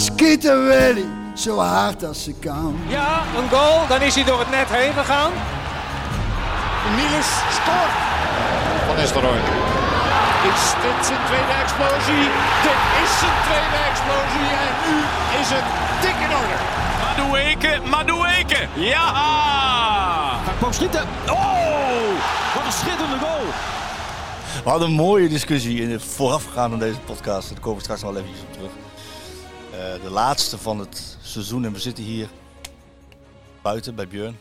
[0.00, 2.76] Schieten Willy, zo hard als ze kan.
[2.88, 5.32] Ja, een goal, dan is hij door het net heen gegaan.
[6.96, 7.96] Niels scoort.
[8.86, 9.40] Van Nistelrooy.
[10.52, 12.26] Is dit zijn tweede explosie?
[12.66, 14.96] Dit is zijn tweede explosie en nu
[15.40, 15.66] is het
[16.02, 16.58] dik in orde.
[17.02, 18.60] Madueke, Madueke.
[18.74, 19.08] Ja!
[20.44, 21.04] Hij kwam schieten.
[21.26, 22.08] Oh,
[22.54, 23.46] wat een schitterende goal.
[24.64, 27.48] We hadden een mooie discussie in het voorafgaand aan deze podcast.
[27.50, 28.70] Daar komen we straks nog wel eventjes op terug.
[29.80, 32.28] Eh, de laatste van het seizoen en we zitten hier
[33.62, 34.38] buiten bij Björn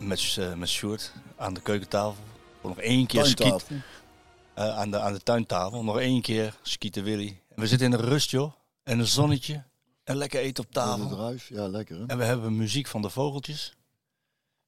[0.00, 2.24] met, uh, met Sjoerd aan de keukentafel.
[2.60, 3.66] Voor nog één keer skiet.
[3.70, 5.84] Uh, aan, de, aan de tuintafel.
[5.84, 7.40] Nog één keer skieten Willy.
[7.48, 8.52] En we zitten in de rust joh.
[8.82, 9.64] En een zonnetje.
[10.04, 11.08] En lekker eten op tafel.
[11.08, 11.48] Druif.
[11.48, 12.06] Ja, lekker hè?
[12.06, 13.74] En we hebben muziek van de vogeltjes.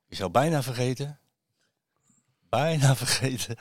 [0.06, 1.18] Je zou bijna vergeten.
[2.48, 3.56] Bijna vergeten.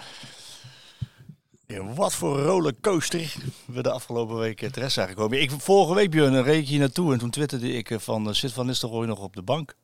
[1.75, 5.41] Wat voor rollercoaster we de afgelopen week terecht zijn gekomen.
[5.41, 8.35] Ik, vorige week, Björn, reed ik hier naartoe en toen twitterde ik van...
[8.35, 9.75] zit Van Nistelrooy nog op de bank?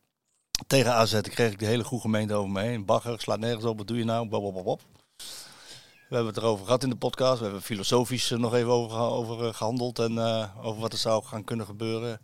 [0.67, 2.85] Tegen AZ kreeg ik de hele goede gemeente over me heen.
[2.85, 4.29] Bagger, slaat nergens op, wat doe je nou?
[4.29, 4.77] We
[6.09, 7.37] hebben het erover gehad in de podcast.
[7.37, 10.19] We hebben filosofisch nog even over, over gehandeld en
[10.61, 12.21] over wat er zou gaan kunnen gebeuren.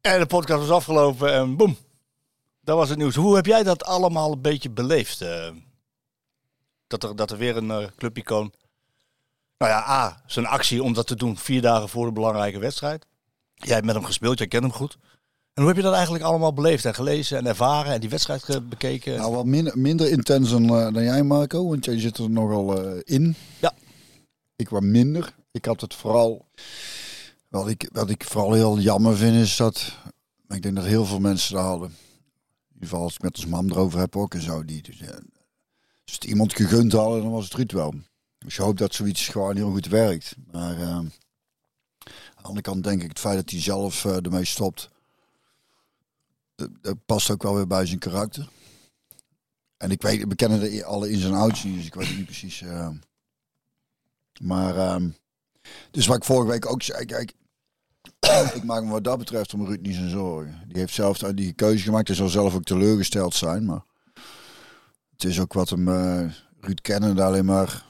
[0.00, 1.76] En de podcast was afgelopen en boem,
[2.60, 3.14] dat was het nieuws.
[3.14, 5.24] Hoe heb jij dat allemaal een beetje beleefd?
[6.86, 8.52] Dat, er, dat er weer een uh, clubicoon
[9.62, 13.06] nou ja, A, zijn actie om dat te doen vier dagen voor de belangrijke wedstrijd.
[13.54, 14.98] Jij hebt met hem gespeeld, jij kent hem goed.
[15.54, 18.68] En hoe heb je dat eigenlijk allemaal beleefd en gelezen en ervaren en die wedstrijd
[18.68, 19.16] bekeken?
[19.16, 22.84] Nou, wat minder, minder intens dan, uh, dan jij, Marco, want jij zit er nogal
[22.84, 23.34] uh, in.
[23.60, 23.72] Ja.
[24.56, 25.34] Ik wat minder.
[25.50, 26.46] Ik had het vooral.
[27.48, 29.96] Wat ik, wat ik vooral heel jammer vind is dat.
[30.48, 31.88] Ik denk dat heel veel mensen dat hadden.
[31.88, 34.64] In ieder geval als ik met ons mam erover heb ook en zo.
[34.64, 35.18] Die, dus, ja,
[36.04, 37.94] als het iemand gegund hadden, dan was het Ruud wel.
[38.44, 40.36] Dus je hoopt dat zoiets gewoon heel goed werkt.
[40.52, 41.12] Maar uh, aan
[42.36, 44.90] de andere kant denk ik het feit dat hij zelf uh, ermee stopt.
[46.54, 48.48] Dat past ook wel weer bij zijn karakter.
[49.76, 52.24] En ik weet, we kennen de, alle in zijn ouds dus ik weet het niet
[52.24, 52.60] precies.
[52.60, 52.88] Uh,
[54.40, 55.08] maar, uh,
[55.90, 57.32] dus wat ik vorige week ook zei, kijk,
[58.54, 60.62] ik maak me wat dat betreft om Ruud niet zijn zorgen.
[60.68, 63.84] Die heeft zelf die keuze gemaakt, hij zal zelf ook teleurgesteld zijn, maar
[65.12, 67.84] het is ook wat hem, uh, Ruud kennen alleen maar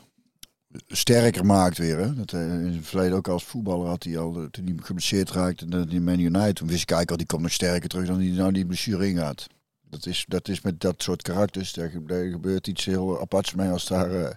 [0.88, 1.98] sterker maakt weer.
[1.98, 2.14] Hè?
[2.14, 5.66] Dat, uh, in het verleden ook als voetballer had hij al, toen hij geblesseerd raakte
[5.88, 8.32] in Man United, toen wist ik eigenlijk al, die komt nog sterker terug dan die
[8.32, 9.46] nou die blessure ingaat.
[9.90, 13.70] Dat is, dat is met dat soort karakters, daar, daar gebeurt iets heel aparts mee
[13.70, 14.10] als daar...
[14.10, 14.28] Uh,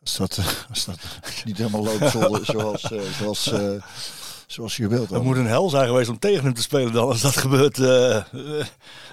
[0.00, 0.98] als dat, als dat
[1.44, 2.82] niet helemaal loopt zoals, zoals,
[3.18, 3.52] zoals,
[4.46, 5.10] zoals je wilt.
[5.10, 7.78] Het moet een hel zijn geweest om tegen hem te spelen dan, als dat gebeurt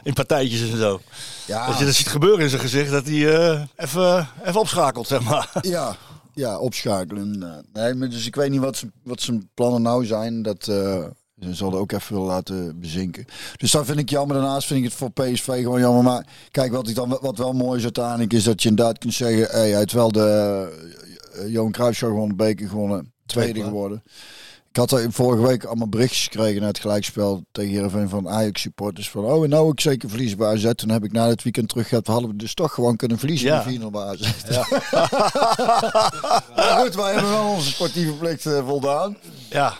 [0.04, 1.02] in partijtjes en zo.
[1.46, 1.66] Ja.
[1.66, 5.50] Als je dat ziet gebeuren in zijn gezicht, dat hij even, even opschakelt, zeg maar.
[5.62, 5.98] Ja,
[6.34, 7.40] ja, opschakelen.
[7.74, 10.42] Nee, maar dus ik weet niet wat, zijn, wat zijn plannen nou zijn.
[10.42, 11.04] Dat uh,
[11.40, 13.26] ze zullen ook even willen laten bezinken.
[13.58, 14.36] Dus dat vind ik jammer.
[14.36, 16.04] Daarnaast vind ik het voor PSV gewoon jammer.
[16.04, 19.14] Maar kijk, wat, ik dan, wat wel mooi is uiteindelijk, is dat je inderdaad kunt
[19.14, 19.48] zeggen...
[19.50, 20.68] Hey, hij heeft wel de
[21.36, 24.04] uh, Johan Show gewonnen, beker gewonnen, tweede geworden.
[24.72, 28.62] Ik had er vorige week allemaal berichtjes gekregen naar het gelijkspel tegen Heerenveen van Ajax
[28.62, 29.10] supporters.
[29.10, 30.72] Van, oh, nou ik zeker verliezen bij AZ.
[30.76, 32.06] Toen heb ik na het weekend terug gehad.
[32.08, 33.66] We hadden dus toch gewoon kunnen verliezen ja.
[33.66, 34.34] in de bij AZ.
[34.50, 34.66] Ja.
[36.56, 39.18] maar goed, wij hebben wel onze sportieve plicht uh, voldaan.
[39.50, 39.74] Ja.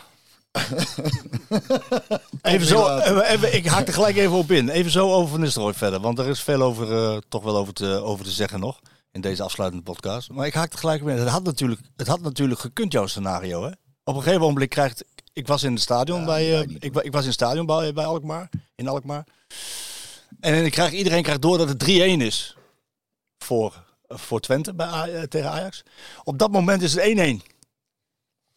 [2.42, 4.68] even zo, even, ik haak er gelijk even op in.
[4.68, 6.00] Even zo over Van Nistelrooy verder.
[6.00, 8.80] Want er is veel over, uh, toch wel over te, over te zeggen nog.
[9.12, 10.30] In deze afsluitende podcast.
[10.30, 11.16] Maar ik haak er gelijk op in.
[11.16, 13.64] Het had natuurlijk, het had natuurlijk gekund, jouw scenario.
[13.64, 13.70] Hè?
[14.04, 15.04] Op een gegeven moment krijgt.
[15.32, 16.50] Ik was in het stadion ja, bij.
[16.50, 18.50] Uh, ik, ik, was in het stadion bij, bij Alkmaar.
[18.74, 19.26] In Alkmaar.
[20.40, 22.56] En ik krijg, iedereen krijgt door dat het 3-1 is.
[23.38, 25.82] Voor, voor Twente bij, uh, tegen Ajax.
[26.24, 27.08] Op dat moment is het 1-1.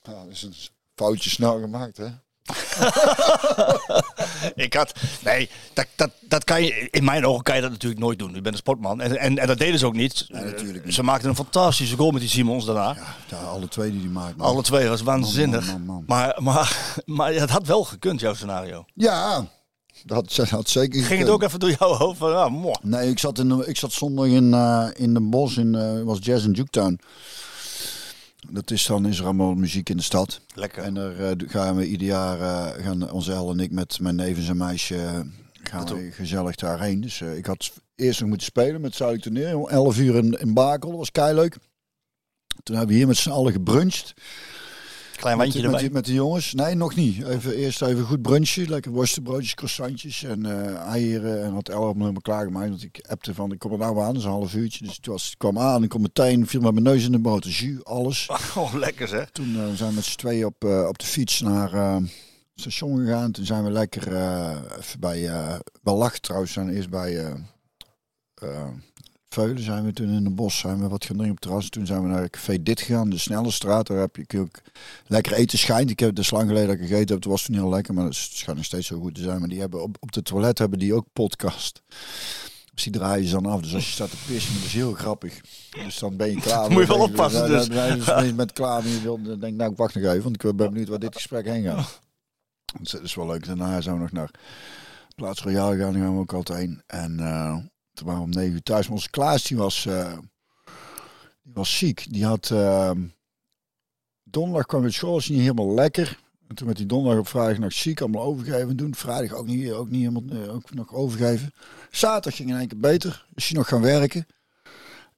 [0.02, 0.56] Ja, dat is een
[0.96, 2.10] foutje snel gemaakt, hè?
[4.65, 4.94] ik had.
[5.24, 6.88] Nee, dat, dat, dat kan je.
[6.92, 8.33] In mijn ogen kan je dat natuurlijk nooit doen.
[8.33, 9.01] Je bent een sportman.
[9.01, 10.25] En, en, en dat deden ze ook niet.
[10.27, 10.94] Nee, natuurlijk niet.
[10.94, 12.95] Ze maakten een fantastische goal met die Simons daarna.
[13.27, 14.42] Ja, alle twee die die maakten.
[14.42, 15.68] Alle twee, was waanzinnig.
[15.68, 18.86] Man, man, man, maar, maar, maar het had wel gekund, jouw scenario.
[18.94, 19.47] Ja,
[20.03, 22.18] dat had zeker Ging het ook even door jouw hoofd?
[22.18, 22.74] Van, ah.
[22.81, 25.57] Nee, ik zat, in de, ik zat zondag in, uh, in de bos.
[25.57, 27.00] In, uh, was Jazz in Juketown.
[28.50, 30.42] Dat is dan is er allemaal muziek in de stad.
[30.53, 30.83] Lekker.
[30.83, 34.15] En daar eh, gaan we ieder jaar, eh, gaan onze El en ik met mijn
[34.15, 35.19] nevens en meisje, eh,
[35.63, 37.01] gaan we gezellig daarheen.
[37.01, 39.59] Dus ik had eerst nog moeten spelen met Zuidelijk Toneel.
[39.59, 41.57] om 11 uur in, in Bakel, dat was keileuk.
[42.63, 44.13] Toen hebben we hier met z'n allen gebruncht.
[45.16, 45.94] Klein Met, wandje met, erbij.
[45.94, 46.54] met de jongens.
[46.54, 47.28] Nee, nog niet.
[47.28, 48.70] Even, eerst even goed brunchen.
[48.70, 51.44] Lekker worstenbroodjes, croissantjes en eh eieren.
[51.44, 52.70] En had El me helemaal klaargemaakt.
[52.70, 54.86] Want ik appte van, ik kom er nou aan, dat is een half uurtje.
[54.86, 57.20] Dus het was, ik kwam aan, ik kom meteen, viel met mijn neus in de
[57.20, 57.52] boter.
[57.52, 58.30] Jus, alles.
[58.56, 59.30] Oh, lekker zeg.
[59.30, 62.10] Toen eh, zijn we met z'n tweeën op, eh, op de fiets naar het
[62.56, 63.32] station gegaan.
[63.32, 64.08] Toen zijn we lekker
[64.78, 65.30] even bij,
[65.84, 67.34] wel lachen trouwens, zijn eerst bij
[69.36, 71.70] Veulen zijn we toen in het bos, zijn we wat gaan drinken op het terras.
[71.70, 73.88] Toen zijn we naar het café Dit gegaan, de snelle straat.
[73.88, 74.62] Daar heb je, ook
[75.08, 75.90] lekker eten schijnt.
[75.90, 77.94] Ik heb het dus lang geleden dat ik gegeten heb, het was toen heel lekker,
[77.94, 79.40] maar het schijnt nog steeds zo goed te zijn.
[79.40, 81.82] Maar die hebben op, op de toilet hebben die ook podcast.
[82.74, 83.62] Dus die draaien ze dan af.
[83.62, 85.42] Dus als je staat te pissen, dat is heel grappig.
[85.84, 86.70] Dus dan ben je klaar.
[86.72, 87.68] Moet je wel oppassen, dus.
[88.06, 90.24] Dan, je bent klaar en je wil, dan denk ik, nou ik wacht nog even,
[90.24, 92.00] want ik ben benieuwd waar dit gesprek heen gaat.
[92.80, 93.46] Dus dat is wel leuk.
[93.46, 94.31] Daarna zijn we nog naar
[95.16, 96.81] Plaats Royale daar gaan we ook altijd heen.
[96.88, 97.58] En eh,
[98.00, 98.86] waren om negen uur thuis.
[98.86, 100.18] Maar onze Klaas, die was, eh,
[101.44, 102.06] die was ziek.
[102.09, 102.50] Die had...
[102.51, 102.92] eh,
[104.24, 106.19] donderdag kwam het school, was niet helemaal lekker.
[106.47, 108.95] En toen werd hij donderdag op vrijdag nog ziek, allemaal overgeven doen.
[108.95, 111.53] Vrijdag ook niet, ook niet helemaal eh, ook nog overgeven.
[111.92, 113.25] Zaterdag ging in één keer beter.
[113.33, 114.25] Is hij nog gaan werken.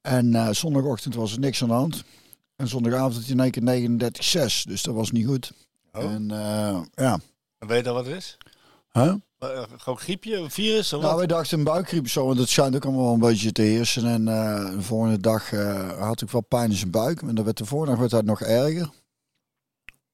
[0.02, 2.04] En eh, zondagochtend was er niks aan de hand.
[2.56, 4.10] En zondagavond had hij in één keer
[4.50, 4.64] 39,6.
[4.64, 5.52] Dus dat was niet goed.
[5.92, 6.04] Oh.
[6.04, 6.28] En
[6.96, 7.20] ja.
[7.58, 8.38] Weet je wat het is?
[8.92, 9.14] Huh?
[9.38, 11.18] Eh, Gewoon griepje, een virus of Nou, wat?
[11.18, 14.06] wij dachten een buikgriep zo, want dat schijnt ook allemaal wel een beetje te heersen.
[14.06, 17.22] En eh, de volgende dag eh, had ik wel pijn in zijn buik.
[17.22, 18.90] En dan werd de volgende dag werd dat nog erger.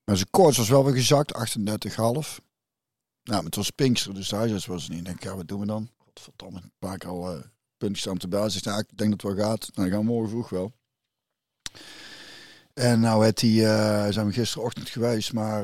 [0.04, 2.40] Maar zijn koorts was wel weer gezakt, 38,5.
[3.24, 5.00] Nou, maar het was Pinkster, dus de huisarts was er niet.
[5.00, 5.90] Ik denk, ja, wat doen we dan?
[5.98, 7.42] Godverdomme, een paar keer al uh,
[7.78, 8.52] puntjes aan bellen.
[8.52, 9.60] Zegt, nou, ik denk dat het wel gaat.
[9.60, 10.72] Nou, dan gaan we morgen vroeg wel.
[12.74, 13.52] En nou werd hij,
[14.12, 15.64] zijn we gisterochtend geweest, maar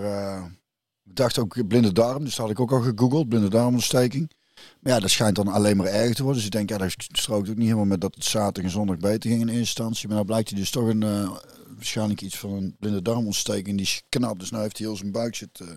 [1.10, 2.24] eh, dachten ook blinde darm.
[2.24, 4.32] Dus dat had ik ook al gegoogeld, blinde darmontsteking.
[4.80, 6.38] Maar ja, dat schijnt dan alleen maar erger te worden.
[6.42, 8.98] Dus ik denk, ja, dat strookt ook niet helemaal met dat het zaterdag en zondag
[8.98, 10.06] beter ging in eerste instantie.
[10.08, 11.30] Maar nou blijkt hij dus toch een, eh,
[11.76, 13.78] waarschijnlijk iets van een blinde darmontsteking.
[13.78, 15.68] Die is knap, dus nou heeft hij heel zijn buik zit, eh,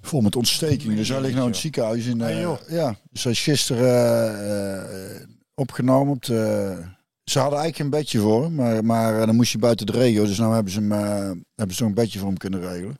[0.00, 0.96] vol met ontsteking.
[0.96, 2.06] Dus hij ligt nou in het ziekenhuis.
[2.06, 2.58] In, eh, Ah, joh.
[2.68, 5.22] ja, dus hij is gisteren eh, eh,
[5.54, 6.76] opgenomen op de...
[7.24, 9.92] Ze hadden eigenlijk een bedje voor hem, maar, maar eh, dan moest hij buiten de
[9.92, 10.24] regio.
[10.24, 12.98] Dus nou hebben ze hem eh, hebben ze nog een bedje voor hem kunnen regelen.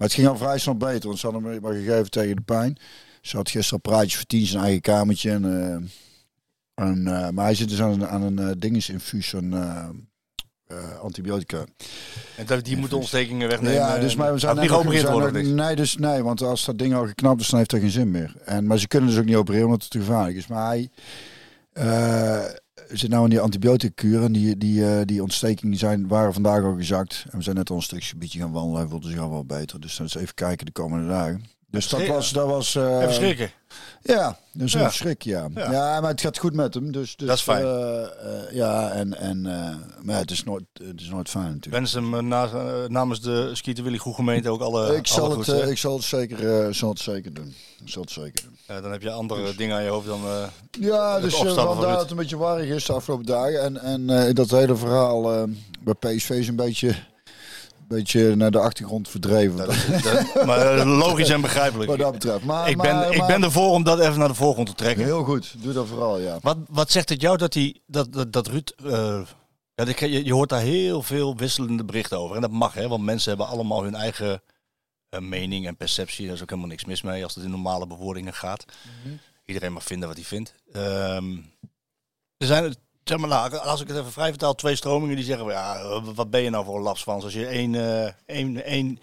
[0.00, 2.42] Maar het ging al vrij snel beter, want ze hadden hem maar gegeven tegen de
[2.42, 2.78] pijn.
[3.20, 5.30] Ze had gisteren een praatje voor tien zijn eigen kamertje.
[5.30, 9.88] En, eh, en, eh, maar hij zit dus aan een, aan een uh, dingesinfuus, eh,
[10.66, 11.64] eh, antibiotica.
[12.36, 13.74] En dat, die moeten ontstekingen wegnemen.
[13.74, 15.54] Ja, dus maar we zijn niet geopereerd worden.
[15.54, 18.10] Nee, dus nee, want als dat ding al geknapt is, dan heeft dat geen zin
[18.10, 18.34] meer.
[18.44, 20.46] En, maar ze kunnen dus ook niet opereren omdat het te gevaarlijk is.
[20.46, 20.90] Maar hij
[22.92, 26.74] zit nou in die antibiotica-kuur en die, die, eh, die ontstekingen zijn, waren vandaag al
[26.74, 27.24] gezakt.
[27.30, 28.80] En we zijn net al een stukje gaan wandelen.
[28.80, 29.80] Hij voelde zich al wel beter.
[29.80, 31.44] Dus dat is even kijken de komende dagen.
[31.70, 33.50] Dus dat was, dat was eh, Even schrikken.
[34.02, 34.84] ja, dus Ja.
[34.84, 35.48] een schrik, ja.
[35.54, 35.72] Ja.
[35.72, 36.00] ja.
[36.00, 36.92] maar het gaat goed met hem.
[36.92, 37.64] Dus, dus, Dat is fijn.
[37.64, 41.74] eh, eh, ja, en, en eh, maar het is nooit, het is nooit fijn natuurlijk.
[41.74, 45.38] Wens hem eh, na- eh, namens de Skieten Willy gemeente ook alle, ik, zal alle
[45.38, 47.54] het, eh, ik zal het zeker, eh, zal het zeker doen.
[47.84, 48.56] Ik zal het zeker doen.
[48.76, 50.20] Eh, dan heb je andere dingen aan je hoofd dan...
[50.26, 53.62] eh, Ja, dus eh, vandaar dat het een beetje warrig is de afgelopen dagen.
[53.62, 55.42] En, en eh, dat hele verhaal eh,
[55.80, 56.94] bij PSV is een beetje,
[57.96, 59.56] beetje naar de achtergrond verdreven.
[59.56, 61.90] dat- dat- maar eh, logisch en begrijpelijk.
[61.90, 62.44] wat dat betreft.
[62.44, 64.74] Maar, ik, ben, maar- ik maar- ben ervoor om dat even naar de voorgrond te
[64.74, 65.04] trekken.
[65.04, 66.38] Heel goed, doe dat vooral, ja.
[66.40, 68.72] Wat, wat zegt het jou dat, die, dat, dat, dat Ruud...
[68.84, 69.20] eh,
[69.74, 72.36] ja, ik- je, je hoort daar heel veel wisselende berichten over.
[72.36, 74.42] En dat mag, hè, want mensen hebben allemaal hun eigen
[75.08, 76.24] eh, mening en perceptie.
[76.26, 78.64] Daar is ook helemaal niks mis mee als het in normale bewoordingen gaat.
[79.44, 80.54] Iedereen mag vinden wat hij vindt.
[80.72, 81.36] Ehm,
[82.36, 85.46] er zijn, zeg maar, nou, als ik het even vrij vertaal, twee stromingen die zeggen...
[85.46, 87.24] Ja, wat ben je nou voor een lapsvans?
[87.24, 89.00] Als je één, eh, één, één,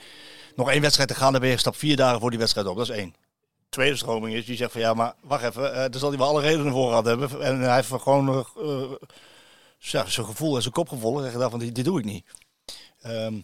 [0.55, 2.77] nog één wedstrijd te gaan, dan ben je stap vier dagen voor die wedstrijd op.
[2.77, 3.15] Dat is één
[3.69, 6.27] tweede stroming is, die zegt van ja, maar wacht even, eh daar zal hij wel
[6.27, 7.41] alle redenen voor gehad hebben.
[7.41, 8.45] En hij heeft gewoon
[9.77, 12.25] ja, zijn gevoel en zijn kopgevoel en gedacht van dit, dit doe ik niet.
[13.01, 13.39] Ehm,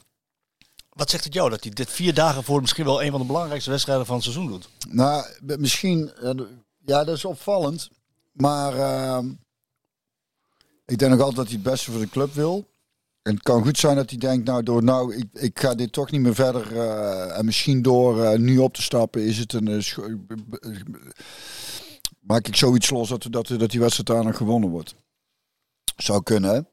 [0.89, 3.25] wat zegt het jou dat hij dit vier dagen voor misschien wel een van de
[3.25, 4.69] belangrijkste wedstrijden van het seizoen doet?
[4.89, 6.11] Nou, misschien,
[6.85, 7.89] ja, dat is opvallend.
[8.31, 9.31] Maar ehm,
[10.85, 12.71] ik denk nog altijd dat hij het beste voor de club wil.
[13.21, 15.91] En het kan goed zijn dat hij denkt, nou, door, nou ik, ik ga dit
[15.91, 16.77] toch niet meer verder.
[16.77, 19.67] eh, en misschien door eh, nu op te stappen, is het een.
[19.67, 20.81] eh,
[22.19, 24.95] maak ik zoiets los dat, dat, dat die wedstrijd nog gewonnen wordt.
[25.97, 26.67] Zou kunnen?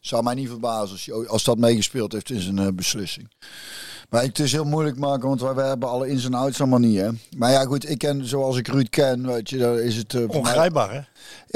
[0.00, 3.32] Zou mij niet verbazen als, als dat meegespeeld heeft in zijn beslissing.
[4.08, 6.98] Maar het is heel moeilijk maken, want wij, hebben alle ins en outs allemaal niet,
[7.00, 7.08] hè.
[7.36, 10.14] Maar ja, goed, ik ken, zoals ik Ruud ken, weet je, dan is het...
[10.14, 11.00] eh, Ongrijpbaar hè?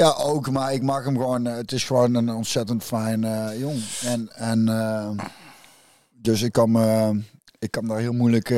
[0.03, 1.47] ja, ook, maar ik mag hem gewoon.
[1.47, 3.79] eh, Het is gewoon een ontzettend fijn eh, jong.
[4.05, 4.65] En, en,
[6.21, 6.75] Dus ik kan,
[7.59, 8.49] ik kan daar heel moeilijk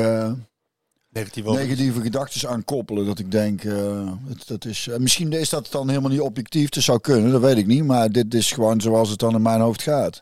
[1.09, 1.61] Negatief over.
[1.61, 3.05] negatieve gedachten aan koppelen.
[3.05, 3.61] Dat ik denk,
[4.27, 6.69] het, dat is, misschien is dat dan helemaal niet objectief.
[6.69, 7.85] Dat zou kunnen, dat weet ik niet.
[7.85, 10.21] Maar dit is gewoon zoals het dan in mijn hoofd gaat.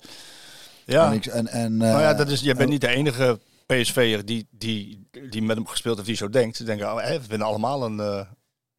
[0.85, 1.05] Ja.
[1.07, 3.39] En ik, en, en, nou ja, dat is, jij bent niet de enige
[3.75, 6.57] PSV'er die, die, die met hem gespeeld heeft die zo denkt.
[6.57, 8.27] Ze denken, oh, hè, we vinden allemaal een, eh,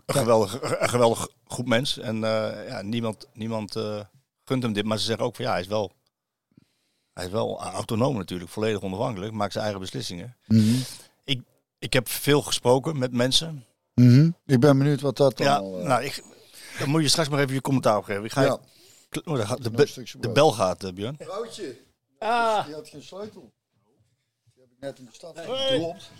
[0.07, 1.99] een, geweldig, een geweldig goed mens.
[1.99, 4.01] En eh, ja, niemand, niemand eh,
[4.45, 4.85] gunt hem dit.
[4.85, 5.93] Maar ze zeggen ook van ja, hij is wel,
[7.13, 8.51] hij is wel autonoom natuurlijk.
[8.51, 9.33] Volledig onafhankelijk.
[9.33, 10.37] Maakt zijn eigen beslissingen.
[10.47, 10.75] mhm,
[11.25, 11.41] Ik,
[11.79, 13.65] ik heb veel gesproken met mensen.
[13.95, 14.31] mhm.
[14.47, 16.23] Ik ben benieuwd wat dat dan Ja, al, nou, ik,
[16.79, 18.25] dan moet je straks maar even je commentaar op geven.
[18.25, 18.59] Ik ga Ja.
[19.11, 20.33] je- oh, de, de brood.
[20.35, 21.17] bel gaat, Björn.
[21.19, 21.77] Vrouwtje,
[22.19, 23.53] Ah, die had geen sleutel.
[24.83, 26.11] Net in de stad gedropt.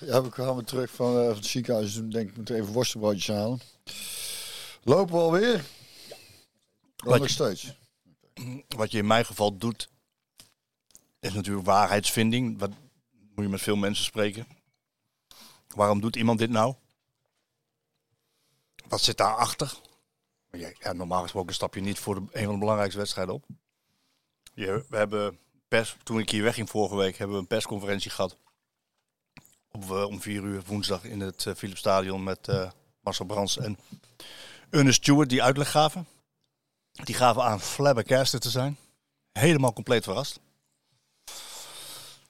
[0.00, 1.92] Ja, we kwamen terug van, eh, van het ziekenhuis.
[1.94, 3.60] Dus ik denk ik moet even worstenbroodjes halen.
[4.82, 5.64] Lopen we alweer?
[6.08, 6.16] Ja.
[6.96, 7.72] Wat nog je- steeds.
[8.68, 9.88] Wat je in mijn geval doet,
[11.20, 12.58] is natuurlijk waarheidsvinding.
[12.58, 12.70] Wat
[13.34, 14.46] moet je met veel mensen spreken.
[15.68, 16.74] Waarom doet iemand dit nou?
[18.88, 19.80] Wat zit daarachter?
[20.78, 23.44] Ja, normaal gesproken stap je niet voor de, een van de belangrijkste wedstrijden op.
[24.54, 25.38] Je, we hebben
[25.74, 28.36] pers, toen ik hier wegging vorige week, hebben we een persconferentie gehad.
[29.70, 33.58] Op, eh, om vier uur woensdag in het uh, Philips Stadion met eh, Marcel Brands
[33.58, 33.78] en
[34.70, 36.06] Ernest Stewart die uitleg gaven.
[36.92, 38.76] Die gaven aan flabbergasted te zijn.
[39.32, 40.40] Helemaal compleet verrast.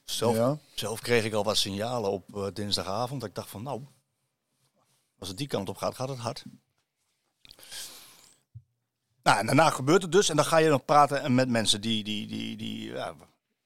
[0.05, 0.57] Zelf, Ja.
[0.73, 3.19] zelf kreeg ik al wat signalen op dinsdagavond.
[3.19, 3.85] Dat ik dacht van nou,
[5.19, 6.43] als het die kant op gaat, gaat het hard.
[9.23, 10.29] Nou, en daarna gebeurt het dus.
[10.29, 13.15] En dan ga je nog praten met mensen die, die, die, die ja,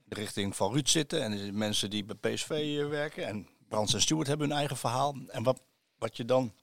[0.10, 1.24] richting van Ruud zitten.
[1.24, 3.28] En de mensen die bij PSV eh, werken.
[3.28, 5.16] En Brands en Stewart hebben hun eigen verhaal.
[5.28, 5.62] En wat,
[5.98, 6.54] wat, je dan,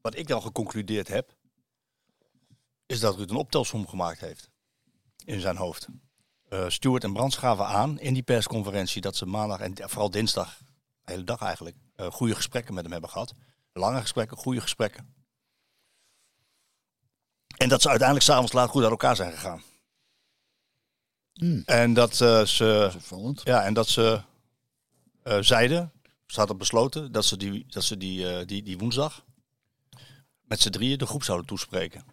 [0.00, 1.34] wat ik dan geconcludeerd heb,
[2.86, 4.50] is dat Ruud een optelsom gemaakt heeft
[5.24, 5.88] in zijn hoofd.
[6.48, 10.58] Eh Stuart en Brands gaven aan in die persconferentie dat ze maandag en vooral dinsdag,
[10.58, 13.34] de hele dag eigenlijk, eh, goede gesprekken met hem hebben gehad.
[13.72, 15.14] Lange gesprekken, goede gesprekken.
[17.56, 19.62] En dat ze uiteindelijk s'avonds laat goed uit elkaar zijn gegaan.
[21.36, 21.62] Hmm.
[21.66, 24.20] En dat eh, ze Dat ja, en dat ze
[25.22, 25.92] eh, zeiden,
[26.26, 29.24] ze hadden besloten, dat ze, die, dat ze die, eh, die, die woensdag
[30.42, 32.04] met z'n drieën de groep zouden toespreken.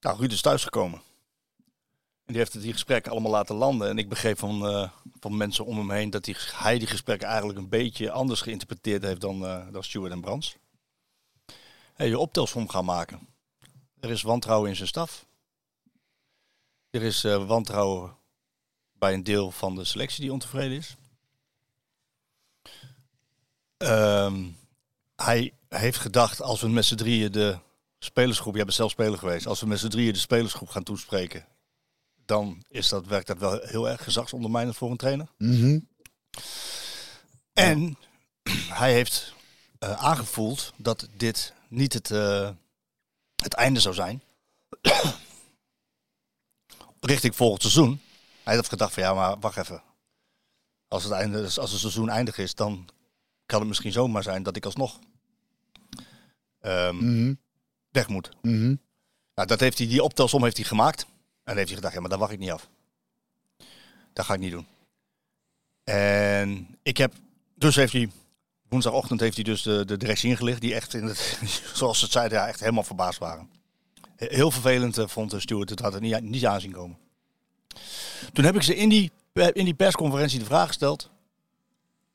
[0.00, 1.02] Nou, Ruud is thuisgekomen.
[2.24, 3.88] En die heeft die gesprekken allemaal laten landen.
[3.88, 4.90] En ik begreep van,
[5.20, 9.02] van mensen om hem heen dat die, hij die gesprekken eigenlijk een beetje anders geïnterpreteerd
[9.02, 9.40] heeft dan,
[9.72, 10.56] dan Stuart en Brands.
[11.94, 13.28] Hey, je optelsom gaan maken.
[14.00, 15.26] Er is wantrouwen in zijn staf.
[16.94, 18.16] Er is eh, wantrouwen
[18.92, 20.96] bij een deel van de selectie die ontevreden is.
[23.76, 24.44] Ehm,
[25.16, 27.58] hij heeft gedacht, als we met z'n drieën de
[27.98, 31.46] spelersgroep, jij bent zelf speler geweest, als we met z'n drieën de spelersgroep gaan toespreken,
[32.24, 35.28] dan is dat, werkt dat wel heel erg gezagsondermijnend voor een trainer.
[35.38, 35.78] Mhm.
[37.52, 37.98] En
[38.80, 39.34] hij heeft
[39.78, 42.50] eh, aangevoeld dat dit niet het, eh,
[43.36, 44.22] het einde zou zijn.
[47.06, 48.00] Richting volgend seizoen.
[48.42, 49.82] Hij had gedacht van ja, maar wacht even.
[50.88, 52.88] Als het, einde, als het seizoen eindig is, dan
[53.46, 54.98] kan het misschien zomaar zijn dat ik alsnog
[56.60, 57.34] ehm, Mhm.
[57.90, 58.28] weg moet.
[58.42, 58.74] Mhm.
[59.34, 61.02] Nou, dat heeft hij, die optelsom heeft hij gemaakt.
[61.02, 61.10] En
[61.44, 62.68] dan heeft hij gedacht, ja, maar dat wacht ik niet af.
[64.12, 64.66] Dat ga ik niet doen.
[65.84, 67.12] En ik heb,
[67.54, 68.10] dus heeft hij,
[68.68, 71.38] woensdagochtend heeft hij dus de, de directie ingelicht, die echt, in het,
[71.74, 73.50] zoals ze het zeiden, ja, echt helemaal verbaasd waren.
[74.16, 76.98] Heel vervelend eh, vond de Stuart, het had het niet, niet aanzien komen.
[78.32, 81.10] Toen heb ik ze in die, in die persconferentie de vraag gesteld,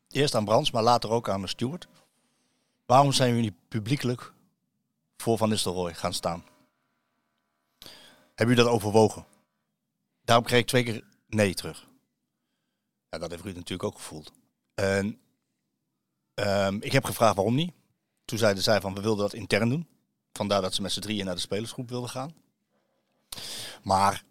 [0.10, 1.88] eerst aan Brands, maar later ook aan Stuart.
[2.86, 4.34] Waarom zijn jullie publiekelijk
[5.18, 6.44] voor Van Nistelrooy gaan staan?
[8.36, 9.26] Hebben jullie dat overwogen?
[10.24, 11.88] Daarop kreeg ik twee keer nee terug.
[13.10, 14.32] Ja, dat heeft Ruud natuurlijk ook gevoeld.
[14.74, 15.20] En
[16.34, 17.74] ehm, ik heb gevraagd waarom niet.
[18.26, 19.88] Toen zeiden zij van we wilden dat intern doen.
[20.34, 22.34] Vandaar dat ze met z'n drieën naar de spelersgroep wilden gaan.
[23.84, 24.24] Maar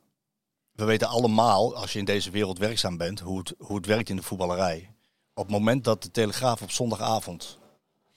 [0.73, 4.09] we weten allemaal, als je in deze wereld werkzaam bent, hoe het, hoe het werkt
[4.09, 4.91] in de voetballerij.
[5.35, 7.59] Op het moment dat de Telegraaf op zondagavond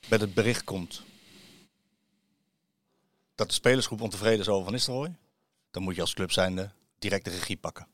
[0.08, 1.04] met het bericht komt
[3.42, 5.16] dat de spelersgroep ontevreden is over Van Nistelrooy,
[5.72, 7.88] dan moet je als club zijnde direct de regie pakken.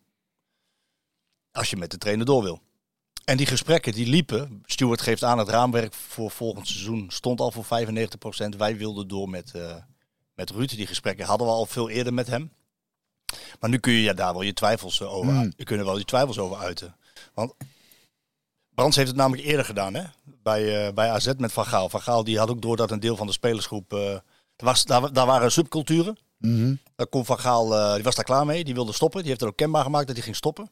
[1.52, 2.62] Als je met de trainer door wil.
[3.30, 7.52] En die gesprekken die liepen, Stuart geeft aan het raamwerk voor volgend seizoen stond al
[7.52, 8.58] voor 95%.
[8.58, 9.76] Wij wilden door met, eh
[10.34, 10.70] met Ruud.
[10.70, 12.52] Die gesprekken hadden we al veel eerder met hem.
[13.60, 15.54] Maar nu kun je ja, daar wel je twijfels eh, over Hmm.
[15.58, 16.96] Je kunt er wel je twijfels over uiten.
[17.34, 17.54] Want
[18.70, 20.04] Brands heeft het namelijk eerder gedaan hè?
[20.24, 21.90] Bij, eh, bij AZ met Van Gaal.
[21.90, 24.22] Van Gaal die had ook door dat een deel van de spelersgroep...
[24.56, 26.18] was, daar, daar waren subculturen.
[26.38, 26.76] Mhm.
[26.96, 28.64] Daar kon Van Gaal, die was daar klaar mee.
[28.64, 29.20] Die wilde stoppen.
[29.20, 30.70] Die heeft er ook kenbaar gemaakt dat hij ging stoppen.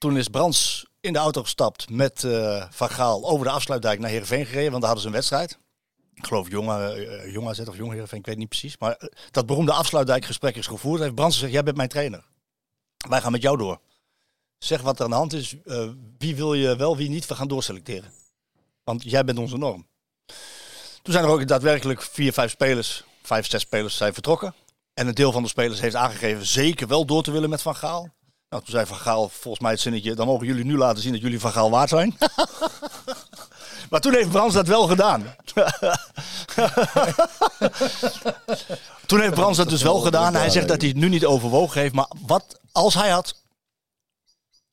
[0.00, 4.10] Toen is Brands in de auto gestapt met eh, Van Gaal over de afsluitdijk naar
[4.10, 4.70] Heerenveen gereden.
[4.70, 5.58] Want daar hadden ze een wedstrijd.
[6.14, 8.78] Ik geloof Jong, uh, of Jong Heerenveen, ik weet niet precies.
[8.78, 11.00] Maar eh, dat beroemde afsluitdijkgesprek is gevoerd.
[11.00, 12.24] Heeft Brands gezegd, jij bent mijn trainer.
[13.08, 13.80] Wij gaan met jou door.
[14.58, 15.56] Zeg wat er aan de hand is.
[15.64, 15.88] eh,
[16.18, 17.26] wie wil je wel, wie niet.
[17.26, 18.12] We gaan doorselecteren.
[18.84, 19.86] Want jij bent onze norm.
[21.02, 24.54] Toen zijn er ook daadwerkelijk vier, vijf spelers, vijf, zes spelers zijn vertrokken.
[24.94, 27.76] En een deel van de spelers heeft aangegeven zeker wel door te willen met Van
[27.76, 28.18] Gaal.
[28.50, 31.12] Nou, toen zei Van Gaal volgens mij het zinnetje, dan mogen jullie nu laten zien
[31.12, 32.18] dat jullie Van Gaal waard zijn.
[33.90, 35.22] maar toen heeft Brans dat wel gedaan.
[39.06, 40.34] toen heeft Brans dat dus wel gedaan.
[40.34, 41.94] Hij zegt dat hij het nu niet overwogen heeft.
[41.94, 43.42] Maar wat als hij had,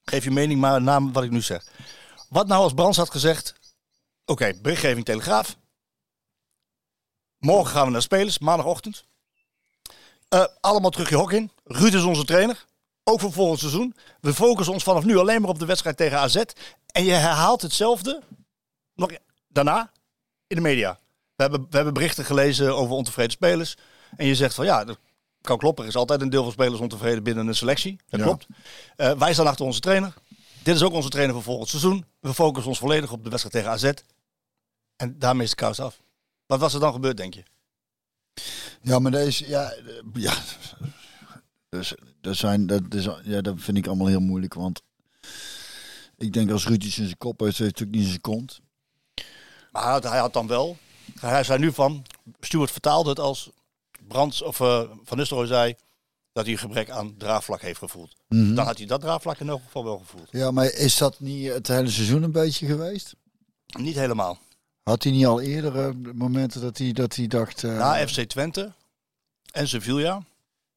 [0.04, 1.66] geef je mening maar na wat ik nu zeg.
[2.30, 3.54] Wat nou als Brans had gezegd,
[4.26, 5.58] oké, berichtgeving Telegraaf.
[7.38, 9.06] Morgen gaan we naar spelers, maandagochtend.
[10.30, 11.52] Eh, allemaal terug je hok in.
[11.64, 12.66] Ruud is onze trainer.
[13.10, 13.96] Ook voor volgend seizoen.
[14.22, 16.36] We focussen ons vanaf nu alleen maar op de wedstrijd tegen AZ.
[16.92, 18.22] En je herhaalt hetzelfde
[18.96, 19.10] nog
[19.48, 19.92] daarna
[20.48, 21.00] in de media.
[21.36, 23.78] We hebben, we hebben berichten gelezen over ontevreden spelers.
[24.16, 25.00] En je zegt van ja, dat
[25.42, 25.84] kan kloppen.
[25.84, 28.00] Er is altijd een deel van spelers ontevreden binnen een selectie.
[28.10, 28.26] Dat Ja.
[28.26, 28.48] klopt.
[28.96, 30.14] Eh, wij staan achter onze trainer.
[30.64, 32.06] Dit is ook onze trainer voor volgend seizoen.
[32.20, 34.02] We focussen ons volledig op de wedstrijd tegen AZ.
[34.96, 36.02] En daarmee is de kous af.
[36.46, 37.44] Wat was er dan gebeurd, denk je?
[38.82, 39.84] Ja, maar deze, ja, eh,
[40.14, 40.34] ja.
[41.70, 41.94] Dus,
[42.28, 44.54] dat, zijn, dat, is, ja, dat vind ik allemaal heel moeilijk.
[44.54, 44.82] Want
[46.18, 48.22] ik denk als Ruud iets in zijn kop heeft, heeft het natuurlijk niet in zijn
[48.22, 48.60] kont.
[49.72, 50.78] Maar hij had, hij had dan wel.
[51.20, 52.06] Hij zei nu van.
[52.40, 53.50] Stuart vertaalde het als.
[54.08, 55.76] Brands of eh, Van Nistelrooy zei.
[56.34, 58.16] dat hij een gebrek aan draagvlak heeft gevoeld.
[58.28, 58.56] Mhm.
[58.56, 60.28] Dan had hij dat draagvlak in elk geval wel gevoeld.
[60.32, 63.16] Ja, maar is dat niet het hele seizoen een beetje geweest?
[63.78, 64.40] Niet helemaal.
[64.84, 67.64] Had hij niet al eerder eh, momenten dat hij, dat hij dacht...
[67.64, 68.74] eh, Na FC Twente
[69.52, 70.24] en Sevilla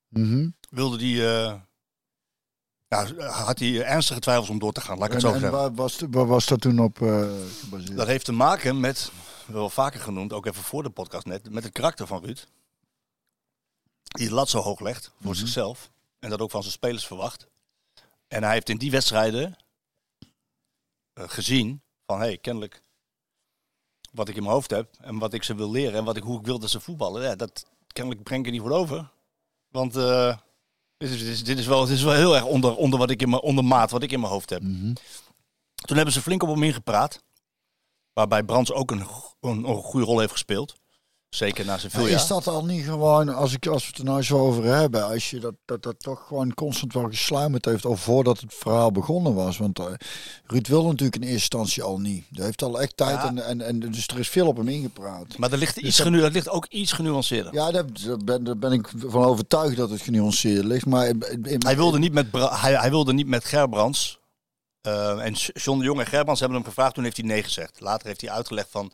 [0.09, 0.49] mhm.
[0.71, 1.27] Wilde die.
[1.29, 1.61] eh,
[2.89, 4.99] ja, had hij ernstige twijfels om door te gaan.
[4.99, 5.59] Laat ik En, het zo en zeggen.
[5.59, 7.97] waar, was, waar was dat toen op eh, gebaseerd?
[7.97, 9.13] Dat heeft te maken met,
[9.47, 12.47] wel vaker genoemd, ook even voor de podcast net, met het karakter van Ruud.
[14.03, 15.91] Die de lat zo hoog legt voor zichzelf.
[16.19, 17.47] En dat ook van zijn spelers verwacht.
[18.29, 19.57] En hij heeft in die wedstrijden
[21.13, 22.83] eh, gezien van, hé, hey, kennelijk
[24.13, 26.23] wat ik in mijn hoofd heb en wat ik ze wil leren en wat ik,
[26.23, 27.23] hoe ik wil dat ze voetballen.
[27.23, 29.11] Ja, dat kennelijk breng ik er niet goed over.
[29.69, 30.37] Want eh,
[31.01, 33.11] dit, is, dit, is, dit, is wel, dit is wel heel erg onder, onder, wat
[33.11, 34.63] ik in mijn, onder maat wat ik in mijn hoofd heb.
[34.63, 34.93] Mhm.
[35.75, 37.23] Toen hebben ze flink op hem ingepraat.
[38.13, 39.07] Waarbij Brands ook een,
[39.41, 40.80] een, een goede rol heeft gespeeld.
[41.31, 44.23] Zeker na zijn is dat al niet gewoon, als, ik, als we het er nou
[44.23, 47.97] zo over hebben, als je dat, dat, dat toch gewoon constant wel gesluimerd heeft, al
[47.97, 49.59] voordat het verhaal begonnen was?
[49.59, 49.85] Want eh,
[50.47, 52.25] Ruud wilde natuurlijk in eerste instantie al niet.
[52.33, 53.27] Hij heeft al echt tijd Ja.
[53.29, 55.39] en, en, en dus er is veel op hem ingepraat.
[55.39, 57.55] Maar er ligt, iets dat- genu, dat ligt ook iets genuanceerder.
[57.55, 57.85] Ja, daar,
[58.25, 60.87] ben, daar ben ik van overtuigd dat het genuanceerd ligt.
[60.87, 64.19] Maar in- in- Hij, wilde niet met, hij, hij wilde niet met Gerbrands.
[64.81, 66.95] Eh, en John de Jong en Gerbrands hebben hem gevraagd.
[66.95, 67.81] Toen heeft hij nee gezegd.
[67.81, 68.93] Later heeft hij uitgelegd van,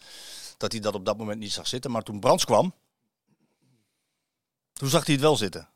[0.56, 1.90] dat hij dat op dat moment niet zag zitten.
[1.90, 2.74] Maar toen Brands kwam,
[4.72, 5.68] toen zag hij het wel zitten.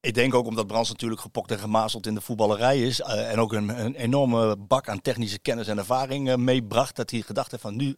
[0.00, 3.00] Ik denk ook omdat Brands natuurlijk gepokt en gemazeld in de voetballerij is.
[3.00, 6.96] eh, en ook een, een enorme bak aan technische kennis en ervaring eh, meebracht.
[6.96, 7.96] Dat hij gedacht heeft van nu,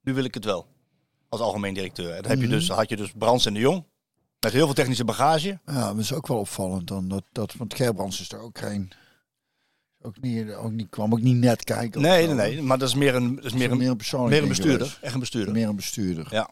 [0.00, 0.66] nu wil ik het wel.
[1.28, 2.10] Als algemeen directeur.
[2.14, 3.84] En dan heb je dus, had je dus Brands en de Jong.
[4.40, 5.60] Met heel veel technische bagage.
[5.66, 7.08] Ja, dat is ook wel opvallend dan.
[7.08, 8.90] Dat, dat, want Gerbrands is er ook geen...
[10.06, 12.00] Ook niet, ook niet, kwam ook niet net kijken.
[12.00, 12.62] Nee, nee, nee.
[12.62, 14.98] Maar dat is meer een, dat is meer een, meer een meer bestuurder.
[15.00, 15.52] Echt een bestuurder.
[15.54, 16.26] Meer een bestuurder.
[16.30, 16.50] Ja.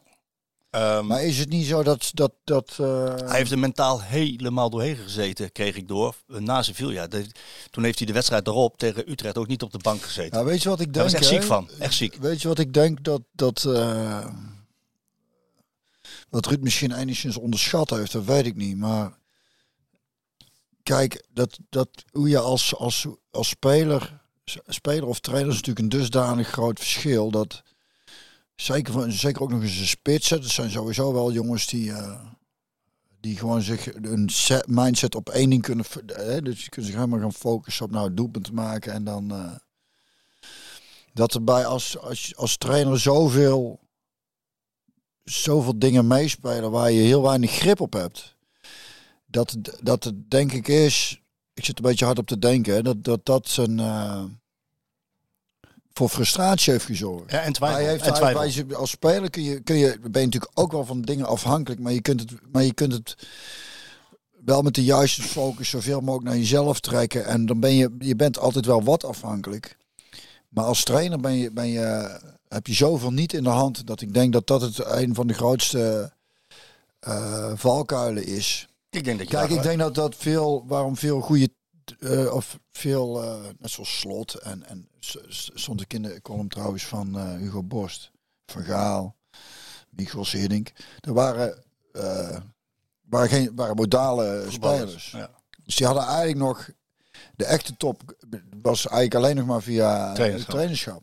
[0.70, 2.10] Ehm, Maar is het niet zo dat...
[2.14, 6.14] dat, dat eh, hij heeft er mentaal helemaal doorheen gezeten, kreeg ik door.
[6.28, 7.06] eh, Na Sevilla.
[7.06, 7.26] De,
[7.70, 10.38] toen heeft hij de wedstrijd erop tegen Utrecht ook niet op de bank gezeten.
[10.38, 10.94] Ja, weet je wat ik denk?
[10.94, 11.68] Daar was echt ziek van.
[11.78, 12.14] Echt ziek.
[12.14, 13.04] Weet je wat ik denk?
[13.04, 14.26] Dat, dat eh,
[16.30, 18.76] wat Ruud misschien enigszins onderschat heeft, dat weet ik niet.
[18.76, 19.12] Maar
[20.84, 24.20] kijk, dat, dat, hoe je als, als, als speler,
[24.66, 27.30] speler of trainer is natuurlijk een dusdanig groot verschil.
[27.30, 27.62] Dat
[28.56, 30.40] zeker, van, zeker ook nog eens een spitsen.
[30.40, 32.20] Dat zijn sowieso wel jongens die, eh,
[33.20, 35.84] die gewoon zich een set, mindset op één ding kunnen.
[35.84, 39.04] v- Hè, dus je kunt zich helemaal gaan focussen op nou het doelpunt maken en
[39.04, 39.30] dan.
[39.32, 39.54] eh,
[41.12, 43.80] dat erbij als, als, als trainer zoveel,
[45.24, 48.33] zoveel dingen meespelen waar je heel weinig grip op hebt.
[49.34, 51.20] Dat, dat het denk ik is,
[51.54, 54.24] ik zit een beetje hard op te denken, hè, dat dat, dat zijn, eh,
[55.92, 57.30] voor frustratie heeft gezorgd.
[57.30, 57.78] Ja, en twijfel.
[57.78, 58.76] Hij heeft, en twijfel.
[58.76, 61.92] als speler kun je, kun je, ben je natuurlijk ook wel van dingen afhankelijk, maar
[61.92, 63.16] je kunt het, maar je kunt het
[64.44, 67.26] wel met de juiste focus zoveel mogelijk naar jezelf trekken.
[67.26, 69.76] En dan ben je, je bent altijd wel wat afhankelijk.
[70.48, 72.18] Maar als trainer ben je, ben je,
[72.48, 75.26] heb je zoveel niet in de hand dat ik denk dat dat het een van
[75.26, 76.12] de grootste
[77.00, 78.68] eh, valkuilen is.
[78.94, 81.48] Ik denk dat je Kijk, ik denk dat dat veel, waarom veel goede,
[81.98, 84.88] eh, of veel, eh, net zoals Slot en, en
[85.54, 88.10] stond ik in de column trouwens van eh, Hugo Borst,
[88.46, 89.16] Van Gaal,
[89.90, 90.72] Michels Hiddink.
[91.00, 91.64] Er waren,
[93.08, 95.10] waren, geen, waren modale spelers.
[95.10, 95.30] Ja.
[95.64, 96.68] Dus die hadden eigenlijk nog,
[97.36, 98.16] de echte top
[98.62, 100.54] was eigenlijk alleen nog maar via Trainerschap.
[100.54, 101.02] trainerschap.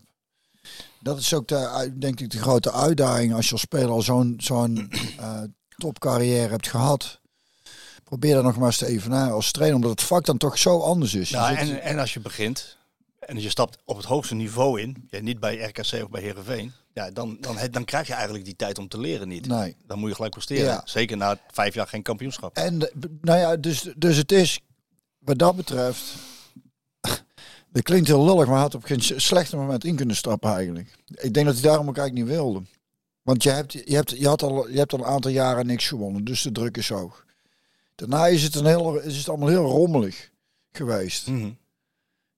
[1.00, 4.36] Dat is ook de, denk ik de grote uitdaging als je als speler al zo'n
[4.38, 4.92] zo'n
[5.78, 7.21] topcarrière hebt gehad.
[8.12, 10.80] Probeer dat nog maar eens te evenaren als trainer, omdat het vak dan toch zo
[10.80, 11.30] anders is.
[11.30, 12.78] Ja, zit- en, en als je begint
[13.20, 16.72] en je stapt op het hoogste niveau in, ja, niet bij RKC of bij Herenveen,
[16.94, 19.48] ja, dan, dan, dan krijg je eigenlijk die tijd om te leren niet.
[19.48, 19.76] Nee.
[19.86, 20.66] Dan moet je gelijk presteren.
[20.66, 20.82] Ja.
[20.86, 22.56] Zeker na vijf jaar geen kampioenschap.
[22.56, 22.78] En
[23.22, 24.60] nou ja, dus, dus het is
[25.20, 26.04] wat dat betreft.
[27.74, 30.98] Dat klinkt heel lullig, maar had op geen slechte moment in kunnen stappen eigenlijk.
[31.08, 32.62] Ik denk dat hij daarom ook eigenlijk niet wilde.
[33.22, 35.88] Want je hebt, je hebt, je had al, je hebt al een aantal jaren niks
[35.88, 37.26] gewonnen, dus de druk is hoog.
[38.10, 40.30] Daarna is het, een heel, is het allemaal heel rommelig
[40.72, 41.28] geweest.
[41.28, 41.50] Mhm.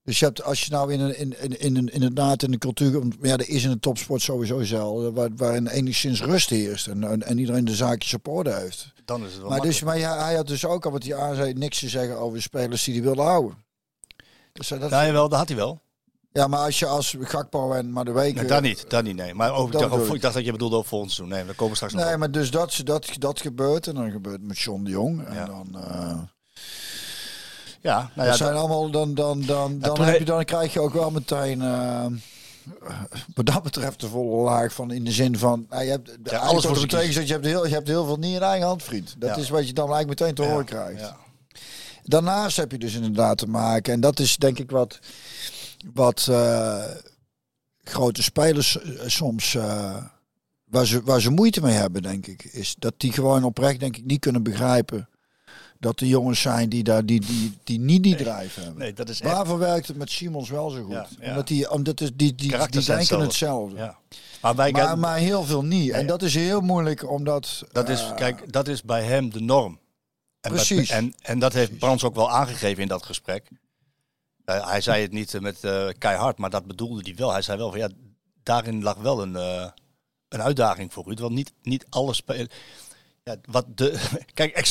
[0.03, 2.57] Dus je hebt, als je nou in een, in, in, in, een- inderdaad in de
[2.57, 6.87] cultuur, want ja, er is in de topsport sowieso zelf, waar, waarin enigszins rust heerst
[6.87, 8.93] en, en, en iedereen de zaakjes op orde heeft.
[9.05, 11.15] Dan is het wel Maar, dus, maar ja, hij had dus ook al wat hij
[11.15, 13.57] aan zei, niks te zeggen over de spelers die hij wilde houden.
[14.53, 15.81] Dus dat, Ja, jawel, dat had hij wel.
[16.33, 18.35] Ja, maar als je als Gakpo en maar de weken.
[18.35, 19.33] Nee, dat niet, dat niet, nee.
[19.33, 20.13] Maar over, ik, Dat dacht, ik.
[20.13, 21.35] ik dacht dat je bedoelde over volgend seizoen.
[21.37, 24.11] Nee, daar komen we straks nog Nee, maar dus dat, dat, dat gebeurt en dan
[24.11, 25.25] gebeurt het met John de Jong.
[25.27, 25.45] En Ja.
[25.45, 26.17] dan, eh,
[27.81, 30.79] Ja, nou ja, dat zijn allemaal, dan, dan, dan, dan, heb je, dan krijg je
[30.79, 32.05] ook wel meteen, eh,
[33.35, 36.41] wat dat betreft, de volle laag van in de zin van, nou, je hebt, alles
[36.41, 38.83] alles wordt meteen gezegd, je hebt, heel, je hebt heel veel niet in eigen hand,
[38.83, 39.15] vriend.
[39.17, 39.41] Dat Ja.
[39.41, 40.99] is wat je dan eigenlijk meteen te ja, horen krijgt.
[40.99, 41.17] ja.
[42.03, 44.99] Daarnaast heb je dus inderdaad te maken, en dat is denk ik wat,
[45.93, 46.83] wat eh,
[47.83, 50.03] grote spelers eh, soms, eh,
[50.63, 53.97] waar, ze, waar ze moeite mee hebben, denk ik, is dat die gewoon oprecht, denk
[53.97, 55.07] ik, niet kunnen begrijpen
[55.79, 58.77] dat er jongens zijn die, daar, die, die, die niet die drive hebben.
[58.77, 59.31] Nee, dat is echt...
[59.31, 60.93] Waarvoor werkt het met Simons wel zo goed?
[60.93, 61.29] Ja, ja.
[61.29, 63.23] Omdat die, omdat die, die, die zijn denken hetzelfde.
[63.23, 63.75] hetzelfde.
[63.75, 63.97] Ja.
[64.41, 65.89] Maar wij Maar, maar heel veel niet.
[65.91, 66.05] En Nee.
[66.07, 67.63] dat is heel moeilijk, omdat...
[67.71, 69.79] Dat is, kijk, dat is bij hem de norm.
[70.41, 70.89] En Precies.
[70.89, 73.49] en, en dat heeft Brands ook wel aangegeven in dat gesprek.
[74.45, 77.31] Eh, hij zei het niet eh, met eh, keihard, maar dat bedoelde hij wel.
[77.31, 77.89] Hij zei wel van ja,
[78.43, 79.35] daarin lag wel een,
[80.27, 81.15] een uitdaging voor u.
[81.15, 82.53] Want niet, niet alle spelers.
[83.23, 84.65] Ja, wat de, kijk,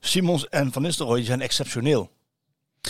[0.00, 2.10] Simons en Van Nistelrooy zijn exceptioneel.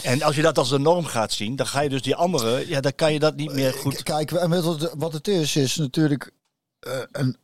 [0.02, 2.68] En als je dat als de norm gaat zien, dan ga je dus die andere,
[2.68, 4.02] ja, dan kan je dat niet meer goed.
[4.02, 4.30] Kijk,
[4.96, 6.32] wat, het is, is natuurlijk
[7.12, 7.36] een.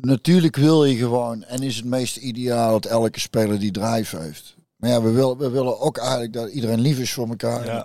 [0.00, 4.56] Natuurlijk wil je gewoon, en is het meest ideaal dat elke speler die drive heeft.
[4.80, 7.64] Maar ja, we willen, we willen ook eigenlijk dat iedereen lief is voor elkaar.
[7.64, 7.84] Ja.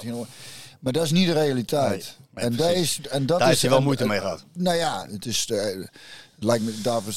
[0.85, 2.17] Maar dat is niet de realiteit.
[2.33, 4.43] Nee, en, dat is, en dat Daar is hij wel en- moeite en- mee gehad.
[4.53, 5.45] Nou ja, het is.
[5.47, 5.89] het
[6.39, 7.13] lijkt me, daarvoor,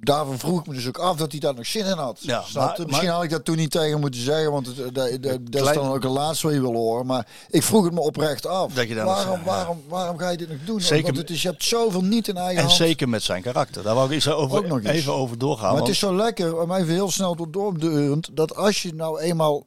[0.00, 2.18] daarvoor vroeg ik me dus ook af dat hij daar nog zin in had.
[2.20, 2.68] Ja, maar-?
[2.78, 5.60] Misschien maar- had ik dat toen niet tegen moeten zeggen, want het, eh, dat, is
[5.60, 7.06] klein- dan ook het laatste wat je wil horen.
[7.06, 8.72] Maar ik vroeg het me oprecht af.
[8.72, 9.44] Dat je nog waarom, ja.
[9.44, 10.80] waarom, waarom ga je dit nog doen?
[10.80, 12.76] Zeker Want het is, je hebt zoveel niet in eigen En hand.
[12.76, 13.82] zeker met zijn karakter.
[13.82, 15.72] Daar wou ik over, Ook nog even over doorgaan.
[15.72, 19.20] maar het is zo lekker, om even heel snel door doordurend, dat als je nou
[19.20, 19.66] eenmaal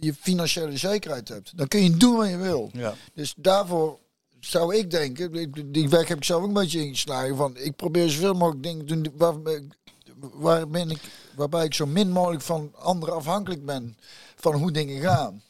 [0.00, 2.70] je financiële zekerheid hebt, dan kun je doen wat je wil.
[2.72, 2.94] ja.
[3.14, 3.98] Dus daarvoor
[4.40, 8.08] zou ik denken, die weg heb ik zelf ook een beetje ingeslagen van, ik probeer
[8.10, 9.34] zoveel mogelijk dingen te doen waar,
[10.32, 11.00] waar ben ik,
[11.34, 13.96] waarbij ik zo min mogelijk van anderen afhankelijk ben
[14.36, 15.42] van hoe dingen gaan.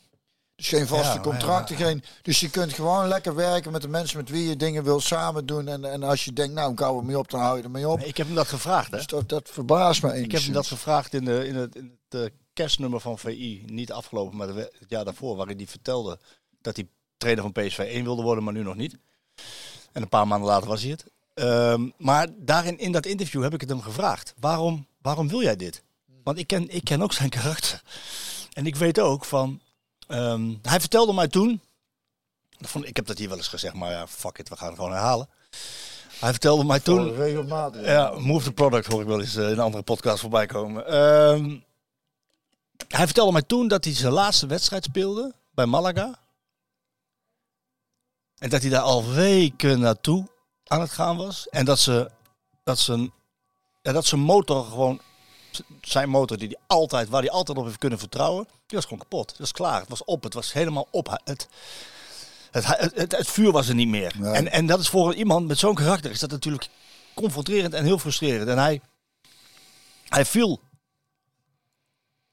[0.57, 2.03] Dus geen vaste Ja, contracten, geen.
[2.23, 5.47] Dus je kunt gewoon lekker werken met de mensen met wie je dingen wil samen
[5.47, 5.69] doen.
[5.69, 8.01] En, en als je denkt, nou, ik hou ermee op, dan hou je ermee op.
[8.01, 8.91] Ik heb hem dat gevraagd.
[8.91, 8.97] Hè?
[8.97, 11.99] Dus dat, dat verbaast me Ik heb hem dat gevraagd in, de, in het, in
[12.09, 13.65] het eh, kerstnummer van VI.
[13.67, 15.37] Niet afgelopen, maar het jaar daarvoor.
[15.37, 16.19] Waarin hij vertelde
[16.61, 18.97] dat hij trainer van PSV 1 wilde worden, maar nu nog niet.
[19.93, 21.05] En een paar maanden later was hij het.
[21.35, 24.35] Ehm, maar daarin, in dat interview heb ik het hem gevraagd.
[24.41, 25.83] Waarom, waarom wil jij dit?
[26.25, 27.83] Want ik ken, ik ken ook zijn karakter.
[28.53, 29.61] En ik weet ook van...
[30.07, 31.61] ehm, hij vertelde mij toen...
[32.61, 34.77] vond- Ik heb dat hier wel eens gezegd, maar ja, fuck it, we gaan het
[34.77, 35.29] gewoon herhalen.
[36.21, 37.15] Hij vertelde mij toen...
[37.15, 37.85] Regelmatig.
[37.87, 40.87] Ja, Move the Product hoor ik wel eens eh, in een andere podcast voorbij komen.
[40.87, 41.57] Ehm,
[42.89, 46.21] hij vertelde mij toen dat hij zijn laatste wedstrijd speelde bij Malaga.
[48.39, 50.29] En dat hij daar al weken naartoe
[50.67, 51.49] aan het gaan was.
[51.49, 52.11] En dat, ze,
[52.65, 52.89] dat,
[53.83, 55.01] ja, dat zijn motor gewoon,
[55.81, 58.99] zijn motor die hij altijd, waar hij altijd op heeft kunnen vertrouwen, die was gewoon
[58.99, 59.29] kapot.
[59.29, 59.81] Dat was klaar.
[59.81, 60.23] Het was op.
[60.23, 61.19] Het was helemaal op.
[61.25, 61.49] Het,
[62.51, 64.15] het, het, het, het vuur was er niet meer.
[64.19, 64.33] Nee.
[64.33, 66.69] En, en dat is voor iemand met zo'n karakter is dat natuurlijk
[67.15, 68.49] confronterend en heel frustrerend.
[68.49, 68.81] En hij,
[70.09, 70.61] hij viel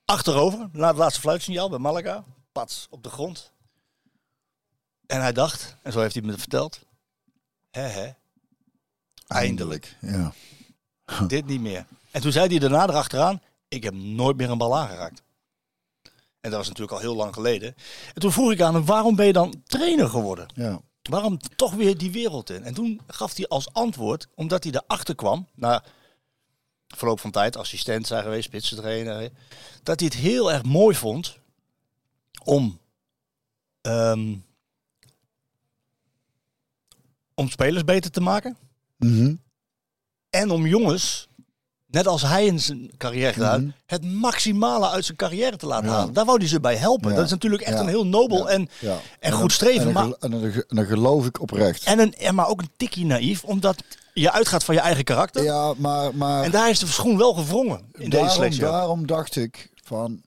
[0.10, 2.24] achterover na het laatste fluitsignaal bij Malaga.
[2.52, 3.52] Pats op de grond.
[5.06, 6.80] En hij dacht, en zo heeft hij me verteld.
[7.70, 8.10] Hè hè,
[9.28, 9.96] eindelijk.
[10.02, 10.34] Ja.
[11.28, 11.86] Dit niet meer.
[12.12, 15.22] En toen zei hij daarna erachteraan, ik heb nooit meer een bal aangeraakt.
[16.40, 17.76] En dat was natuurlijk al heel lang geleden.
[18.14, 20.48] En toen vroeg ik aan hem, waarom ben je dan trainer geworden?
[20.56, 20.82] Ja.
[21.02, 22.64] Waarom toch weer die wereld in?
[22.64, 25.84] En toen gaf hij als antwoord, omdat hij erachter kwam, na
[26.96, 29.30] verloop van tijd, assistent zijn geweest, spitsentrainer,
[29.84, 31.38] dat hij het heel erg mooi vond
[32.44, 32.80] om,
[33.82, 34.36] ehm,
[37.36, 38.58] om spelers beter te maken.
[38.98, 39.36] Mhm.
[40.30, 41.28] En om jongens,
[41.86, 43.72] net als hij in zijn carrière gedaan, Mhm.
[43.86, 45.96] het maximale uit zijn carrière te laten Ja.
[45.96, 46.14] halen.
[46.14, 47.10] Daar wou hij ze bij helpen.
[47.10, 47.16] Ja.
[47.16, 47.80] Dat is natuurlijk echt Ja.
[47.82, 48.70] een heel nobel en,
[49.20, 49.88] en goed streven.
[49.88, 51.84] En maar, en dan, geloof ik oprecht.
[51.84, 53.84] en, een, en maar ook een tikkie naïef, omdat
[54.20, 55.44] je uitgaat van je eigen karakter.
[55.44, 58.66] Ja, maar, maar En daar is de schoen wel gewrongen in deze daarom, selectie.
[58.66, 58.72] ook.
[58.72, 60.22] daarom dacht ik van...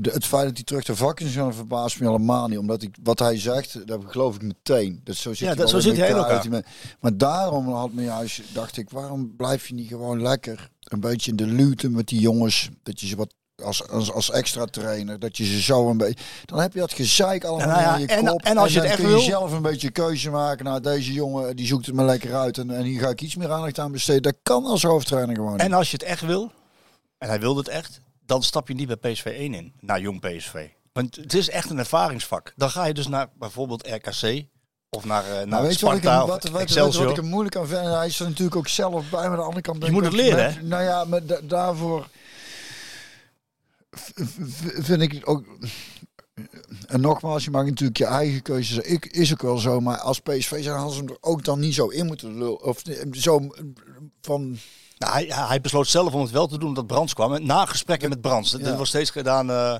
[0.00, 2.58] De, het feit dat hij terug de vak is verbaast me helemaal niet.
[2.58, 5.00] Omdat ik, wat hij zegt, dat geloof ik meteen.
[5.04, 6.12] Dat zo zit Ja, dat- zo zit hij
[6.50, 6.64] me-
[7.00, 11.30] Maar daarom had me juist, dacht ik, waarom blijf je niet gewoon lekker een beetje
[11.30, 12.68] in de lute met die jongens?
[12.82, 16.24] Dat je ze wat als, als, als extra trainer, dat je ze zo een beetje...
[16.44, 18.42] Dan heb je dat gezeik allemaal Nou ja, in je en- kop.
[18.42, 20.64] en als je het echt wil- zelf een beetje keuze maken.
[20.64, 22.58] Nou, deze jongen, die zoekt het me lekker uit.
[22.58, 24.22] En, en hier ga ik iets meer aandacht aan besteden.
[24.22, 26.52] Dat kan als hoofdtrainer gewoon En als je het echt wil,
[27.18, 30.20] en hij wilde het echt, dan stap je niet bij PSV 1 in, naar jong
[30.20, 30.66] PSV.
[30.92, 32.52] Want het is echt een ervaringsvak.
[32.56, 34.44] Dan ga je dus naar bijvoorbeeld RKC
[34.90, 37.04] of naar, eh naar Nou, weet je wat ik, Sparta wat, wat, wat, Excelsior.
[37.04, 37.84] wat ik er moeilijk aan vind?
[37.86, 39.84] Hij is er natuurlijk ook zelf bij, maar aan de andere kant...
[39.84, 42.06] Je moet het leren, met- Nou ja, maar da- daarvoor
[43.94, 45.44] vind ik ook...
[46.86, 48.76] En nogmaals, je maakt natuurlijk je eigen keuzes.
[48.78, 51.60] Ik, is ook wel zo, maar als PSV zijn, hadden ze hem er ook dan
[51.60, 52.62] niet zo in moeten lullen.
[52.62, 53.40] Of zo
[54.20, 54.58] van...
[54.98, 57.44] Nou, hij, hij besloot zelf om het wel te doen omdat Brands kwam.
[57.46, 58.50] Na gesprekken met Brands.
[58.50, 58.66] Dat, Ja.
[58.66, 59.50] dat was steeds gedaan.
[59.50, 59.76] eh,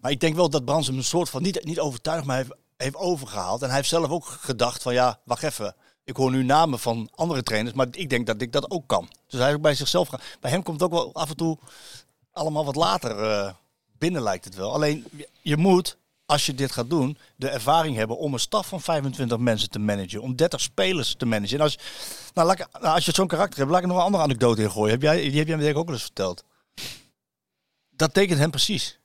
[0.00, 2.54] maar ik denk wel dat Brands hem een soort van, niet, niet overtuigd, maar heeft,
[2.76, 3.60] heeft overgehaald.
[3.62, 5.74] En hij heeft zelf ook gedacht van ja, wacht even.
[6.04, 9.08] Ik hoor nu namen van andere trainers, maar ik denk dat ik dat ook kan.
[9.26, 10.20] Dus hij is ook bij zichzelf gaan.
[10.40, 11.58] Bij hem komt het ook wel af en toe
[12.32, 13.52] allemaal wat later eh,
[13.98, 14.72] binnen lijkt het wel.
[14.72, 15.04] Alleen
[15.40, 19.38] je- moet, als je dit gaat doen, de ervaring hebben om een staf van 25
[19.38, 20.22] mensen te managen.
[20.22, 21.56] Om 30 spelers te managen.
[21.56, 21.78] En als,
[22.34, 24.62] nou, laat ik- nou, als je zo'n karakter hebt, laat ik nog een andere anekdote
[24.62, 24.90] in gooien.
[24.90, 26.44] Heb jij, die heb jij me denk ik ook wel eens verteld.
[27.90, 28.98] Dat tekent hem precies.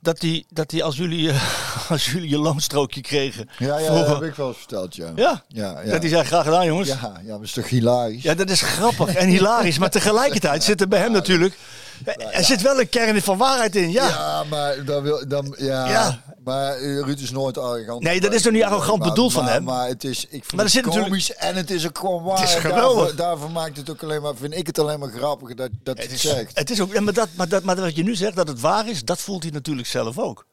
[0.00, 3.48] Dat hij, dat als, jullie, eh, als jullie je loonstrookje kregen.
[3.58, 5.12] Ja, ja, vroeger- dat heb ik wel eens verteld, ja.
[5.16, 5.90] Ja, Ja, ja.
[5.90, 6.88] dat hij zei, graag gedaan jongens.
[6.88, 6.98] Ja.
[7.02, 8.22] Ja, ja, dat is toch hilarisch?
[8.22, 9.78] dat is grappig en hilarisch.
[9.78, 11.58] Maar tegelijkertijd zit er bij hem natuurlijk...
[12.04, 14.08] Er zit wel een kern van waarheid in, ja.
[14.08, 16.22] Ja, maar dan wil dan ja, Ja.
[16.44, 18.02] maar eh, Ruud is nooit arrogant.
[18.02, 19.64] Nee, dat is toch niet arrogant Maar- bedoeld van hem?
[19.64, 22.38] Maar het is, ik vind Maar het natuurlijk- komisch en het is ook gewoon waar.
[22.40, 23.14] Het is geweldig.
[23.14, 26.06] Daarvoor, maakt het ook alleen maar, vind ik het alleen maar grappig dat dat het,
[26.06, 26.58] Het is, zegt.
[26.58, 28.88] het is ook, maar, dat, maar, dat, maar wat je nu zegt, dat het waar
[28.88, 30.46] is, dat voelt hij natuurlijk zelf ook.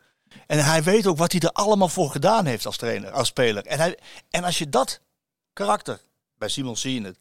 [0.48, 3.66] En hij weet ook wat hij er allemaal voor gedaan heeft als trainer, als speler.
[3.66, 3.98] En, hij,
[4.30, 5.00] en als je dat
[5.54, 6.00] karakter,
[6.38, 7.18] bij Simon zie je het,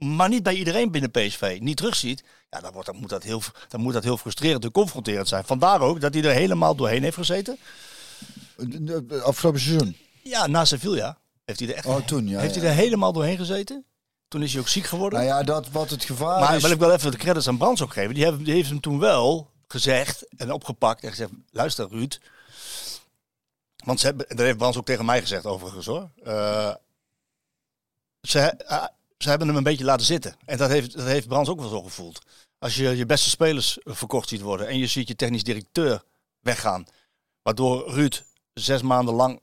[0.00, 3.42] maar niet bij iedereen binnen PSV, niet terugziet, ja, dan, wordt, dan, moet dat heel,
[3.68, 5.44] dan moet dat heel frustrerend en confronterend zijn.
[5.44, 7.58] Vandaar ook dat hij er helemaal doorheen heeft gezeten.
[9.22, 9.96] Afgelopen seizoen.
[10.22, 12.40] Ja, na Sevilla heeft hij er echt Oh, toen, ja.
[12.40, 12.60] heeft ja.
[12.60, 13.84] hij er helemaal doorheen gezeten.
[14.28, 15.18] Toen is hij ook ziek geworden.
[15.18, 16.62] Nou ja, dat wat het gevaar Maar is.
[16.62, 18.14] wil ik wel even de credits aan Brands ook geven.
[18.14, 22.20] Die heeft, die heeft hem toen wel gezegd en opgepakt en gezegd: luister, Ruud.
[23.84, 26.10] Want ze hebben, dat heeft Brands ook tegen mij gezegd, overigens hoor.
[26.24, 26.74] Eh,
[28.20, 28.84] ze, eh,
[29.22, 30.36] ze hebben hem een beetje laten zitten.
[30.44, 32.18] En dat heeft, dat heeft Brands ook wel zo gevoeld.
[32.58, 36.02] Als je je beste spelers verkocht ziet worden en je ziet je technisch directeur
[36.40, 36.84] weggaan.
[37.42, 39.40] Waardoor Ruud zes maanden lang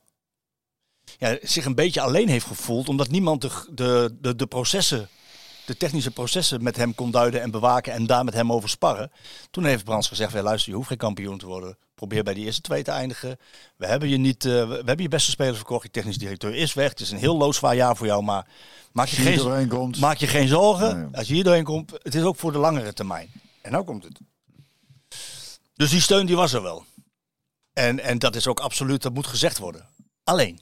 [1.18, 2.88] ja, zich een beetje alleen heeft gevoeld.
[2.88, 5.08] Omdat niemand de, de, de, de processen
[5.68, 9.12] de technische processen met hem kon duiden en bewaken en daar met hem over sparren.
[9.50, 11.78] Toen heeft Brands gezegd, "Ja, luister, je hoeft geen kampioen te worden.
[11.98, 13.38] Probeer bij die eerste twee te eindigen.
[13.76, 15.82] We hebben je niet, eh, we hebben je beste spelers verkocht.
[15.82, 16.90] Je technisch directeur is weg.
[16.90, 18.46] Het is een heel loodzwaar jaar voor jou, maar
[18.92, 19.98] maak je, je geen, komt.
[19.98, 21.00] maak je geen zorgen.
[21.00, 21.16] Nee.
[21.16, 23.30] Als je hier doorheen komt, het is ook voor de langere termijn.
[23.62, 24.18] En nou komt het.
[25.74, 26.84] Dus die steun die was er wel.
[27.72, 29.88] En, en dat is ook absoluut, dat moet gezegd worden.
[30.24, 30.60] Alleen,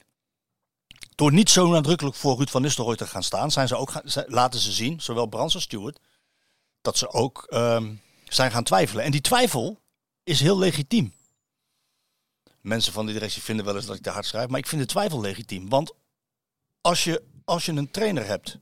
[1.14, 4.02] door niet zo nadrukkelijk voor Ruud van Nistelrooy te gaan staan, zijn ze ook gaan,
[4.26, 5.98] laten ze zien, zowel Brands als Stewart,
[6.80, 7.94] dat ze ook ehm,
[8.24, 9.04] zijn gaan twijfelen.
[9.04, 9.80] En die twijfel
[10.24, 11.14] is heel legitiem.
[12.66, 14.80] Mensen van de directie vinden wel eens dat ik te hard schrijf, maar ik vind
[14.80, 15.68] de twijfel legitiem.
[15.68, 15.92] Want
[16.80, 18.58] als je, als je een trainer hebt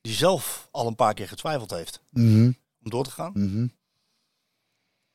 [0.00, 3.66] die zelf al een paar keer getwijfeld heeft Mhm, om door te gaan, mhm.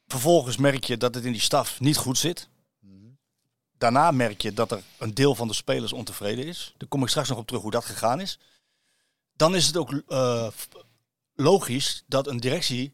[0.07, 2.49] vervolgens merk je dat het in die staf niet goed zit.
[3.77, 6.73] Daarna merk je dat er een deel van de spelers ontevreden is.
[6.77, 8.39] Daar kom ik straks nog op terug hoe dat gegaan is.
[9.33, 10.47] Dan is het ook eh,
[11.33, 12.93] logisch dat een directie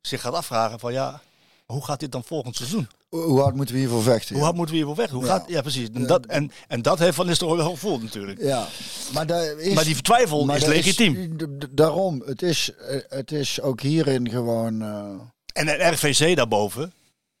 [0.00, 1.22] zich gaat afvragen van ja,
[1.66, 2.88] hoe gaat dit dan volgend seizoen?
[3.22, 4.34] Hoe hard moeten we hiervoor vechten?
[4.34, 5.10] Hoe hard moeten we hiervoor weg?
[5.10, 5.28] Hoe Ja.
[5.28, 5.88] gaat, ja, precies.
[5.92, 8.40] En dat, en, en dat heeft Van Nistelrooy wel gevoeld natuurlijk.
[8.40, 8.66] Ja,
[9.12, 11.36] maar, daar is, Maar die twijfel maar is legitiem.
[11.70, 12.70] daarom, het is,
[13.08, 14.82] het is ook hierin gewoon...
[14.82, 15.14] eh,
[15.52, 16.92] En een RVC daarboven,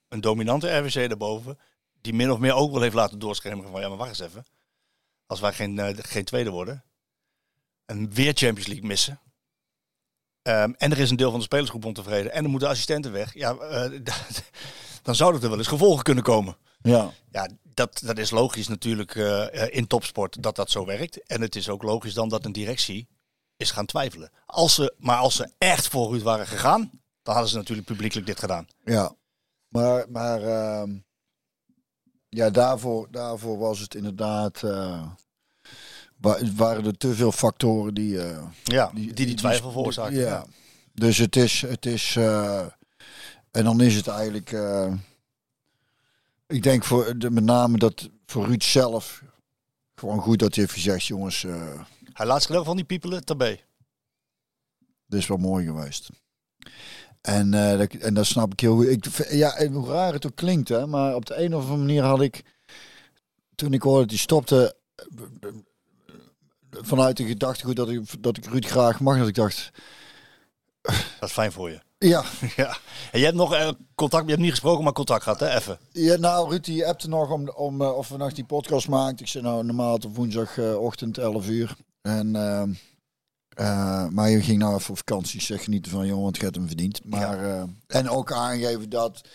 [0.08, 1.58] een dominante RVC daarboven,
[2.00, 4.44] die min of meer ook wel heeft laten doorschemeren van ja, maar wacht eens even.
[5.26, 6.84] Als wij geen, eh, geen tweede worden
[7.86, 9.18] en weer Champions League missen.
[10.42, 13.34] ehm, en er is een deel van de spelersgroep ontevreden en er moeten assistenten weg.
[13.34, 13.90] Ja, eh,
[15.04, 16.56] dan zouden er wel eens gevolgen kunnen komen.
[16.82, 17.10] ja.
[17.30, 21.22] Ja, dat, dat is logisch natuurlijk eh, eh, in topsport dat dat zo werkt.
[21.26, 23.08] En het is ook logisch dan dat een directie
[23.56, 24.30] is gaan twijfelen.
[24.46, 26.90] Als ze, maar als ze echt voor Ruud waren gegaan,
[27.22, 28.66] dan hadden ze natuurlijk publiekelijk dit gedaan.
[28.84, 29.14] Ja,
[29.68, 30.90] maar, maar ehm,
[32.28, 34.60] ja, daarvoor, daarvoor was het inderdaad.
[36.16, 38.18] wa- waren er te veel factoren die.
[38.64, 40.16] Ja, die die, twijfel veroorzaken.
[40.16, 40.26] Ja.
[40.26, 40.44] Ja.
[40.92, 41.60] Dus het is.
[41.60, 42.16] Het is
[43.54, 44.52] en dan is het eigenlijk.
[44.52, 44.92] eh,
[46.46, 49.22] ik denk voor de, met name dat voor Ruud zelf.
[49.94, 51.80] Gewoon goed dat hij heeft gezegd: jongens, eh
[52.12, 53.60] Hij laat zich in ieder geval niet piepelen, tabé.
[55.06, 56.08] dit is wel mooi geweest.
[57.20, 58.86] En, eh, dat, en dat snap ik heel goed.
[58.86, 61.78] Ik, ja, en hoe raar het ook klinkt, hè, maar op de een of andere
[61.78, 62.44] manier had ik,
[63.54, 64.76] toen ik hoorde dat hij stopte,
[66.70, 69.70] vanuit de gedachtegoed dat ik, dat ik Ruud graag mag, dat ik dacht,
[71.20, 71.80] Dat is fijn voor je.
[71.98, 72.24] Ja,
[72.56, 72.76] Ja.
[73.12, 75.54] En je hebt nog eh, contact, je hebt niet gesproken, maar contact gehad, hè?
[75.56, 75.78] Even.
[75.92, 79.18] ja nou Ruud die appte nog om, om eh, of we nog die podcast maakten.
[79.24, 81.76] Ik zei nou normaal op woensdagochtend 11 uur.
[82.02, 82.72] En, ehm,
[83.48, 85.40] eh, maar je ging nou even op vakantie.
[85.40, 87.04] Zeg niet van jongen, want je hebt hem verdiend.
[87.04, 89.28] Maar, eh, en ook aangeven dat,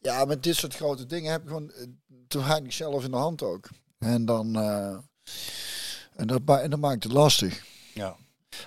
[0.00, 1.72] ja met dit soort grote dingen heb ik gewoon
[2.28, 3.68] weinig zelf in de hand ook.
[3.98, 4.56] En dan,
[6.16, 7.64] en dat, ma- en dat maakt het lastig.
[7.94, 8.16] Ja.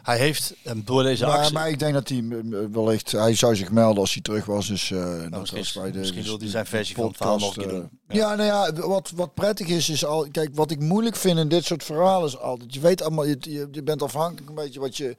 [0.03, 1.53] Hij heeft eh, door deze Maar, actie...
[1.53, 4.67] maar ik denk dat hij eh, wellicht, hij zou zich melden als hij terug was.
[4.67, 7.17] Dus eh dat Nou, misschien was bij de, misschien wil hij zijn versie van het
[7.17, 7.99] verhaal nog een keer podcast, doen.
[8.07, 10.27] eh, Ja, nou ja, wat, wat prettig is, is al.
[10.31, 12.73] Kijk, wat ik moeilijk vind in dit soort verhalen is altijd.
[12.73, 15.15] Je weet allemaal, je, je, je bent afhankelijk een beetje wat je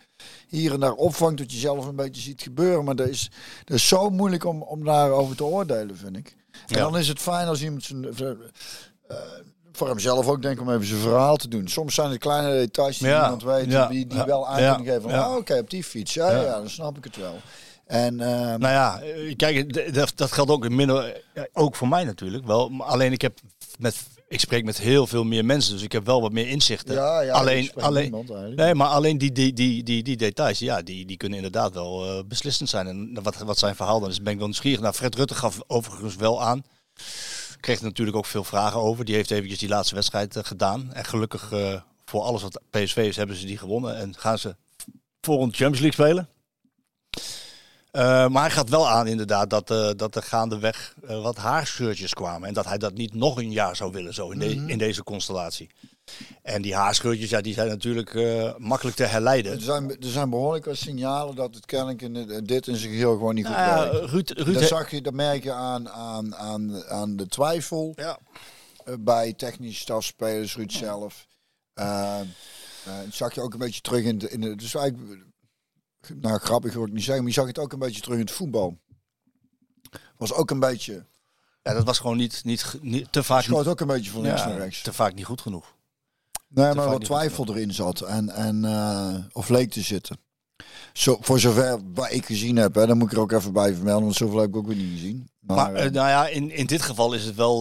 [0.48, 2.84] hier en daar opvangt, wat je zelf een beetje ziet gebeuren.
[2.84, 3.30] Maar dat is,
[3.64, 6.36] dat is zo moeilijk om, om daarover te oordelen, vind ik.
[6.66, 6.80] En Ja.
[6.82, 8.04] dan is het fijn als iemand zijn.
[9.08, 9.16] eh,
[9.76, 11.68] voor hemzelf ook denk ik om even zijn verhaal te doen.
[11.68, 14.74] Soms zijn het kleine details die Ja, niemand weet, ja, die, die ja, wel aan
[14.74, 15.18] kunnen geven.
[15.18, 16.14] Oh, oké, op die fiets.
[16.14, 16.58] Ja, ja.
[16.58, 17.34] dan snap ik het wel.
[17.86, 22.04] En eh, Nou ja, eh, kijk, dat, dat geldt ook in minder, ook voor mij
[22.04, 22.68] natuurlijk wel.
[22.68, 23.38] Maar alleen ik heb
[23.78, 23.96] met,
[24.28, 26.94] ik spreek met heel veel meer mensen, dus ik heb wel wat meer inzichten.
[26.94, 31.06] ja, ja, alleen, alleen, nee, maar alleen die, die, die, die, die details, ja, die,
[31.06, 32.86] die kunnen inderdaad wel eh, beslissend zijn.
[32.86, 34.80] En wat, wat zijn verhaal dan is, ben ik wel nieuwsgierig.
[34.80, 36.64] Nou, Fred Rutte gaf overigens wel aan.
[37.60, 39.04] Kreeg er natuurlijk ook veel vragen over.
[39.04, 40.92] Die heeft eventjes die laatste wedstrijd eh, gedaan.
[40.92, 43.96] En gelukkig eh, voor alles wat PSV is, hebben ze die gewonnen.
[43.96, 44.56] En gaan ze
[45.20, 46.28] voor een Champions League spelen.
[47.90, 52.48] Eh, maar hij gaat wel aan inderdaad dat, dat er gaandeweg eh, wat haarscheurtjes kwamen.
[52.48, 55.02] En dat hij dat niet nog een jaar zou willen zo in, de- in deze
[55.02, 55.70] constellatie.
[56.42, 59.52] En die haarscheurtjes, ja, die zijn natuurlijk eh, makkelijk te herleiden.
[59.52, 63.12] Er zijn, er zijn behoorlijk wat signalen dat het kennelijk in dit in zijn geheel
[63.12, 64.10] gewoon niet goed Nou ja, werkt.
[64.10, 68.18] Ruud, Ruud Dat, zag je, dat merk je aan, aan, aan, aan de twijfel ja.
[68.84, 71.26] eh, bij technische stafspelers, Ruud zelf.
[71.74, 72.26] Eh, eh,
[72.84, 74.30] dat zag je ook een beetje terug in de...
[74.30, 75.24] In de dus eigenlijk,
[76.14, 78.24] nou grappig wil ik niet zeggen, maar je zag het ook een beetje terug in
[78.24, 78.78] het voetbal.
[80.16, 81.06] Was ook een beetje,
[81.62, 84.40] ja, dat was gewoon niet, niet, niet te vaak schoot ook een beetje van links
[84.40, 84.82] ja, naar rechts.
[84.82, 85.75] te vaak niet goed genoeg.
[86.48, 90.18] Nee, maar wat twijfel erin zat en, en eh, of leek te zitten.
[90.92, 93.74] Zo, voor zover wat ik gezien heb, hè, dan moet ik er ook even bij
[93.74, 95.30] vermelden, want zoveel heb ik ook weer niet gezien.
[95.40, 97.60] Maar, Maar, eh, eh, nou ja, in, in dit geval is het wel,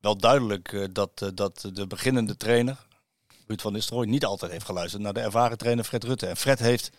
[0.00, 2.86] wel duidelijk dat, dat de beginnende trainer,
[3.46, 6.26] Ruud van Nistelrooy, niet altijd heeft geluisterd naar de ervaren trainer Fred Rutte.
[6.26, 6.90] En Fred heeft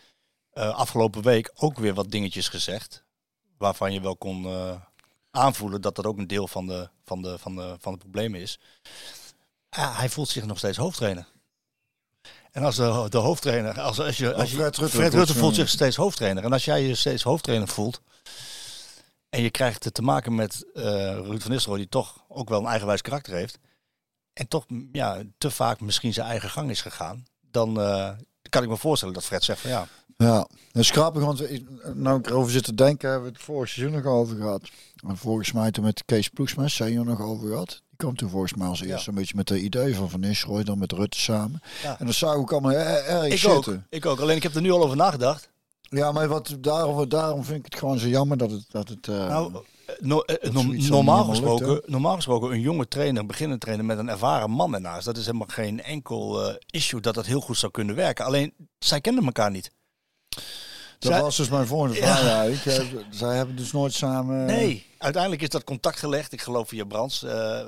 [0.53, 3.03] afgelopen week ook weer wat dingetjes gezegd,
[3.57, 4.47] waarvan je wel kon
[5.31, 8.41] aanvoelen dat dat ook een deel van de, van de, van de, van de problemen
[8.41, 8.59] is.
[9.75, 11.27] Ja, hij voelt zich nog steeds hoofdtrainer.
[12.51, 15.31] En als de, de hoofdtrainer, als, als je, als je, Fred Rutte Fred voelt Rutte
[15.33, 16.43] zich- voelt zich steeds hoofdtrainer.
[16.43, 18.01] En als jij je steeds hoofdtrainer voelt,
[19.29, 20.83] en je krijgt te maken met eh
[21.13, 23.57] Ruud van Nistelrooy, die toch ook wel een eigenwijs karakter heeft.
[24.33, 27.25] En toch ja, te vaak misschien zijn eigen gang is gegaan.
[27.51, 28.09] Dan eh,
[28.49, 30.37] kan ik me voorstellen dat Fred zegt van ja, Ja,
[30.71, 31.43] dat is grappig, want
[31.93, 34.69] nou ik erover zit te denken, hebben we het vorig seizoen nog over gehad.
[35.07, 37.69] En volgens mij toen met Kees Ploegsma, senior nog over gehad.
[37.69, 40.63] Die kwam toen volgens mij als eerste een beetje met de idee van Van Nistelrooy,
[40.63, 41.61] dan met Rutte samen.
[41.83, 41.99] Ja.
[41.99, 43.85] En dat zou ook allemaal er- erg ik ook, zitten.
[43.89, 44.19] ik ook.
[44.19, 45.49] Alleen ik heb er nu al over nagedacht.
[45.81, 48.65] Ja, maar wat, daarom, daarom vind ik het gewoon zo jammer dat het...
[48.71, 52.59] Dat het eh, Nou, eh, no- eh, no- dan normaal, gesproken, lukt, normaal gesproken een
[52.59, 55.05] jonge trainer, een beginnende trainer met een ervaren man ernaast.
[55.05, 58.25] Dat is helemaal geen enkel eh, issue dat dat heel goed zou kunnen werken.
[58.25, 59.71] Alleen, zij kenden elkaar niet.
[60.99, 62.15] Dat zij- was dus mijn volgende Ja.
[62.17, 62.65] vraag eigenlijk.
[62.99, 64.45] Eh, Zij hebben dus nooit samen...
[64.45, 66.31] Nee, uiteindelijk is dat contact gelegd.
[66.33, 67.23] Ik geloof via Brands.
[67.23, 67.59] eh,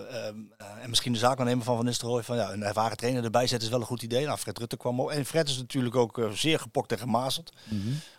[0.82, 2.24] en misschien de zaakwaarnemer van Van Nistelrooy.
[2.24, 4.26] Van ja, een ervaren trainer erbij zetten is wel een goed idee.
[4.26, 5.10] Nou, Fred Rutte kwam op.
[5.10, 7.52] En Fred is natuurlijk ook eh, zeer gepokt en gemazeld.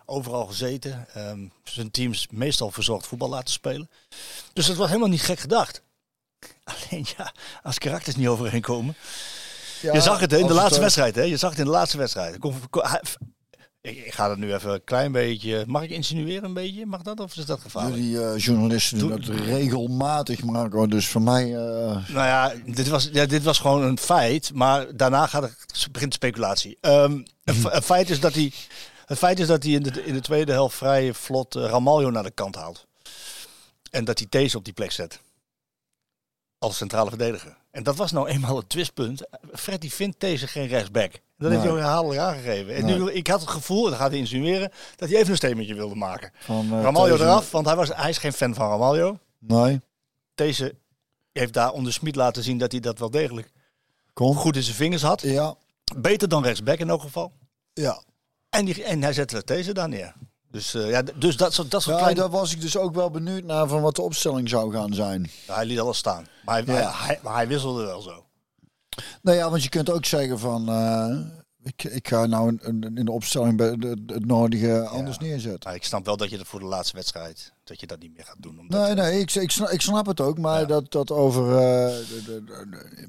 [0.05, 1.07] Overal gezeten.
[1.15, 3.91] ehm, zijn teams meestal verzorgd voetbal laten spelen.
[4.53, 5.83] Dus dat was helemaal niet gek gedacht.
[6.91, 7.33] Alleen ja,
[7.63, 8.95] als karakters niet overeenkomen.
[9.83, 11.15] Ja, je zag het in de laatste het, wedstrijd.
[11.15, 11.23] Hè?
[11.23, 12.39] Je zag het in de laatste wedstrijd.
[13.89, 15.65] Ik, ik ga het nu even een klein beetje.
[15.67, 16.87] Mag ik insinueren een beetje?
[16.87, 17.97] Mag dat of is dat gevaarlijk?
[17.97, 20.87] Jullie eh, journalisten doen Doe- dat regelmatig, Marco.
[20.87, 21.45] Dus voor mij...
[21.45, 24.51] eh, Nou ja dit, was, ja, dit was gewoon een feit.
[24.55, 26.79] Maar daarna gaat het, begint speculatie.
[26.81, 27.13] Ehm,
[27.45, 28.53] een, fe- een feit is dat hij,
[29.07, 32.11] het feit is dat hij in de, in de tweede helft vrij vlot eh, Ramaljo
[32.11, 32.87] naar de kant haalt.
[33.91, 35.21] En dat hij Thees op die plek zet.
[36.59, 37.57] Als centrale verdediger.
[37.71, 39.23] En dat was nou eenmaal het twistpunt.
[39.53, 41.13] Freddy vindt deze geen rechtsback.
[41.39, 42.75] Dat heeft hij ook herhaaldelijk aangegeven.
[42.75, 45.37] En nu, ik had het gevoel, en dat gaat hij insinueren, dat hij even een
[45.37, 46.33] statementje wilde maken.
[46.39, 49.19] van, eh, Ramaljo Thijs- eraf, want hij, was, hij is geen fan van Ramaljo.
[49.39, 49.81] Nee,
[50.35, 50.75] Deze
[51.33, 53.51] heeft daar onder Smit laten zien dat hij dat wel degelijk
[54.15, 55.21] goed in zijn vingers had.
[55.21, 55.55] Ja,
[55.97, 57.33] Beter dan rechtsback in elk geval.
[57.73, 58.03] ja.
[58.51, 60.15] En, die, en hij zette deze daar neer.
[60.51, 62.21] Dus, eh, ja, dus dat soort, dat soort Ja, kleine...
[62.21, 65.31] daar was ik dus ook wel benieuwd naar van wat de opstelling zou gaan zijn.
[65.47, 66.27] Ja, hij liet alles staan.
[66.45, 66.93] Maar hij, Ja.
[66.95, 68.25] hij, maar hij wisselde wel zo.
[69.23, 70.69] Nou ja, want je kunt ook zeggen van...
[70.69, 71.17] eh,
[71.63, 75.61] ik, ik ga nou een- een- in de opstelling bij de- het nodige anders neerzetten.
[75.65, 77.53] Maar ik snap wel dat je dat voor de laatste wedstrijd...
[77.65, 78.59] dat je dat niet meer gaat doen.
[78.61, 80.39] Omdat, Nee, nee, ik, ik, snap, ik snap het ook.
[80.39, 80.67] Maar Ja.
[80.67, 81.45] dat, dat over...
[81.53, 81.95] eh,
[82.25, 82.43] de,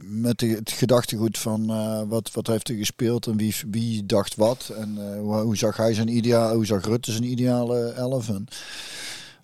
[0.03, 4.35] met de, het gedachtegoed van eh, wat, wat heeft hij gespeeld en wie, wie dacht
[4.35, 4.71] wat.
[4.77, 6.53] En hoe, hoe zag hij zijn ideaal...
[6.55, 8.29] Hoe zag Rutte zijn ideale elf?
[8.29, 8.47] En,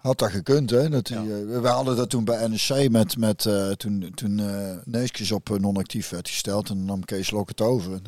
[0.05, 0.89] had dat gekund, hè?
[0.89, 4.77] Dat hij, eh, we hadden dat toen bij NEC met, met eh, toen, toen eh
[4.83, 8.01] Neeskens op non-actief werd gesteld en nam Kees Lok het over.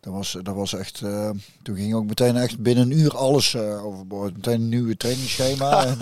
[0.00, 1.30] Dat was, dat was echt, eh,
[1.62, 4.34] toen ging ook meteen echt binnen een uur alles eh, overboord.
[4.36, 5.84] Meteen een nieuwe trainingsschema.
[5.86, 5.98] en,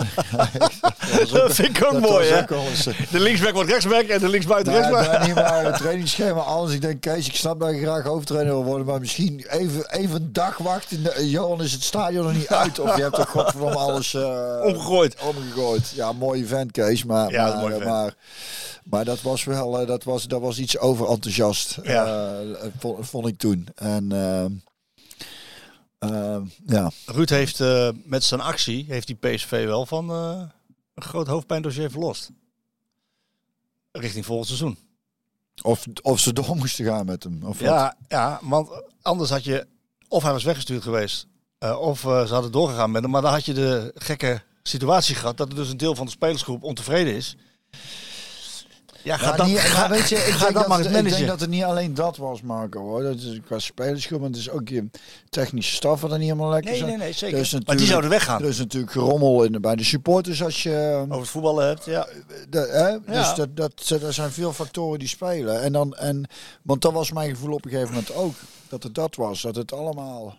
[1.17, 2.37] dat, ook- Dat vind ik ook mooi, hè?
[2.39, 5.25] eh, De linksback wordt rechtsback en de linksbuiten nou, rechtsback.
[5.25, 6.71] niet maar het trainingsschema, alles.
[6.73, 10.15] Ik denk, Kees, ik snap dat je graag hoofdtrainer wil worden, maar misschien even, even
[10.15, 11.27] een dag wachten.
[11.29, 12.79] Johan, is het stadion nog niet uit?
[12.79, 15.15] Of je hebt toch godverdomme alles eh, Omgegooid.
[15.21, 15.91] omgegooid.
[15.95, 17.03] Ja, mooi vent, Kees.
[17.03, 18.13] Maar, Ja, maar, maar,
[18.89, 22.39] maar dat was wel, eh, dat was, dat was iets overenthousiast, Ja.
[22.41, 23.67] eh, vond, vond ik toen.
[23.75, 24.51] En ehm,
[26.65, 28.85] ja, Ruud heeft eh, met zijn actie...
[28.87, 30.41] heeft die PSV wel van eh,
[30.95, 32.29] een groot hoofdpijndossier verlost.
[33.91, 34.77] Richting volgend seizoen.
[35.61, 37.39] of, of ze door moesten gaan met hem.
[37.43, 37.67] Of wat.
[37.69, 38.69] Ja, ja, want
[39.01, 39.67] anders had je...
[40.07, 41.27] Of hij was weggestuurd geweest.
[41.57, 43.11] eh, of eh, ze hadden doorgegaan met hem.
[43.11, 45.37] Maar dan had je de gekke situatie gehad...
[45.37, 47.35] dat er dus een deel van de spelersgroep ontevreden is.
[49.05, 50.93] Ja, ga Ja, dan, niet- ga, maar weet je, ik ga dat, maar eens ik
[50.93, 51.27] denk managen.
[51.27, 52.79] dat het niet alleen dat was, Marco.
[52.81, 53.03] Hoor.
[53.03, 54.89] Dat is qua spelersgroep, maar het is ook je
[55.29, 56.89] technische staf wat er niet helemaal lekker Nee, zijn.
[56.89, 57.37] nee, nee, zeker.
[57.53, 58.41] Er Maar die zouden weggaan.
[58.41, 61.03] Er is natuurlijk gerommel in, de- bij de supporters als je...
[61.07, 62.07] Over het voetballen hebt, ja.
[62.49, 63.13] De, hè?
[63.13, 63.19] Ja.
[63.23, 65.61] Dus dat, dat, er zijn veel factoren die spelen.
[65.61, 66.25] En dan, en,
[66.61, 68.33] want dat was mijn gevoel op een gegeven moment ook.
[68.69, 69.41] Dat het dat was.
[69.41, 70.35] Dat het allemaal...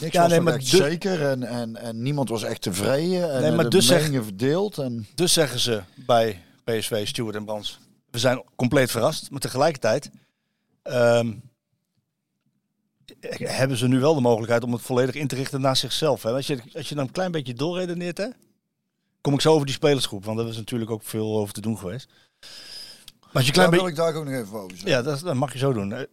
[0.00, 1.26] Niks Ja, was nee, maar echt de- zeker.
[1.28, 3.32] En, en, en niemand was echt tevreden.
[3.34, 4.78] En Nee, maar de dus zeg- meningen verdeeld.
[4.78, 7.78] En, Dus zeggen ze bij PSV, Stuart en Brands,
[8.10, 9.30] we zijn compleet verrast.
[9.30, 10.10] Maar tegelijkertijd
[10.82, 11.32] ehm,
[13.38, 16.22] hebben ze nu wel de mogelijkheid om het volledig in te richten naar zichzelf.
[16.22, 16.32] Hè?
[16.32, 18.28] Als, je, als je dan een klein beetje doorredeneert, hè,
[19.20, 20.24] kom ik zo over die spelersgroep.
[20.24, 22.08] Want daar is natuurlijk ook veel over te doen geweest.
[23.20, 24.90] Maar als je klein daar wil ik daar ook nog even over zeggen.
[24.90, 25.92] Ja, dat, dat mag je zo doen.
[25.92, 26.04] Eh,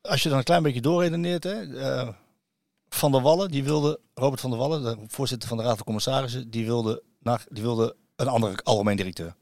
[0.00, 2.08] Als je dan een klein beetje doorredeneert, hè, eh,
[2.88, 5.84] Van der Wallen, die wilde, Robert van der Wallen, de voorzitter van de Raad van
[5.84, 9.34] Commissarissen, die wilde, naar, die wilde een andere algemeen directeur.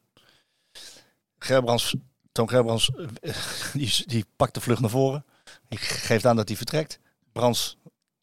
[1.43, 1.95] Gerbrands,
[2.33, 2.91] Toon Gerbrands,
[3.21, 3.35] eh,
[3.73, 5.25] die, die pakt de vlucht naar voren.
[5.69, 6.99] Die geeft aan dat hij vertrekt.
[7.33, 7.79] Brands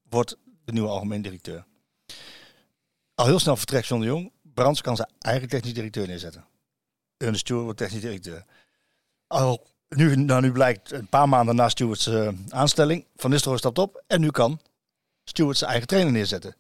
[0.10, 1.66] wordt de nieuwe algemeen directeur.
[3.16, 4.32] Al heel snel vertrekt John de Jong.
[4.42, 6.46] Brands kan zijn eigen technisch directeur neerzetten.
[7.18, 8.46] En de Stewart wordt technisch directeur.
[9.28, 13.78] Al nu, nou, nu blijkt een paar maanden na Stewart's eh, aanstelling, Van Nistelrooy stapt
[13.78, 14.62] op en nu kan
[15.24, 16.56] Stewart zijn eigen trainer neerzetten.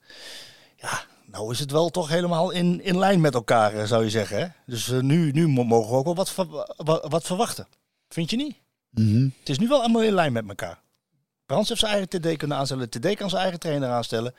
[0.75, 4.09] Ja, nou is het wel toch helemaal in, in lijn met elkaar, eh, zou je
[4.09, 4.39] zeggen.
[4.39, 4.47] Hè?
[4.65, 6.35] Dus eh, nu, nu mo- mogen we ook wel wat,
[6.77, 7.67] wat, wat verwachten.
[8.09, 8.55] Vind je niet?
[8.89, 9.29] Mhm.
[9.39, 10.81] Het is nu wel allemaal in lijn met elkaar.
[11.45, 12.89] Brands heeft zijn eigen TD kunnen aanstellen.
[12.89, 14.35] TD kan zijn eigen trainer aanstellen.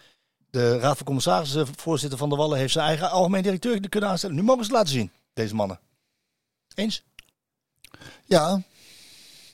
[0.51, 4.36] De Raad van Commissarissen, voorzitter Van der Wallen, heeft zijn eigen algemeen directeur kunnen aanstellen.
[4.36, 5.80] Nu mogen ze het laten zien, deze mannen.
[6.74, 7.03] Eens?
[8.24, 8.62] Ja.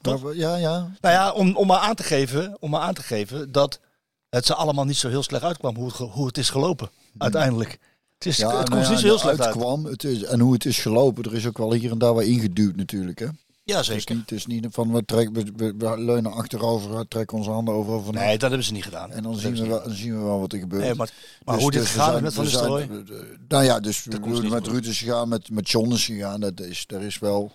[0.00, 0.34] Toch?
[0.34, 0.90] Ja, ja.
[1.00, 3.80] Nou ja, om, om, maar aan te geven, om maar aan te geven dat
[4.28, 7.78] het ze allemaal niet zo heel slecht uitkwam hoe het, hoe het is gelopen uiteindelijk.
[8.18, 9.56] Het, is, ja het nou komt ja, niet zo heel slecht uit.
[9.56, 12.14] kwam, het is, en hoe het is gelopen, er is ook wel hier en daar
[12.14, 13.18] wat ingeduwd natuurlijk.
[13.18, 13.26] Hè?
[13.64, 14.14] Ja, Het is zeker.
[14.14, 17.50] niet, het is niet van we, trekken, we, we, we leunen achterover, we trekken onze
[17.50, 18.12] handen over.
[18.12, 19.10] Nee, dat hebben ze niet gedaan.
[19.10, 20.82] en dan Dat zien, we wel, niet dan zien we wel wat er gebeurt.
[20.82, 21.10] Nee, maar,
[21.44, 24.04] maar Dus- hoe dit dus we gegaan zijn- met Van we eh, Nou ja, dus
[24.04, 24.66] we niet met goed.
[24.66, 26.40] Ruud is gegaan, met, met John is gegaan.
[26.40, 27.52] Dat is, er is wel...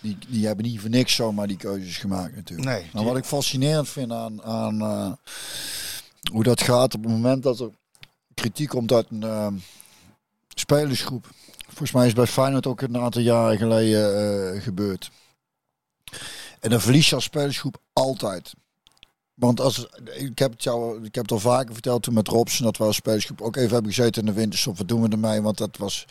[0.00, 2.68] Die, die hebben niet voor niks zomaar die keuzes gemaakt natuurlijk.
[2.68, 5.12] Nee, Maar wat ik fascinerend vind aan, aan eh,
[6.32, 7.70] hoe dat gaat op het moment dat er
[8.50, 9.48] kritiek uit een eh,
[10.54, 11.30] spelersgroep.
[11.66, 15.10] Volgens mij is bij Feyenoord ook een aantal jaren geleden eh, gebeurd.
[16.60, 18.54] En dan verlies je als spelersgroep altijd.
[19.34, 22.64] Want als, ik, heb het jou, ik heb het al vaker verteld toen met Robson,
[22.64, 24.78] dat we als spelersgroep ook even hebben gezeten in de winterstop.
[24.78, 25.42] Wat doen we ermee?
[25.42, 26.04] Want dat was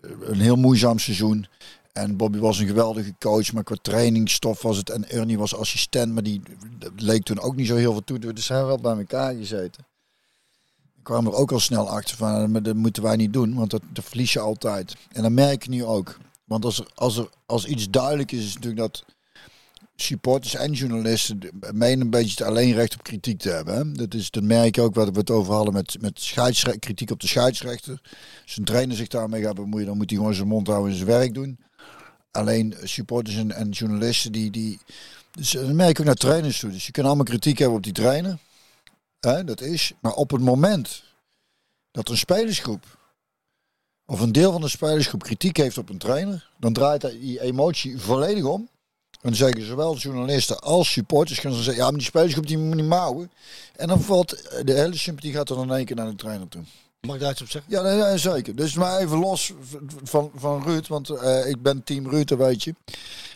[0.00, 1.46] een heel moeizaam seizoen.
[1.92, 4.90] En Bobby was een geweldige coach, maar qua trainingsstof was het.
[4.90, 6.42] En Ernie was assistent, maar die
[6.96, 8.18] leek toen ook niet zo heel veel toe.
[8.18, 9.86] Dus zijn we wel bij elkaar gezeten.
[11.04, 13.70] Ik kwam er ook al snel achter van, maar dat moeten wij niet doen, want
[13.70, 14.96] dat, dat verlies je altijd.
[15.12, 16.18] En dat merk je nu ook.
[16.44, 19.04] Want als er, als er als iets duidelijk is, is natuurlijk dat
[19.96, 21.38] supporters en journalisten
[21.72, 23.74] menen een beetje het alleen recht op kritiek te hebben.
[23.74, 23.92] Hè?
[23.92, 26.34] Dat, is, dat merk je ook wat we het over hadden met, met
[26.78, 28.00] kritiek op de scheidsrechter.
[28.44, 30.96] Als een trainer zich daarmee gaat bemoeien, dan moet hij gewoon zijn mond houden en
[30.96, 31.58] zijn werk doen.
[32.30, 34.78] Alleen supporters en, en journalisten die, die.
[35.30, 36.70] Dus dat merk ik ook naar trainers toe.
[36.70, 38.38] Dus je kan allemaal kritiek hebben op die trainer.
[39.24, 39.92] Hè, dat is.
[40.00, 41.02] Maar op het moment
[41.90, 42.98] dat een spelersgroep.
[44.06, 46.50] of een deel van de spelersgroep kritiek heeft op een trainer.
[46.58, 48.68] dan draait die emotie volledig om.
[49.10, 52.58] En dan zeggen zowel journalisten als supporters gaan ze zeggen, ja, maar die spelersgroep die
[52.58, 53.30] moet niet mouwen.
[53.76, 54.28] En dan valt
[54.64, 56.62] de hele sympathie gaat er dan in één keer naar de trainer toe.
[57.00, 57.72] Mag ik daar iets op zeggen?
[57.72, 58.56] Ja, nee, nee, zeker.
[58.56, 59.52] Dus maar even los
[60.02, 62.74] van, van Ruud, want eh, ik ben team Ruud, dat weet je.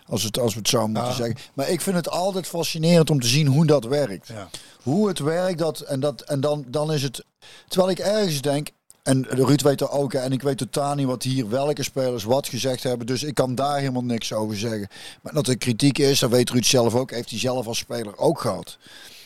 [0.08, 1.12] Als, het, als we het zo moeten Ja.
[1.12, 1.36] zeggen.
[1.54, 4.26] Maar ik vind het altijd fascinerend om te zien hoe dat werkt.
[4.28, 4.48] Ja.
[4.82, 7.24] Hoe het werkt, dat, en, dat, en dan, dan is het...
[7.68, 8.68] Terwijl ik ergens denk,
[9.02, 12.48] en Ruud weet er ook, en ik weet totaal niet wat hier, welke spelers wat
[12.48, 13.06] gezegd hebben.
[13.06, 14.88] Dus ik kan daar helemaal niks over zeggen.
[15.22, 18.18] Maar dat er kritiek is, dat weet Ruud zelf ook, heeft hij zelf als speler
[18.18, 18.78] ook gehad.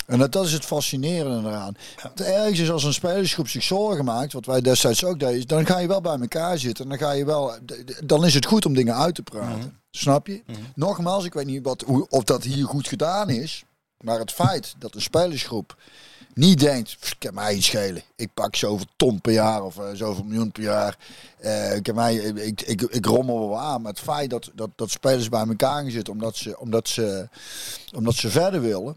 [0.06, 1.76] En dat, dat is het fascinerende eraan.
[1.96, 5.66] Het ergens is als een spelersgroep zich zorgen maakt, wat wij destijds ook deden, dan
[5.66, 6.84] ga je wel bij elkaar zitten.
[6.84, 7.52] En dan, ga je wel,
[8.04, 9.80] dan is het goed om dingen uit te praten.
[9.96, 10.42] Snap je?
[10.74, 13.64] Nogmaals, ik weet niet wat, hoe, of dat hier goed gedaan is.
[14.00, 15.76] Maar het feit dat een spelersgroep
[16.34, 18.02] niet denkt, "Pff, ik mij iets schelen.
[18.16, 20.96] Ik pak zoveel ton per jaar of eh, zoveel miljoen per jaar.
[21.38, 23.82] Eh, ik, mij, ik, ik, ik rommel wel aan.
[23.82, 27.28] Maar het feit dat, dat, dat spelers bij elkaar gaan zitten omdat ze, omdat, ze,
[27.94, 28.96] omdat ze verder willen.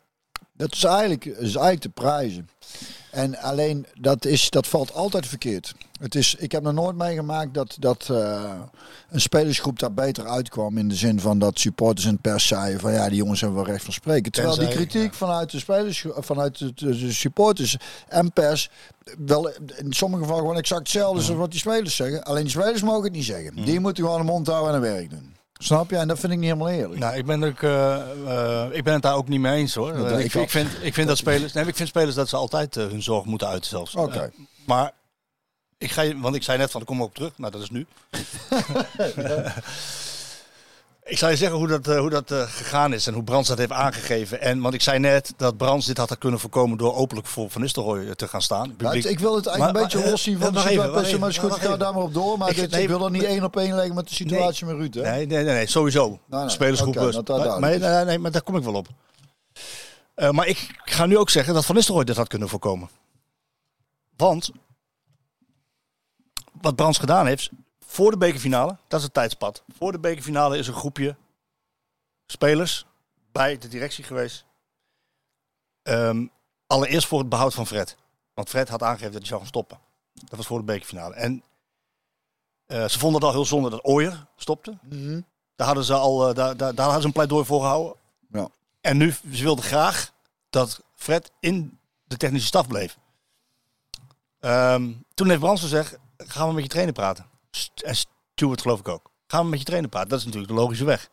[0.54, 2.50] Dat is eigenlijk, is eigenlijk te prijzen.
[3.12, 5.74] En alleen dat, is, dat valt altijd verkeerd.
[6.02, 8.54] Het is, ik heb nog nooit meegemaakt dat, dat eh,
[9.10, 10.78] een spelersgroep daar beter uitkwam.
[10.78, 13.72] In de zin van dat supporters en pers zeiden van ja, die jongens hebben wel
[13.72, 14.32] recht van spreken.
[14.32, 17.78] Terwijl die kritiek vanuit de spelers, vanuit de, de- de supporters
[18.08, 18.70] en pers
[19.26, 22.24] wel in sommige gevallen gewoon exact hetzelfde is als wat die spelers zeggen.
[22.24, 23.56] Alleen die spelers mogen het niet zeggen.
[23.66, 25.34] Die moeten gewoon een mond houden en hun werk doen.
[25.58, 25.98] Snap je?
[25.98, 27.00] En dat vind ik niet helemaal eerlijk.
[27.00, 27.96] Nou, ik ben, ook, eh,
[28.28, 29.94] eh, ik ben het daar ook niet mee eens hoor.
[30.20, 31.54] Ik, ik vind, ik vind dat spelers.
[31.54, 33.96] Nee, ik vind spelers dat ze altijd hun zorg moeten uiten zelfs.
[33.96, 34.32] Oké.
[34.66, 34.92] Maar
[35.86, 37.32] ik ga je, want ik zei net van, ik kom op terug.
[37.38, 37.86] Nou, dat is nu.
[41.04, 43.50] ik zal je zeggen hoe dat, eh, hoe dat eh, gegaan is en hoe Brands
[43.50, 44.42] dat heeft aangegeven.
[44.42, 47.62] En, want ik zei net dat Brands dit had kunnen voorkomen door openlijk voor Van
[47.62, 48.76] Nistelrooy te gaan staan.
[48.76, 51.18] Publiek- ik wil het eigenlijk Maar- een beetje maar, los zien eh, van de situatie.
[51.20, 52.38] Maar is goed, ga daar maar op door.
[52.38, 54.66] Maar Ik- dit, nee, ik wil er niet één op één leggen met de situatie
[54.66, 54.94] met Ruud.
[54.94, 55.02] Hè?
[55.02, 56.20] Nee, nee, nee, nee, sowieso.
[56.30, 56.50] nee.
[56.50, 56.96] Spelersgroep.
[56.98, 58.88] Oké, is- dat dat maar, nee, nee, maar daar kom ik wel op.
[60.16, 62.90] Eh, maar ik ga nu ook zeggen dat Van Nistelrooy dit had kunnen voorkomen.
[64.18, 64.50] Want
[66.62, 67.50] wat Brands gedaan heeft,
[67.86, 69.64] voor de bekerfinale, dat is het tijdspad.
[69.78, 71.16] Voor de bekerfinale is een groepje
[72.26, 72.86] spelers
[73.32, 74.46] bij de directie geweest.
[75.82, 76.26] Ehm,
[76.68, 77.98] allereerst voor het behoud van Fred.
[78.34, 79.80] Want Fred had aangegeven dat hij zou gaan stoppen.
[80.14, 81.16] Dat was voor de bekerfinale.
[81.16, 81.44] En
[82.66, 84.78] eh, ze vonden het al heel zonde dat Ooyer stopte.
[84.82, 85.22] Mhm.
[85.56, 87.96] Daar hadden ze al eh, daar, daar, daar hadden ze een pleidooi voor gehouden.
[88.32, 88.48] Ja.
[88.82, 90.12] En nu, ze wilden graag
[90.50, 92.98] dat Fred in de technische staf bleef.
[94.40, 97.26] Ehm, toen heeft Brands gezegd, gaan we met je trainer praten.
[97.52, 97.96] St- En
[98.36, 99.12] Stuart geloof ik ook.
[99.28, 100.10] Gaan we met je trainer praten.
[100.10, 101.10] Dat is natuurlijk de logische weg.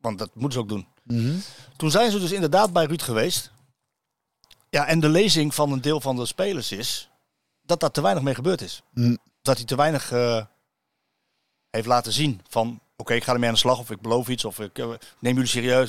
[0.00, 0.86] Want dat moeten ze ook doen.
[1.02, 1.36] Mhm.
[1.76, 3.52] Toen zijn ze dus inderdaad bij Ruud geweest.
[4.70, 7.10] Ja, en de lezing van een deel van de spelers is
[7.62, 8.82] dat daar te weinig mee gebeurd is.
[8.92, 9.18] Mm.
[9.42, 10.44] Dat hij te weinig eh,
[11.70, 14.44] heeft laten zien van oké, ik ga ermee aan de slag of ik beloof iets
[14.44, 14.88] of ik eh,
[15.18, 15.88] neem jullie serieus.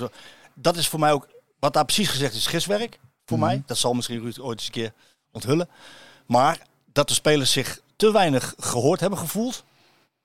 [0.54, 1.28] Dat is voor mij ook,
[1.60, 3.64] wat daar precies gezegd is, giswerk voor mij.
[3.66, 4.94] Dat zal misschien Ruud ooit eens een keer
[5.32, 5.70] onthullen.
[6.26, 9.64] Maar dat de spelers zich te weinig gehoord hebben gevoeld,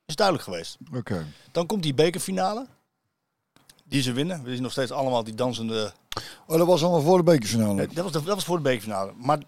[0.07, 0.79] is duidelijk geweest.
[0.95, 1.27] Oké.
[1.53, 2.67] Dan komt die bekerfinale.
[3.85, 4.43] Die ze winnen.
[4.43, 5.93] We zien nog steeds allemaal die dansende
[6.47, 7.75] Oh, dat was allemaal voor de bekerfinale.
[7.75, 9.13] Nee, dat, was, dat was voor de bekerfinale.
[9.17, 9.39] Maar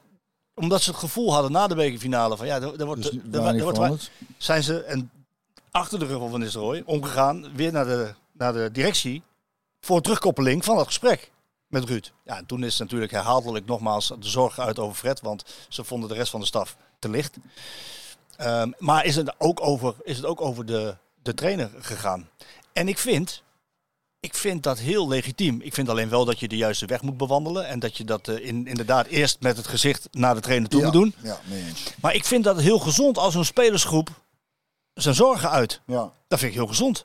[0.55, 4.11] omdat ze het gevoel hadden na de bekerfinale van ja, er, wordt, Dus er, wordt
[4.37, 5.11] zijn ze en
[5.71, 9.23] achter de rug van Nistelrooy omgegaan weer naar de, naar de directie
[9.81, 11.31] voor een terugkoppeling van het gesprek
[11.67, 12.13] met Ruud.
[12.25, 16.09] Ja, en toen is natuurlijk herhaaldelijk nogmaals de zorg uit over Fred, want ze vonden
[16.09, 17.37] de rest van de staf te licht.
[18.43, 22.29] Ehm, maar is het ook over, is het ook over de, de trainer gegaan?
[22.73, 23.43] En ik vind,
[24.21, 25.61] ik vind dat heel legitiem.
[25.61, 27.67] Ik vind alleen wel dat je de juiste weg moet bewandelen.
[27.67, 30.81] En dat je dat eh, in, inderdaad eerst met het gezicht naar de trainer toe
[30.81, 31.15] ja, moet doen.
[31.23, 31.95] Ja, eens.
[32.01, 34.09] Maar ik vind dat heel gezond als een spelersgroep
[34.95, 35.81] zijn zorgen uit.
[35.87, 36.13] Ja.
[36.29, 37.05] Dat vind ik heel gezond.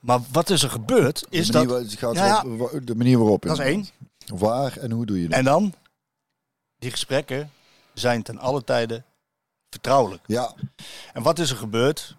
[0.00, 1.80] Maar wat is er gebeurd, is de dat...
[1.80, 3.42] het gaat Ja, op- de manier waarop.
[3.42, 3.88] Dat is één.
[4.26, 5.38] Waar en hoe doe je dat?
[5.38, 5.74] En dan,
[6.78, 7.50] die gesprekken
[7.94, 9.04] zijn ten alle tijden
[9.74, 10.22] vertrouwelijk.
[10.26, 10.54] ja,
[11.12, 12.14] En wat is er gebeurd?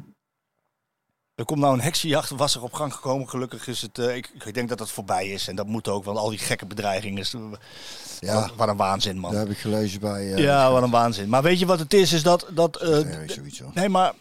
[1.36, 3.30] Er komt nou een heksenjacht, was er op gang gekomen.
[3.30, 5.47] Gelukkig is het, eh, ik, ik denk dat het voorbij is.
[5.47, 7.20] En dat moet ook, want al die gekke bedreigingen.
[7.20, 7.36] Is,
[8.20, 9.32] ja, wat, wat een waanzin, man.
[9.32, 10.34] dat heb ik gelezen bij...
[10.34, 11.30] eh, ja, wat een waanzin.
[11.30, 12.14] Maar weet je wat het is?
[12.14, 12.47] Is dat...
[12.51, 13.72] dat eh, ja, zoiets hoor.
[13.74, 14.14] Nee, maar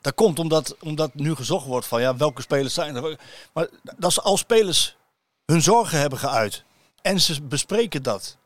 [0.00, 3.18] dat komt omdat, omdat nu gezocht wordt van ja, welke spelers zijn er.
[3.52, 4.96] Maar dat ze als spelers
[5.44, 6.64] hun zorgen hebben geuit
[7.02, 8.36] en ze bespreken dat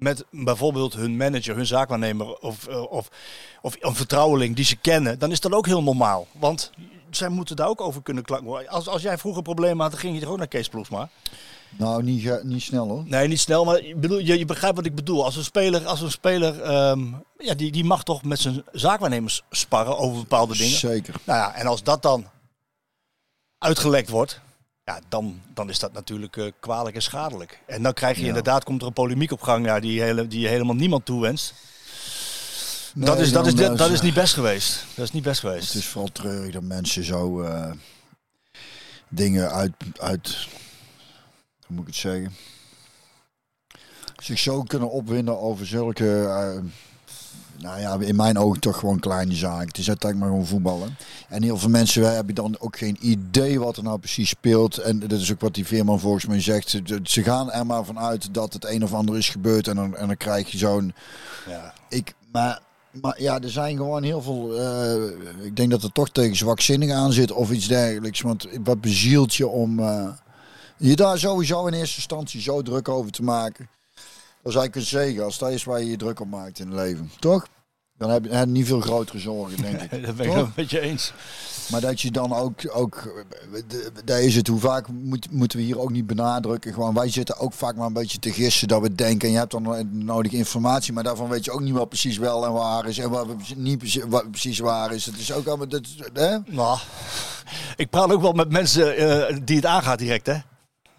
[0.00, 3.08] met bijvoorbeeld hun manager, hun zaakwaarnemer of, eh, of,
[3.62, 6.26] of een vertrouweling die ze kennen, dan is dat ook heel normaal.
[6.32, 6.70] Want
[7.10, 8.68] zij moeten daar ook over kunnen klagen.
[8.68, 11.08] Als, als jij vroeger problemen had, dan ging je er ook naar Kees Ploegsma.
[11.78, 13.04] Nou, niet, ge- niet snel hoor.
[13.06, 15.24] Nee, niet snel, maar bedoel, je, je begrijpt wat ik bedoel.
[15.24, 17.06] Als een speler, als een speler ehm,
[17.38, 20.78] ja, die, die mag toch met zijn zaakwaarnemers sparren over bepaalde dingen.
[20.78, 21.14] Zeker.
[21.24, 22.26] Nou ja, en als dat dan
[23.58, 24.40] uitgelekt wordt,
[24.90, 27.60] ja, dan, dan is dat natuurlijk eh, kwalijk en schadelijk.
[27.66, 28.28] En dan krijg je Ja.
[28.28, 31.54] inderdaad, komt er een polemiek op gang ja, die, hele, die helemaal niemand toewenst.
[32.94, 34.84] Nee, dat, is, dat, is, dat, is niet best geweest.
[34.94, 35.66] Dat is niet best geweest.
[35.66, 37.72] Het is vooral treurig dat mensen zo eh,
[39.08, 40.48] dingen uit, uit,
[41.66, 42.34] hoe moet ik het zeggen,
[44.22, 46.62] zich zo kunnen opwinden over zulke, eh,
[47.60, 49.66] nou ja, in mijn ogen toch gewoon kleine zaken.
[49.68, 50.96] Het is uiteindelijk maar gewoon voetballen.
[51.28, 54.78] En heel veel mensen hebben dan ook geen idee wat er nou precies speelt.
[54.78, 56.68] En dat is ook wat die Veerman volgens mij zegt.
[56.70, 59.96] Ze, ze gaan er maar vanuit dat het een of ander is gebeurd en dan,
[59.96, 60.94] en dan krijg je zo'n
[61.48, 61.74] Ja.
[61.88, 62.60] ik, maar,
[63.00, 64.58] maar ja, er zijn gewoon heel veel.
[64.60, 68.20] eh, ik denk dat er toch tegen zwakzinnig aan zit of iets dergelijks.
[68.20, 70.08] Want wat bezielt je om eh,
[70.76, 73.68] je daar sowieso in eerste instantie zo druk over te maken?
[74.42, 76.66] Dat is eigenlijk een zegen als dat is waar je je druk op maakt in
[76.66, 77.10] het leven.
[77.18, 77.46] Toch?
[78.00, 79.90] Dan heb je, heb je niet veel grotere zorgen, denk ik.
[80.06, 81.12] Dat ben ik wel een beetje eens.
[81.70, 83.24] Maar dat je dan ook, ook
[84.04, 86.72] daar is het, hoe vaak moet, moeten we hier ook niet benadrukken.
[86.72, 89.26] Gewoon, wij zitten ook vaak maar een beetje te gissen dat we denken.
[89.26, 92.46] En je hebt dan nodig informatie, maar daarvan weet je ook niet wat precies wel
[92.46, 92.98] en waar is.
[92.98, 93.26] En wat
[93.56, 95.06] niet precies, wat precies waar is.
[95.06, 96.36] Het is ook allemaal, dat, hè?
[96.46, 96.78] Nou,
[97.76, 100.38] ik praat ook wel met mensen eh, die het aangaat direct, hè.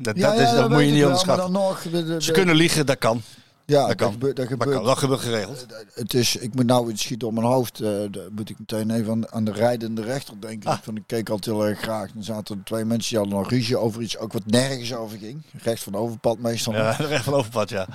[0.02, 1.52] Dat, dat, is, dat moet je niet onderschatten.
[1.52, 3.22] Maar dan nog, de- de- Ze kunnen liegen, dat kan.
[3.66, 4.12] ja, dat dat, kan.
[4.12, 4.36] gebeurt.
[4.36, 4.78] Dat Dat gebeurt.
[4.78, 4.86] kan.
[4.86, 5.66] Dat gebeurt geregeld.
[5.93, 7.80] Het is, ik moet nou, het schiet op mijn hoofd.
[7.80, 10.70] eh daar moet ik meteen even aan, aan de rijdende rechter denken.
[10.70, 10.78] Ah.
[10.84, 12.12] Van, ik keek altijd heel erg graag.
[12.14, 15.18] Dan zaten er twee mensen die hadden nog ruzie over iets, ook wat nergens over
[15.18, 15.41] ging.
[15.64, 16.74] Recht van overpad meestal.
[16.74, 17.88] Ja, recht van overpad, ja.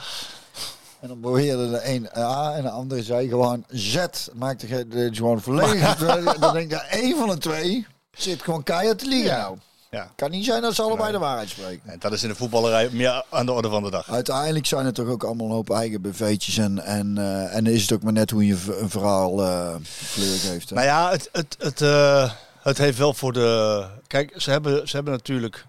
[1.00, 3.98] En dan beweerde de een A en de andere zei gewoon Z.
[4.34, 4.66] Maakte
[5.12, 5.96] gewoon volledig.
[6.40, 9.56] dan denk ik, één van de twee zit gewoon keihard te liegen nou.
[9.96, 10.10] Ja.
[10.16, 11.90] Kan niet zijn dat ze allebei de waarheid spreken.
[11.90, 14.10] En dat is in de voetballerij meer aan de orde van de dag.
[14.10, 16.58] Uiteindelijk zijn het toch ook allemaal een hoop eigen BV'tjes.
[16.58, 19.74] En, en, eh, en is het ook maar net hoe je een verhaal eh
[20.12, 20.68] kleur geeft.
[20.68, 20.74] Hè?
[20.74, 22.32] Nou ja, het, het, het, eh,
[22.62, 23.86] het heeft wel voor de...
[24.06, 25.66] Kijk, ze hebben, ze hebben natuurlijk...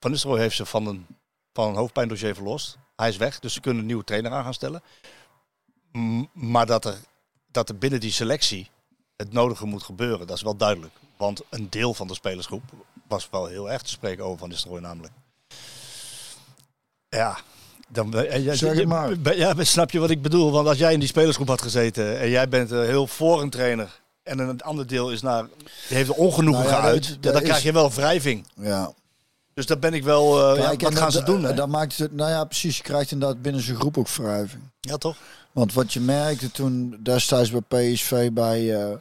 [0.00, 1.06] Van Nistelrooy heeft ze van een,
[1.52, 2.78] van een hoofdpijndossier verlost.
[2.96, 4.82] Hij is weg, dus ze kunnen een nieuwe trainer aan gaan stellen.
[5.92, 6.96] M- maar dat er,
[7.50, 8.70] dat er binnen die selectie
[9.16, 10.94] het nodige moet gebeuren, dat is wel duidelijk.
[11.16, 12.62] Want een deel van de spelersgroep
[13.08, 15.12] was wel heel erg te spreken over Van Nistelrooy namelijk.
[17.08, 17.38] Ja,
[17.88, 19.36] dan, ja, Zeg het maar.
[19.36, 20.50] Ja, snap je wat ik bedoel?
[20.52, 23.50] Want als jij in die spelersgroep had gezeten en jij bent eh, heel voor een
[23.50, 25.46] trainer en een ander deel is naar,
[25.88, 27.90] die heeft er ongenoegen Nou ja, geuit, dat- ja, dat dan is- krijg je wel
[27.92, 28.46] wrijving.
[28.54, 28.92] ja.
[29.54, 31.54] Dus daar ben ik wel, ja, Kijk, wat gaan dat- ze doen?
[31.54, 32.76] Dat maakt het, nou ja, precies.
[32.76, 34.62] Je krijgt inderdaad binnen zijn groep ook wrijving.
[34.80, 35.16] Ja, toch?
[35.52, 37.60] Want wat je merkte toen destijds bij
[37.92, 38.82] PSV bij...
[38.82, 38.96] eh,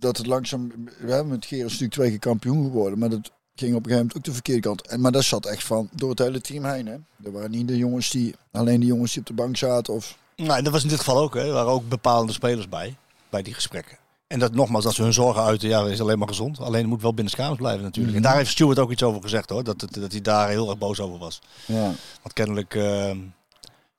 [0.00, 0.68] dat het langzaam...
[1.00, 2.98] We hebben met Gerens natuurlijk twee keer kampioen geworden.
[2.98, 4.86] Maar dat ging op een gegeven moment ook de verkeerde kant.
[4.86, 6.86] En, maar dat zat echt van door het hele team heen.
[6.86, 6.92] Hè.
[7.24, 8.34] Er waren niet de jongens die...
[8.52, 10.18] Alleen de jongens die op de bank zaten of...
[10.36, 11.34] Nou, en dat was in dit geval ook.
[11.34, 11.40] Hè.
[11.46, 12.96] Er waren ook bepalende spelers bij,
[13.30, 13.98] bij die gesprekken.
[14.26, 16.60] En dat nogmaals, dat ze hun zorgen uiten, ja, is alleen maar gezond.
[16.60, 18.14] Alleen moet wel binnen kamers blijven natuurlijk.
[18.16, 18.24] Mhm.
[18.24, 20.68] En daar heeft Stuart ook iets over gezegd hoor, dat, het- dat hij daar heel
[20.68, 21.40] erg boos over was.
[21.66, 21.82] Ja.
[22.22, 23.10] Want kennelijk, eh,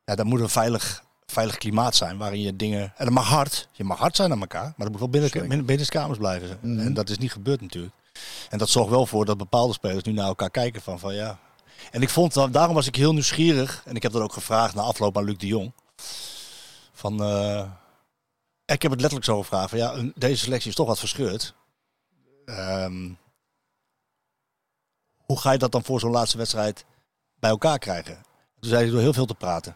[0.06, 2.82] ja, dat moet een veilig, veilig klimaat zijn waarin je dingen...
[2.82, 5.66] En dat mag hard, je mag hard zijn naar elkaar, maar dat moet wel binnen,
[5.66, 6.58] binnen, kamers blijven.
[6.62, 6.80] Mhm.
[6.80, 7.94] En dat is niet gebeurd natuurlijk.
[8.50, 11.40] En dat zorgt wel voor dat bepaalde spelers nu naar elkaar kijken van, van ja...
[11.92, 14.82] En ik vond, daarom was ik heel nieuwsgierig, en ik heb dat ook gevraagd na
[14.82, 15.72] afloop aan Luc de Jong.
[16.94, 17.70] Van, eh,
[18.66, 21.54] ik heb het letterlijk zo gevraagd van, ja, deze selectie is toch wat verscheurd.
[22.46, 23.10] Ehm,
[25.26, 26.86] hoe ga je dat dan voor zo'n laatste wedstrijd
[27.40, 28.24] bij elkaar krijgen?
[28.60, 29.76] Toen zei hij door heel veel te praten.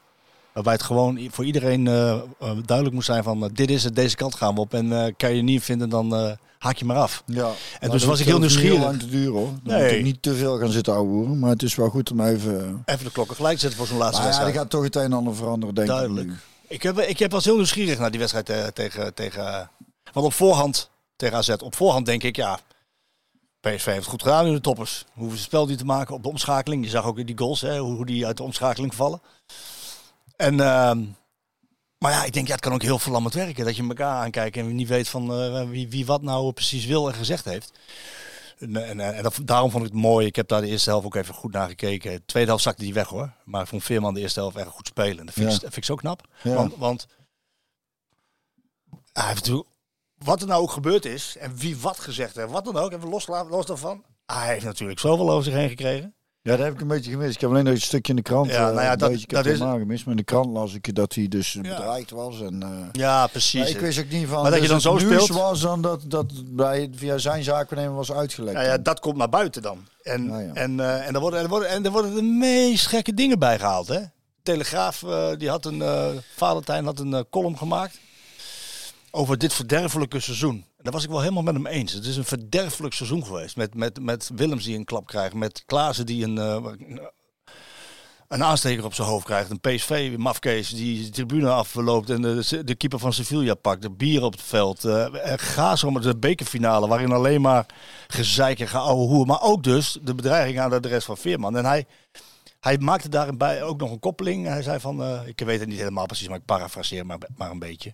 [0.56, 3.96] Waarbij het gewoon voor iedereen eh, eh, duidelijk moest zijn van eh, dit is het,
[3.96, 4.74] deze kant gaan we op.
[4.74, 7.24] En kan je niet vinden, dan haak je maar af.
[7.26, 7.52] Ja.
[7.80, 8.78] En dus was ik heel nieuwsgierig.
[8.78, 9.50] Heel lang te duren hoor.
[9.64, 9.84] Dan Nee.
[9.84, 11.40] moet ik niet te veel gaan zitten ouwehoeren.
[11.40, 12.82] Maar het is wel goed om even...
[12.86, 14.64] Even de klokken gelijk zetten voor zo'n laatste Maar ja, er wedstrijd.
[14.64, 16.28] gaat toch het een en ander veranderen, denk Duidelijk.
[16.28, 16.32] ik.
[16.32, 16.38] nu.
[16.68, 19.70] Ik, heb, ik heb was heel nieuwsgierig naar die wedstrijd tegen, tegen...
[20.14, 22.60] Want op voorhand, tegen AZ, op voorhand denk ik, ja...
[23.60, 25.06] PSV heeft het goed gedaan in de toppers.
[25.14, 26.84] Hoeven ze spel niet te maken op de omschakeling.
[26.84, 29.22] Je zag ook in die goals, hè, hoe die uit de omschakeling vallen.
[30.38, 31.04] En, ehm,
[31.98, 33.66] maar ja, ik denk, ja, het kan ook heel verlammend werken.
[33.66, 37.08] Dat je elkaar aankijkt en niet weet van eh, wie, wie wat nou precies wil
[37.08, 37.72] en gezegd heeft.
[38.60, 40.26] En, en, en dat, daarom vond ik het mooi.
[40.26, 42.12] Ik heb daar de eerste helft ook even goed naar gekeken.
[42.12, 43.34] De tweede helft zakte die weg hoor.
[43.44, 45.26] Maar ik vond Veerman de eerste helft erg goed spelen.
[45.26, 45.60] Dat vind, ik, Ja.
[45.60, 46.28] dat vind ik zo knap.
[46.42, 46.54] Ja.
[46.54, 47.08] Want, want
[49.14, 49.68] hij heeft natuurlijk,
[50.18, 53.10] wat er nou ook gebeurd is en wie wat gezegd heeft, wat dan ook, even
[53.10, 54.04] los, los daarvan.
[54.26, 56.15] Hij heeft natuurlijk zoveel over zich heen gekregen.
[56.46, 57.36] Ja, dat heb ik een beetje gemist.
[57.36, 58.50] Ik heb alleen nog een stukje in de krant.
[58.50, 60.04] Ja, eh, nou ja, een dat- beetje, ik dat is- helemaal gemist.
[60.06, 62.42] Maar in de krant las ik dat hij dus bedreigd was.
[62.42, 63.60] En, eh, Ja, precies.
[63.60, 65.62] maar ik wist ook niet van Maar dat je dus dan het zo speelt- was
[65.62, 68.54] dan dat, dat bij, via zijn zaakwaarnemer was uitgelekt.
[68.58, 69.88] Nou ja, dat komt naar buiten dan.
[70.04, 70.54] En, Ja, ja.
[70.54, 73.60] En, eh, en, er worden, er worden, en er worden de meest gekke dingen bij
[73.60, 73.88] gehaald.
[73.88, 74.00] Hè?
[74.44, 78.00] Telegraaf, eh, die had een, eh Valentijn had een eh, column gemaakt
[79.16, 80.56] over dit verderfelijke seizoen.
[80.56, 81.94] En daar was ik wel helemaal met hem eens.
[81.94, 83.56] Het is een verderfelijk seizoen geweest.
[83.56, 86.66] Met, met, met Willems die een klap krijgt, met Klaassen die een, eh,
[88.28, 89.50] een aansteker op zijn hoofd krijgt.
[89.50, 93.82] Een PSV, Mafkees, die de tribune afloopt en de, de keeper van Sevilla pakt.
[93.82, 94.86] De bier op het veld.
[94.86, 97.66] en ga zo met de bekerfinale, waarin alleen maar
[98.08, 99.26] gezeik en geouwe hoer.
[99.26, 101.58] Maar ook dus de bedreiging aan de rest van Veerman.
[101.58, 101.86] En hij,
[102.66, 104.48] hij maakte daarbij ook nog een koppeling.
[104.48, 107.52] Hij zei van, eh, ik weet het niet helemaal precies, maar ik parafraseer maar, maar
[107.52, 107.94] een beetje.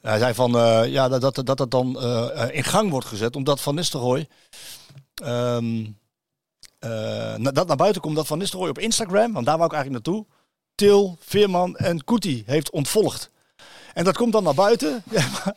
[0.00, 3.36] Hij zei van, eh, ja, dat dat, dat dat dan eh, in gang wordt gezet,
[3.36, 4.28] omdat Van Nistelrooy...
[7.36, 10.06] na- dat naar buiten komt dat Van Nistelrooy op Instagram, want daar wou ik eigenlijk
[10.06, 10.26] naartoe,
[10.74, 13.30] Til, Veerman en Kuti heeft ontvolgd.
[13.94, 15.02] En dat komt dan naar buiten.
[15.10, 15.54] Ja, maar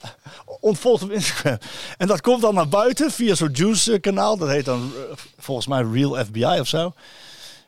[0.60, 1.58] ontvolgd op Instagram.
[1.98, 4.38] En dat komt dan naar buiten via zo'n Juice-kanaal.
[4.38, 4.92] Dat heet dan
[5.38, 6.94] volgens mij Real FBI of zo.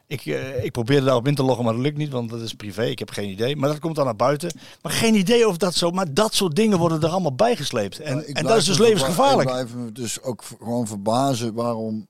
[0.07, 2.53] Ik, eh, ik probeerde daarop in te loggen, maar dat lukt niet, want dat is
[2.53, 2.85] privé.
[2.85, 3.55] Ik heb geen idee.
[3.55, 4.51] Maar dat komt dan naar buiten.
[4.81, 5.91] Maar geen idee of dat zo.
[5.91, 7.99] Maar dat soort dingen worden er allemaal bijgesleept.
[7.99, 9.49] En, en dat is dus levensgevaarlijk.
[9.49, 12.07] Ik blijf me dus ook gewoon verbazen waarom...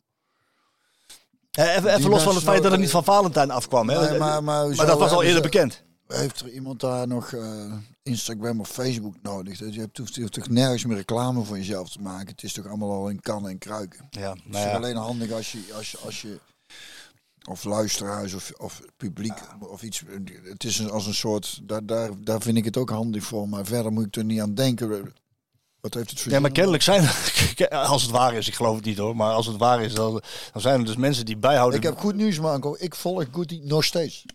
[1.52, 3.90] Eh, even even los van het feit dat nou- het niet van Valentijn afkwam.
[3.90, 4.18] Hè.
[4.18, 5.84] Maar, maar, maar dat was al eerder bekend.
[6.08, 6.22] bekend.
[6.22, 7.74] Heeft er iemand daar nog eh,
[8.04, 9.60] Instagram of Facebook nodig?
[9.60, 12.28] Je hebt, hoeft, je hoeft toch nergens meer reclame voor jezelf te maken.
[12.28, 14.08] Het is toch allemaal al in kannen en kruiken.
[14.10, 16.40] Ja, Het is nou alleen handig als je, als je, als je
[17.50, 20.04] of luisteraars of, of publiek of iets.
[20.44, 23.50] Het is een, als een soort, daar, daar, daar vind ik het ook handig voor.
[23.50, 25.14] Maar verder moet ik er niet aan denken.
[25.86, 27.08] Wat heeft het voor Ja, maar kennelijk zijn
[27.70, 30.22] als het waar is, ik geloof het niet hoor, maar als het waar is, dan,
[30.52, 31.80] dan zijn er dus mensen die bijhouden.
[31.80, 32.76] Ik heb goed nieuws, Marco.
[32.80, 34.26] Ik volg Goody nog steeds.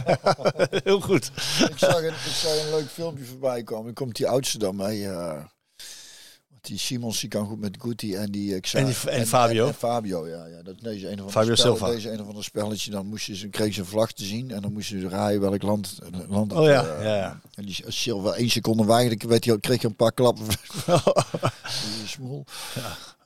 [0.84, 1.32] Heel goed.
[1.70, 3.84] ik, zag een, ik zag een leuk filmpje voorbij komen.
[3.84, 5.08] Dan komt die oudste dan mee.
[6.62, 8.56] Die Simons die kan goed met Guti en die...
[8.56, 9.66] Ik zag, En en Fabio.
[9.66, 10.46] En, Fabio, ja.
[10.46, 10.62] ja.
[10.62, 11.92] Dat, deze een of Fabio spel, Silva.
[11.92, 12.90] Deze een of ander spelletje.
[12.90, 14.50] Dan moest je, ze kreeg ze een vlag te zien.
[14.50, 15.98] En dan moest je rijden welk land...
[16.28, 17.40] land Oh ja, eh, ja, ja.
[17.54, 20.46] En die Silva één seconde weigerde, werd hij, kreeg hij een paar klappen.
[22.06, 22.44] Smol.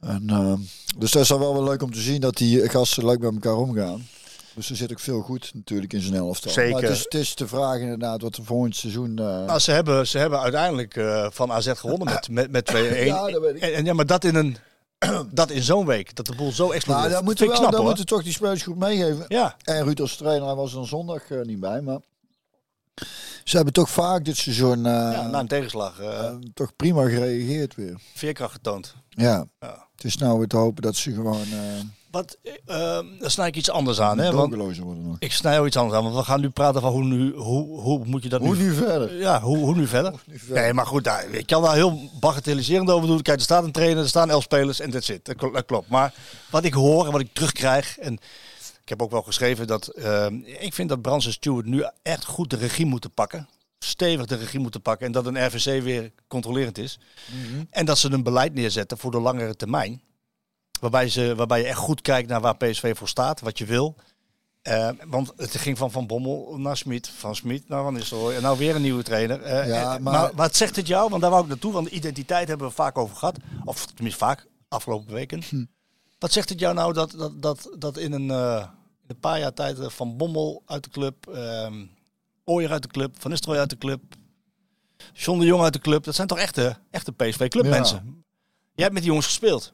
[0.01, 0.61] En, ehm,
[0.99, 3.35] dus dat is dan wel wel leuk om te zien dat die gasten leuk met
[3.35, 4.07] elkaar omgaan.
[4.57, 6.53] Dus er zit ook veel goed natuurlijk in zijn elftal.
[6.53, 6.73] Zeker.
[6.73, 9.19] Maar het is, het is de vraag inderdaad wat er volgend seizoen...
[9.19, 12.75] eh, Nou, ze, hebben, ze hebben uiteindelijk eh, van AZ gewonnen met, met, met 2-1.
[13.05, 13.61] Ja, dat weet ik.
[13.63, 14.57] En, en ja, maar dat in, een,
[15.31, 16.87] dat in zo'n week, dat de boel zo explodeert.
[16.87, 17.89] nou, dan dat moeten we wel, knap dan hoor.
[17.89, 19.25] moeten we toch die spelers goed meegeven.
[19.29, 21.99] Ja, En Ruud als trainer, hij was er dan zondag eh, niet bij, maar...
[23.45, 26.01] Ze hebben toch vaak dit seizoen eh, ja, na een tegenslag.
[26.55, 28.01] toch prima gereageerd weer.
[28.15, 28.95] veerkracht getoond.
[29.09, 29.47] Ja.
[29.61, 29.87] Ja.
[29.97, 31.59] Het is nou weer te hopen dat ze gewoon uh,
[32.17, 32.39] Wat,
[33.19, 34.19] dan snij ik iets anders aan.
[34.19, 35.17] Hè, want nog.
[35.19, 36.03] ik snij ook iets anders aan.
[36.05, 38.63] Want we gaan nu praten van hoe, nu, hoe, hoe moet je dat Hoe nu...
[38.63, 39.19] nu verder?
[39.19, 40.13] Ja, hoe, hoe nu verder?
[40.27, 40.63] nu verder?
[40.63, 43.23] Nee, maar goed, daar, ik kan daar heel bagatelliserend over doen.
[43.23, 45.25] Kijk, er staat een trainer, er staan elf spelers en that's it.
[45.25, 45.89] Dat, kl- dat klopt.
[45.89, 46.15] Maar
[46.51, 47.99] wat ik hoor en wat ik terugkrijg...
[47.99, 48.13] En
[48.83, 49.87] ik heb ook wel geschreven dat...
[49.89, 50.27] eh,
[50.59, 53.49] ik vind dat Brans en Stewart nu echt goed de regie moeten pakken.
[53.79, 55.07] Stevig de regie moeten pakken.
[55.07, 56.99] En dat een RVC weer controlerend is.
[57.71, 60.01] En dat ze een beleid neerzetten voor de langere termijn.
[60.81, 63.95] Waarbij, ze, waarbij je echt goed kijkt naar waar PSV voor staat, wat je wil.
[64.63, 68.43] Eh, want het ging van Van Bommel naar Smit, van Smit naar Van Nistelrooy en
[68.43, 69.43] nou weer een nieuwe trainer.
[69.43, 71.11] Eh, Ja, eh, maar- maar, wat zegt het jou?
[71.11, 73.37] Want daar wou ik naartoe, want de identiteit hebben we vaak over gehad.
[73.65, 75.43] Of tenminste vaak, afgelopen weken.
[75.49, 75.65] Hm.
[76.19, 79.53] Wat zegt het jou nou dat, dat, dat, dat in, een, in een paar jaar
[79.55, 81.85] tijd Van Bommel uit de club, ehm
[82.45, 84.01] Ooyer uit de club, Van Nistelrooy uit de club,
[85.13, 86.05] John de Jong uit de club.
[86.05, 88.25] Dat zijn toch echte, echte PSV clubmensen.
[88.75, 89.73] Jij hebt met die jongens gespeeld.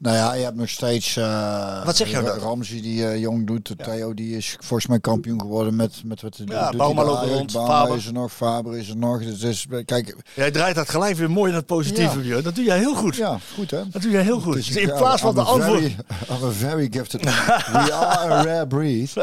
[0.00, 1.16] Nou ja, je hebt nog steeds...
[1.16, 2.38] eh Wat zeg Ra- dan?
[2.38, 3.74] Ramsey die eh, jong doet.
[3.82, 6.02] Theo die is volgens mij kampioen geworden met...
[6.04, 7.12] met wat Ja, doet hij Bouma daar?
[7.12, 7.96] loopt rond, Faber.
[7.96, 9.22] is er nog, Faber is er nog.
[9.24, 12.24] Dus, dus kijk, Jij draait dat gelijk weer mooi naar het positieve.
[12.24, 12.40] Ja.
[12.40, 13.16] Dat doe jij heel goed.
[13.16, 13.88] ja, goed hè.
[13.88, 14.54] Dat doe jij heel goed.
[14.54, 15.80] Dus in ja, plaats van de antwoord...
[15.80, 15.96] Very,
[16.30, 17.24] I'm a very gifted.
[17.72, 19.14] We are a rare breed.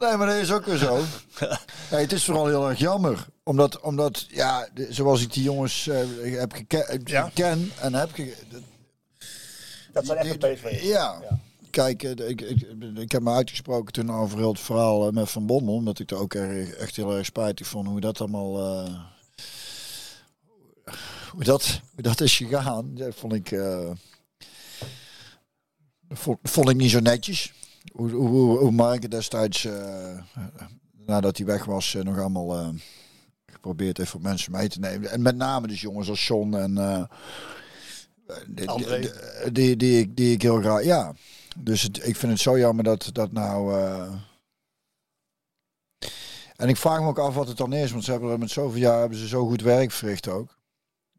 [0.00, 0.98] nee, maar dat is ook weer zo.
[1.88, 3.26] Het is vooral heel erg jammer.
[3.50, 5.98] Omdat, omdat ja, de- zoals ik die jongens eh,
[6.38, 7.30] heb geke- Ja.
[7.34, 8.36] ken en heb ge-
[9.92, 10.80] Dat zijn echt de PSV.
[10.82, 11.20] ja.
[11.70, 12.62] Kijk, eh, ik, ik,
[12.96, 15.74] ik heb me uitgesproken toen over heel het verhaal eh, met Van Bommel.
[15.74, 18.58] Omdat ik er ook erg- echt heel erg spijtig vond hoe dat allemaal...
[18.84, 18.94] eh,
[21.30, 22.94] hoe, dat, hoe dat is gegaan.
[22.94, 23.50] Dat vond ik...
[23.50, 23.90] eh,
[26.08, 27.52] vond, vond ik niet zo netjes.
[27.92, 30.18] Hoe, hoe, hoe, Mark het destijds, eh,
[31.06, 32.68] nadat hij weg was, eh, nog allemaal eh,
[33.60, 35.10] geprobeerd heeft om mensen mee te nemen.
[35.10, 36.78] En met name dus jongens als John en...
[36.78, 37.04] eh,
[38.46, 39.10] die, die,
[39.52, 40.84] die, die, ik, die ik heel graag...
[40.84, 41.14] Ja,
[41.58, 43.74] dus het, ik vind het zo jammer dat dat nou...
[43.74, 44.12] eh,
[46.56, 48.50] en ik vraag me ook af wat het dan is, want ze hebben er met
[48.50, 50.58] zoveel jaar hebben ze zo goed werk verricht ook.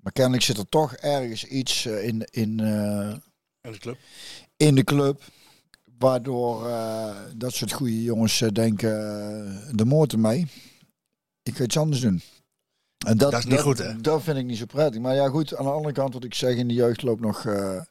[0.01, 3.97] Maar kennelijk zit er toch ergens iets eh, in, in, En de club.
[4.57, 5.21] in de club.
[5.97, 6.69] Waardoor
[7.35, 8.91] dat soort goede jongens denken,
[9.75, 10.47] de moord ermee.
[11.43, 12.21] Ik ga iets anders doen.
[13.05, 14.01] En dat, Dat is niet goed, hè?
[14.01, 15.01] Dat vind ik niet zo prettig.
[15.01, 17.45] Maar ja, goed, aan de andere kant, wat ik zeg, in de jeugd loopt nog,
[17.45, 17.81] eh,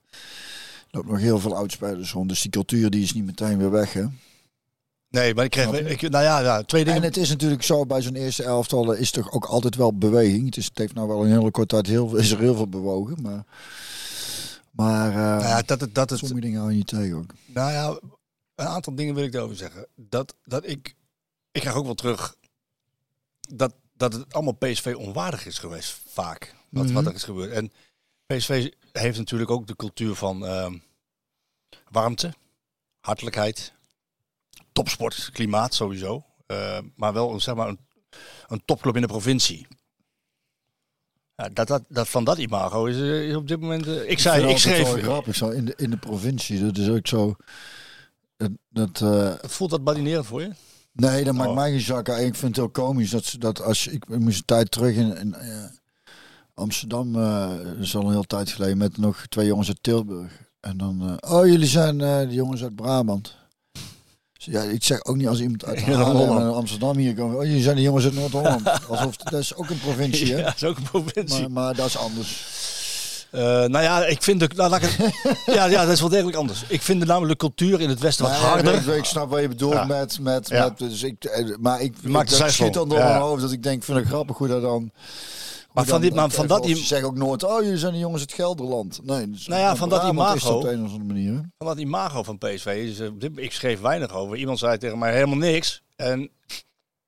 [0.90, 2.28] loopt nog heel veel oudspelers rond.
[2.28, 4.04] Dus die cultuur die is niet meteen weer weg, hè?
[5.08, 5.70] Nee, maar ik kreeg...
[5.70, 5.88] Je?
[5.88, 7.00] Ik, nou ja, ja, twee dingen.
[7.00, 10.44] En het is natuurlijk zo, bij zo'n eerste elftal is toch ook altijd wel beweging.
[10.44, 12.68] Het, is, het heeft nou wel een hele korte tijd heel, is er heel veel
[12.68, 13.22] bewogen.
[13.22, 13.44] Maar,
[14.70, 17.34] maar eh, Nou ja, dat het, dat het, sommige dingen hou je tegen ook.
[17.46, 17.98] Nou ja,
[18.54, 19.86] een aantal dingen wil ik daarover zeggen.
[19.94, 20.94] Dat, dat ik,
[21.52, 22.34] ik krijg ook wel terug
[23.54, 26.54] dat, dat het allemaal PSV onwaardig is geweest, vaak.
[26.68, 26.92] Wat, Mhm.
[26.94, 27.50] wat er is gebeurd.
[27.52, 27.72] En
[28.26, 30.78] PSV heeft natuurlijk ook de cultuur van ehm,
[31.90, 32.34] warmte,
[33.00, 33.72] hartelijkheid,
[34.72, 36.24] topsport, klimaat sowieso.
[36.46, 37.78] Eh, maar wel een, zeg maar een,
[38.48, 39.66] een topclub in de provincie.
[41.34, 43.86] Ja, dat, dat, dat, van dat imago is, eh, is op dit moment...
[43.86, 44.88] eh, ik zei, ik schreef...
[45.02, 46.60] grappig zo in de, in de provincie.
[46.64, 47.36] Dat is ook zo.
[48.68, 49.02] Dat,
[49.50, 50.50] Voelt dat badinerend voor je?
[50.92, 51.54] Nee, dat maakt Oh.
[51.54, 52.08] mij geen zak.
[52.08, 52.26] uit.
[52.26, 54.94] Ik vind het heel komisch dat, ze- dat als ik, ik moest een tijd terug
[54.96, 55.48] in, in eh,
[56.54, 60.32] Amsterdam, eh, dat is al een hele tijd geleden, met nog twee jongens uit Tilburg.
[60.60, 63.38] En dan, eh, oh, jullie zijn de jongens uit Brabant.
[64.32, 67.34] Dus ja, ik zeg ook niet als iemand uit Haarlem Amsterdam hier komt.
[67.34, 68.68] Oh, jullie zijn de jongens uit Noord-Holland.
[68.88, 70.38] Alsof dat is ook een provincie, hè?
[70.38, 71.40] Ja, dat is ook een provincie.
[71.40, 72.44] Maar, maar dat is anders.
[73.30, 76.08] Eh, nou ja, ik vind de, nou, laat ik het- ja, ja, dat is wel
[76.08, 76.64] degelijk anders.
[76.68, 78.74] Ik vind de namelijk cultuur in het Westen wat Nee, harder.
[78.74, 79.84] Ik, ik snap wat je bedoelt Ja.
[79.84, 80.64] met, met, Ja.
[80.64, 83.52] met dus ik, eh, maar ik, maakt de dat schiet dan door mijn hoofd dat
[83.52, 84.90] ik denk, vind ik grappig hoe dat dan.
[85.72, 87.98] Maar van dit- maar van dat die im- zeg ook nooit, oh jullie zijn de
[87.98, 89.00] jongens uit Gelderland.
[89.02, 91.40] Nee, dus Nou ja, van dat imago- op een of andere manier.
[91.58, 94.36] Van dat imago van PSV is, eh, ik schreef weinig over.
[94.36, 95.82] Iemand zei tegen mij helemaal niks.
[95.96, 96.30] En,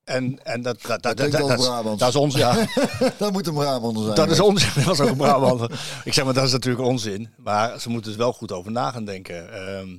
[0.03, 2.67] en, en dat, dat, dat, dat, dat, dat, is ons, ja.
[3.17, 4.15] dat moet een Brabander zijn.
[4.15, 4.69] Dat is onzin.
[4.75, 6.01] Dat was ook een Brabander.
[6.03, 7.33] Ik zeg maar, dat is natuurlijk onzin.
[7.37, 9.53] Maar ze moeten er wel goed over na gaan denken.
[9.53, 9.97] Ehm,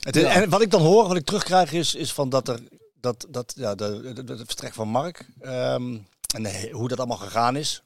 [0.00, 0.28] het is- Ja.
[0.42, 2.60] En wat ik dan hoor, wat ik terugkrijg, is, is van dat er
[3.00, 5.96] dat, dat ja, de, de, de- het vertrek van Mark ehm,
[6.34, 7.82] en de- hoe dat allemaal gegaan is.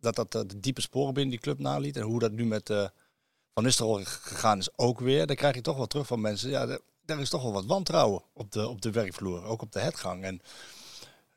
[0.00, 1.96] Dat dat eh, de diepe sporen binnen die club naliet.
[1.96, 2.84] En hoe dat nu met eh,
[3.54, 5.26] Van Nistelrooy gegaan is ook weer.
[5.26, 6.50] Dan krijg je toch wel terug van mensen.
[6.50, 9.44] Ja, er- er is toch wel wat wantrouwen op de, op de werkvloer.
[9.44, 10.22] Ook op de headgang.
[10.24, 10.40] En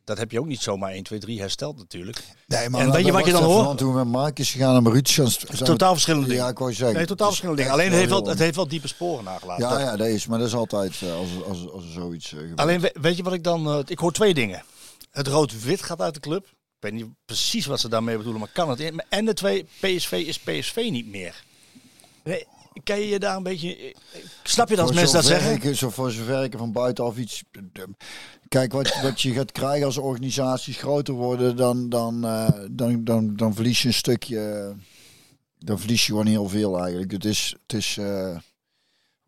[0.04, 2.24] dat heb je ook niet zomaar 1, 2, 3 hersteld natuurlijk.
[2.48, 3.78] Nee, En maar weet je wat je dan hoort?
[3.78, 6.44] Toen we met Mark is gegaan en zijn we- Totaal verschillende dingen.
[6.44, 6.98] Ja, ik wou je zeggen.
[6.98, 7.76] Nee, totaal verschillende dingen.
[7.78, 9.68] Alleen het heeft, wel het heeft wel diepe sporen nagelaten.
[9.70, 12.40] Ja, ja, dat is, maar dat is altijd eh, als, als, als er zoiets eh,
[12.40, 12.60] gebeurt.
[12.60, 13.68] Alleen we- weet je wat ik dan...
[13.68, 14.64] eh, ik hoor twee dingen.
[15.12, 16.46] Het rood-wit gaat uit de club.
[16.46, 18.80] Ik weet niet precies wat ze daarmee bedoelen, maar kan het.
[18.80, 19.02] in?
[19.10, 21.44] En de twee, PSV is PSV niet meer.
[22.24, 22.46] Nee,
[22.84, 23.78] kan je je daar een beetje...
[23.78, 23.94] eh,
[24.44, 25.70] Snap je dat als Voor mensen dat zeggen?
[25.70, 27.44] Ik, zo voor zover ik er van buitenaf iets...
[28.48, 33.36] Kijk, wat, wat je gaat krijgen als organisaties groter worden, dan, dan, eh, dan, dan,
[33.36, 34.74] dan verlies je een stukje...
[35.60, 37.12] Dan verlies je gewoon heel veel eigenlijk.
[37.12, 37.56] Het is...
[37.68, 37.98] Het is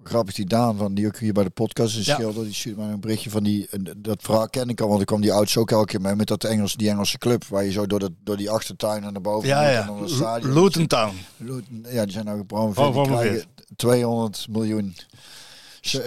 [0.07, 2.15] grappig die Daan, van, die ook hier bij de podcast is, Ja.
[2.15, 3.67] schilder, die stuurt mij een berichtje van die...
[3.71, 6.15] en Dat verhaal ken ik al, want ik kwam die ouders ook elke keer mee
[6.15, 9.21] met dat Engels, die Engelse club, waar je zo door, de, door die achtertuin naar
[9.21, 9.81] boven Ja, ja.
[9.81, 10.53] en dan het stadion.
[10.53, 11.13] Luton Town.
[11.37, 12.77] Luton, Ja, die zijn nou gepromoveerd.
[12.87, 13.31] Oh, Die gepromoveerd.
[13.55, 14.95] krijgen 200 miljoen.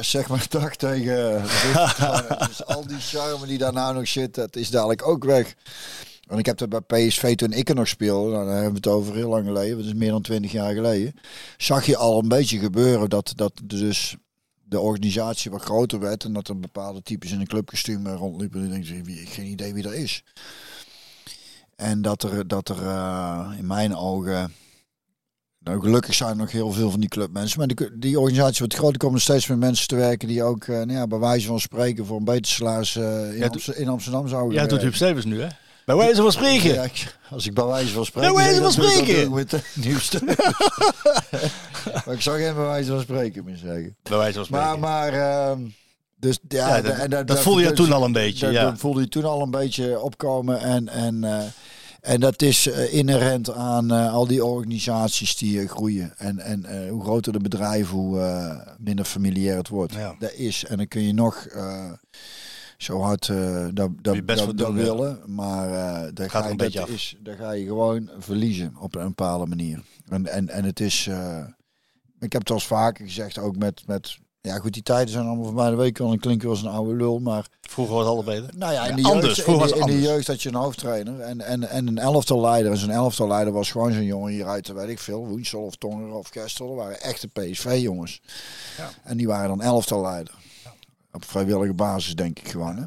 [0.01, 1.43] Zeg maar dag tegen.
[2.49, 5.55] dus al die charme die daar nou nog zit, dat is dadelijk ook weg.
[6.31, 8.89] Want ik heb dat bij PSV toen ik er nog speelde, nou, daar hebben we
[8.89, 11.15] het over heel lang geleden, dat is meer dan 20 jaar geleden.
[11.57, 14.17] Zag je al een beetje gebeuren dat, dat dus
[14.63, 18.61] de organisatie wat groter werd en dat er bepaalde types in een clubkostuum rondliepen.
[18.65, 20.25] En ik denk, wie, ik geen idee wie dat is.
[21.77, 24.53] En dat er, dat er eh, in mijn ogen.
[25.59, 27.59] Nou, gelukkig zijn er nog heel veel van die clubmensen.
[27.59, 28.93] Maar die, die organisatie wordt groter.
[28.93, 31.61] Er komen steeds meer mensen te werken die ook eh, nou ja, bij wijze van
[31.61, 34.87] spreken voor een beter salaris eh, in, Ja, Amster- in Amsterdam zouden Ja, doet werken.
[34.87, 35.49] Huub Stevens nu, hè?
[35.91, 36.75] Bij wijze van spreken.
[36.75, 36.87] Ja,
[37.31, 38.35] als ik bij wijze van spreken.
[38.35, 39.33] Bij wijze zeg, van spreken.
[39.35, 40.21] met de nieuwste.
[42.05, 43.97] maar ik zou geen bij wijze van spreken meer zeggen.
[44.03, 44.67] Bij wijze van spreken.
[44.67, 45.61] Maar, maar ehm,
[46.17, 48.77] dus ja, Ja, dat- en dat voelde je toen al een beetje, Dat, ja.
[48.77, 51.45] voelde je toen al een beetje opkomen en en eh,
[52.01, 56.15] en dat is eh, inherent aan eh, al die organisaties die groeien.
[56.19, 59.93] En, en hoe groter de bedrijf, hoe minder familiair het wordt.
[59.95, 60.15] Ja.
[60.19, 60.65] Dat is.
[60.65, 61.47] En dan kun je nog
[62.83, 64.73] zo hard eh dat, dat, dat, ja.
[64.73, 65.21] willen.
[65.27, 66.89] Maar eh daar, Gaat ga je, een dat af.
[66.89, 69.83] is, daar ga je gewoon verliezen op een bepaalde manier.
[70.09, 71.07] En, en, en het is...
[71.07, 71.45] eh,
[72.21, 73.83] ik heb het al eens vaker gezegd, ook met...
[73.87, 75.71] met ja, goed, die tijden zijn allemaal voorbij.
[75.71, 78.57] De week al en klinken als een oude lul, maar Vroeger was het alle beter.
[78.59, 79.37] nou ja, in de, Ja, anders.
[79.37, 82.41] jeugd, in, de, in de jeugd had je een hoofdtrainer en, en, en een elftal
[82.41, 82.73] leider.
[82.73, 85.77] En zo'n elftal leider was gewoon zo'n jongen hier uit, weet ik veel, Woensel of
[85.77, 86.67] Tonger of Gestel.
[86.67, 88.21] Dat waren echte PSV-jongens.
[88.79, 88.91] Ja.
[89.05, 90.35] En die waren dan elftal leider.
[91.13, 92.77] Op vrijwillige basis, denk ik gewoon.
[92.77, 92.85] Hè?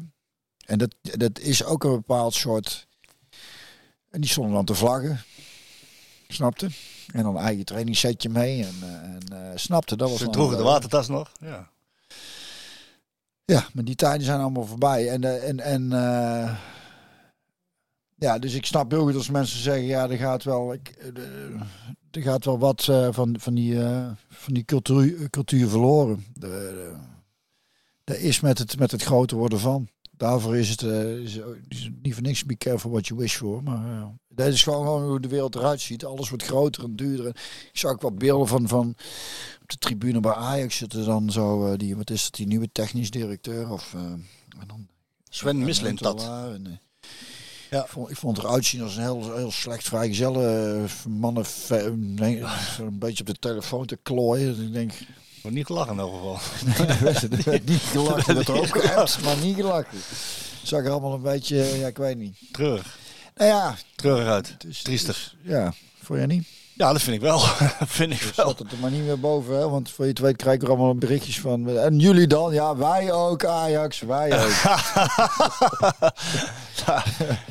[0.66, 2.86] En dat, dat is ook een bepaald soort...
[4.10, 5.20] En die stonden dan te vlaggen.
[6.28, 6.68] Snapte?
[7.12, 8.64] En dan eigen trainingssetje mee.
[8.64, 11.32] En, eh, en eh, snapte, dat was Ze droegen de eh, watertas nog.
[11.40, 11.70] Ja.
[13.44, 15.08] ja, maar die tijden zijn allemaal voorbij.
[15.08, 15.88] En, en, en
[18.14, 21.12] ja, dus ik snap heel goed als mensen zeggen, ja, er gaat wel, ik,
[22.10, 23.78] er gaat wel wat van, van die,
[24.28, 26.24] van die cultuur, cultuur verloren.
[26.34, 26.94] De, de-
[28.04, 29.88] dat is met het, met het groter worden van.
[30.10, 33.36] Daarvoor is het, eh, is, is het niet voor niks be careful what you wish
[33.36, 33.62] for.
[33.62, 36.04] Maar eh, dat is gewoon, gewoon hoe de wereld eruit ziet.
[36.04, 37.26] Alles wordt groter en duurder.
[37.72, 38.88] Ik zag ook wat beelden van, van
[39.62, 42.72] op de tribune bij Ajax zitten dan zo, eh, die, wat is het, die nieuwe
[42.72, 43.94] technisch directeur of...
[43.94, 44.88] en dan,
[45.34, 46.22] Sven Mislintat.
[46.22, 46.72] En, eh,
[47.70, 47.82] Ja.
[47.82, 51.44] ik, vond, ik vond het eruit zien als een heel, heel slecht vrijgezelle eh, mannen.
[51.96, 52.42] Nee,
[52.78, 54.56] een beetje op de telefoon te klooien.
[54.56, 54.92] Dus ik denk,
[55.44, 56.38] Wordt niet gelachen in elk geval.
[57.38, 58.34] er werd niet gelachen.
[58.34, 59.98] Werd er ook geappt, maar niet gelachen.
[59.98, 62.36] Het zag er allemaal een beetje, ja, ik weet niet.
[62.52, 62.98] Treurig.
[63.36, 64.54] Nou ja, Treurig uit.
[64.82, 65.34] Triestig.
[65.42, 66.46] ja, voor je niet.
[66.76, 67.38] Ja, dat vind ik wel.
[67.98, 68.46] vind ik wel.
[68.48, 69.68] Zat het er maar niet meer boven, hè?
[69.68, 71.68] want voor je het weet krijg ik er allemaal berichtjes van.
[71.78, 72.52] En jullie dan?
[72.52, 74.50] Ja, wij ook, Ajax, wij ook.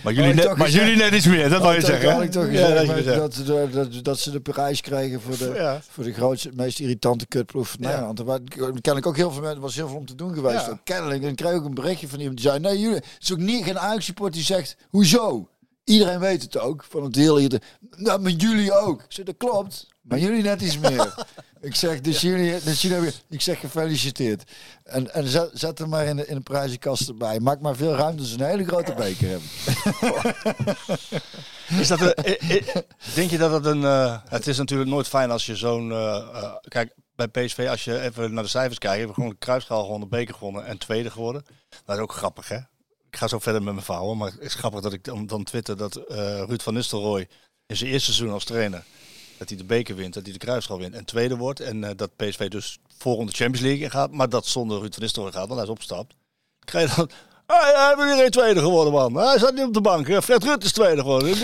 [0.04, 2.22] Maar jullie, ik net, maar jullie net iets meer, dat wou je Had ik- zeggen.
[2.24, 5.52] ik toch Ja, dat je dat, dat, dat, dat ze de prijs kregen voor de,
[5.56, 5.80] Ja.
[5.90, 7.88] voor de grootste, meest irritante kutploeg van Ja.
[7.90, 8.20] Nederland.
[8.20, 8.48] Er waren-
[8.82, 10.66] kennelijk ook heel veel mensen, was heel veel om te doen geweest.
[10.66, 10.80] Ja.
[10.84, 13.32] Kennelijk, en ik kreeg ook een berichtje van iemand die zei, nee jullie, het is
[13.32, 15.48] ook niet geen Ajax-support die zegt, hoezo?
[15.84, 17.62] Iedereen weet het ook, van het deel hier.
[17.96, 19.06] Nou, maar jullie ook.
[19.08, 21.14] Zeg, dat klopt, maar jullie net iets meer.
[21.62, 24.52] ik zeg, dus jullie, dus jullie hebben, ik zeg gefeliciteerd.
[24.84, 27.40] En, en zet, zet er maar in de, in de prijzenkast erbij.
[27.40, 29.50] Maak maar veel ruimte, ze een hele grote beker hebben.
[31.80, 32.16] Is dat een,
[33.16, 33.84] denk je dat het een...
[33.84, 35.92] eh, het is natuurlijk nooit fijn als je zo'n...
[35.92, 38.98] eh, eh, kijk, bij PSV, als je even naar de cijfers kijkt...
[38.98, 41.46] hebben we gewoon de kruisschaal gewonnen, de beker gewonnen en tweede geworden.
[41.86, 42.58] Dat is ook grappig, hè?
[43.14, 45.44] Ik ga zo verder met mijn verhaal, maar het is grappig dat ik dan, dan
[45.44, 47.28] twitter dat eh, Ruud van Nistelrooy
[47.66, 48.84] in zijn eerste seizoen als trainer...
[49.38, 51.60] dat hij de beker wint, dat hij de kruisschaal wint en tweede wordt.
[51.60, 55.32] En eh, dat PSV dus volgende Champions League gaat, maar dat zonder Ruud van Nistelrooy
[55.32, 56.10] gaat, want hij is opgestapt.
[56.10, 56.18] Dan
[56.60, 57.10] krijg je dan...
[57.46, 59.16] Ah, ja, we hebben weer een tweede geworden, man.
[59.16, 60.24] Hij zat niet op de bank.
[60.24, 61.38] Fred Rutte is tweede geworden.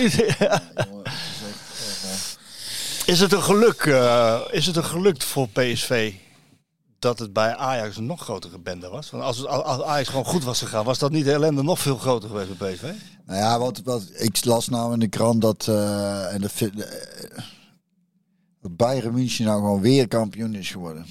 [3.05, 6.13] Is het een geluk, eh, is het een geluk voor PSV
[7.00, 9.10] dat het bij Ajax een nog grotere bende was?
[9.10, 11.80] Want als, het, als Ajax gewoon goed was gegaan, was dat niet de ellende nog
[11.80, 12.84] veel groter geweest bij PSV?
[13.26, 16.84] Nou ja, wat, wat ik las nou in de krant dat, eh, en de, de,
[16.86, 17.43] eh,
[18.62, 21.06] dat Bayern München nou gewoon weer kampioen is geworden.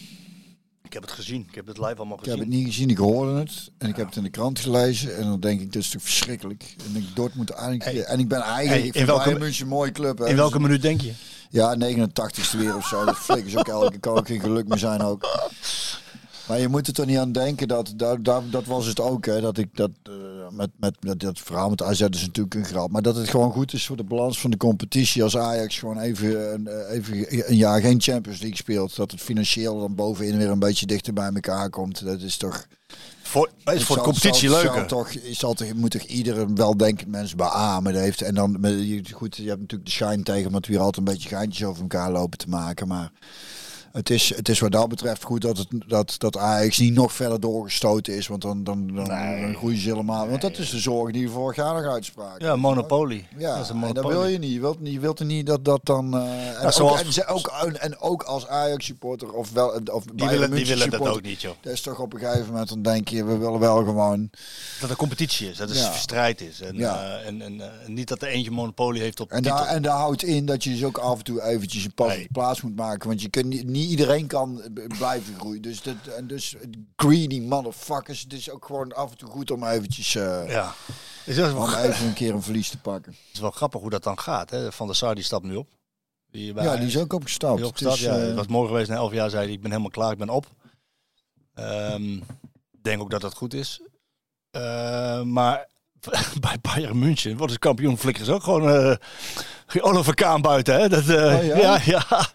[0.82, 1.44] Ik heb het gezien.
[1.48, 2.50] Ik heb het live allemaal Ik heb gezien.
[2.50, 3.70] het niet gezien, ik hoorde het.
[3.78, 5.16] En ik heb het in de krant gelezen.
[5.16, 6.74] En dan denk ik, dit is toch verschrikkelijk.
[6.86, 7.84] En ik Dortmund eigenlijk.
[7.84, 8.04] Hey.
[8.04, 8.68] En ik ben eigenlijk.
[8.68, 10.18] Hey, ik in vind welke- Bayern München een mooie club.
[10.18, 10.26] Hè.
[10.28, 11.12] In welke minuut denk je?
[11.50, 13.04] Ja, 89ste weer of zo.
[13.04, 15.26] Dat is ook elke kan ook geen geluk meer zijn ook.
[16.48, 19.26] Maar je moet er toch niet aan denken dat, dat, dat, dat was het ook,
[19.26, 20.12] hè, dat ik dat, eh,
[20.50, 23.72] met, met, dat verhaal met AZ is natuurlijk een grap, maar dat het gewoon goed
[23.72, 28.00] is voor de balans van de competitie als Ajax gewoon even, even een jaar geen
[28.00, 32.04] Champions League speelt, dat het financieel dan bovenin weer een beetje dichter bij elkaar komt.
[32.04, 32.66] Dat is toch...
[33.28, 34.78] Voor, is voor de competitie zal- leuker.
[34.78, 37.92] Zal toch, zal toch, moet toch iedere weldenkend mens beamen.
[37.92, 38.58] Dat heeft, en dan,
[39.12, 41.82] goed, je hebt natuurlijk de shine tegen, omdat we hier altijd een beetje geintjes over
[41.82, 42.88] elkaar lopen te maken.
[42.88, 43.10] Maar
[43.98, 47.12] Het is, het is wat dat betreft goed dat, het, dat, dat Ajax niet nog
[47.12, 48.26] verder doorgestoten is.
[48.26, 49.04] Want dan, dan, dan,
[49.40, 50.28] dan groeien ze helemaal.
[50.28, 52.46] Want dat is de zorg die we vorig jaar nog uitspraken.
[52.46, 53.26] Ja, monopolie.
[53.38, 54.18] Ja, dat is een en dat monopolie.
[54.18, 54.52] wil je niet.
[54.52, 56.14] Je wilt, niet- je wilt er niet dat dat dan...
[56.16, 57.46] eh, en, ook, zoals- en, ook,
[57.78, 61.22] en ook als Ajax-supporter of, wel, of Die Bayern willen, die willen dat supporter, ook
[61.22, 61.52] niet, joh.
[61.60, 64.30] Dat is toch op een gegeven moment, dan denk je, we willen wel gewoon...
[64.80, 65.92] Dat er competitie is, dat er Ja.
[65.92, 66.60] strijd is.
[66.60, 67.02] En, Ja.
[67.18, 69.56] eh, en, en, eh, en niet dat er eentje monopolie heeft op En titel.
[69.56, 72.06] daar, en daar houdt in dat je dus ook af en toe eventjes een pas
[72.08, 72.28] Nee.
[72.32, 73.08] plaats moet maken.
[73.08, 74.62] Want je kunt niet, niet iedereen kan
[74.98, 75.62] blijven groeien.
[75.62, 76.54] Dus, dat, en dus
[76.96, 78.20] greedy motherfuckers.
[78.20, 80.14] Het is ook gewoon af en toe goed om eventjes...
[80.14, 80.74] eh, Ja.
[81.26, 83.16] Is dat wel, Om even een keer een verlies te pakken.
[83.32, 84.50] is wel grappig hoe dat dan gaat.
[84.50, 84.72] Hè?
[84.72, 85.68] Van der Sar die stapt nu op.
[86.30, 87.56] Die bij Ja, die is ook opgestapt.
[87.58, 88.88] die Het is, ja, eh, het was mooi geweest.
[88.88, 90.46] Na elf jaar zei hij, ik ben helemaal klaar, ik ben op.
[91.54, 92.12] Ehm,
[92.72, 93.80] Ik denk ook dat dat goed is.
[94.50, 95.66] Eh, maar
[96.40, 98.94] bij Bayern München wordt de kampioen flikkers ook gewoon eh
[99.80, 100.80] Oliver Kaan buiten.
[100.80, 100.88] Hè?
[100.88, 101.56] Dat, eh, Oh ja?
[101.62, 102.04] ja, ja.
[102.08, 102.28] Dat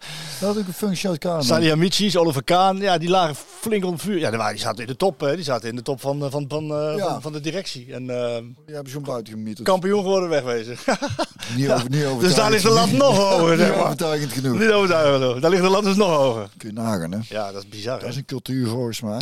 [0.54, 1.44] had ook een functie uit man.
[1.44, 4.18] Salihamidzic, Oliver Kaan, ja, die lagen flink onder vuur.
[4.18, 5.34] Ja, die waren- die zaten in de top, hè.
[5.34, 6.96] Die zaten in de top van, eh, van, van, Ja.
[6.98, 7.92] van, van de directie.
[7.92, 9.66] En eh, Die hebben zo'n buiten gemieterd.
[9.66, 10.76] kampioen geworden wegwezen.
[11.56, 12.20] Niet over, niet overtuigend.
[12.20, 13.84] dus daar ligt de lat nog hoger, Niet zeg maar.
[13.84, 14.58] overtuigend genoeg.
[14.58, 15.42] Niet overtuigend.
[15.42, 16.48] Daar ligt de lat dus nog hoger.
[16.56, 17.18] Kun je nagaan, hè.
[17.28, 18.00] Ja, dat is bizar, hè.
[18.00, 19.20] Dat is een cultuur volgens mij.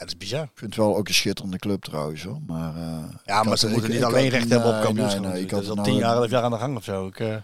[0.00, 0.42] Dat is bizar.
[0.42, 2.38] Ik vind het wel ook een schitterende club trouwens, hoor.
[2.46, 2.82] Maar, eh,
[3.24, 5.22] Ja, maar ze ik- moeten niet ik alleen recht hebben op kampioenschap.
[5.22, 6.56] Nee, nee, ik dat had is al het tien nou- jaar, elf jaar aan de
[6.58, 7.06] gang of zo.
[7.06, 7.34] Ik, eh,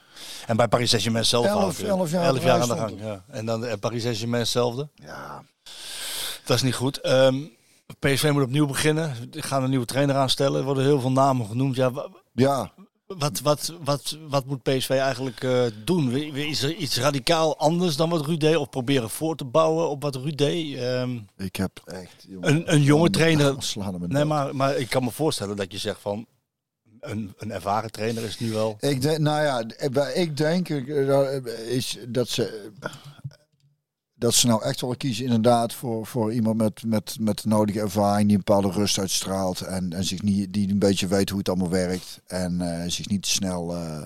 [0.46, 1.98] en bij Paris Saint-Germain zelf Elf- natuurlijk.
[1.98, 3.00] elf jaar elf jaar aan de gang.
[3.00, 3.24] Ja.
[3.28, 4.88] En dan eh, Paris Saint-Germain hetzelfde.
[4.94, 5.42] Ja,
[6.44, 7.00] Dat is niet goed.
[7.00, 7.36] Ehm,
[7.98, 9.12] PSV moet opnieuw beginnen.
[9.30, 10.58] Gaan een nieuwe trainer aanstellen.
[10.58, 11.76] Er worden heel veel namen genoemd.
[11.76, 11.90] Ja,
[12.34, 12.72] ja,
[13.06, 16.12] wat, wat, wat, wat moet PSV eigenlijk eh, doen?
[16.34, 18.56] Is er iets radicaal anders dan wat Ruud deed?
[18.56, 20.76] Of proberen voor te bouwen op wat Ruud deed?
[20.76, 22.24] Ehm, ik heb echt...
[22.28, 23.54] jongen, Een- een jonge trainer-
[24.08, 26.26] nee, maar, maar ik kan me voorstellen dat je zegt van...
[27.00, 28.76] Een, een ervaren trainer is nu wel...
[28.80, 29.64] Ik denk, nou ja,
[30.14, 32.70] ik denk eh, is dat ze
[34.18, 37.80] dat ze nou echt wel kiezen inderdaad voor, voor iemand met, met, met de nodige
[37.80, 41.38] ervaring die een bepaalde rust uitstraalt en, en zich niet, die een beetje weet hoe
[41.38, 44.02] het allemaal werkt en eh, zich niet te snel eh,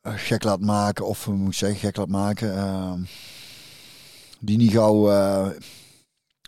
[0.00, 3.00] eh, gek laat maken of moet ik zeggen gek laat maken ehm,
[4.40, 5.10] die niet gauw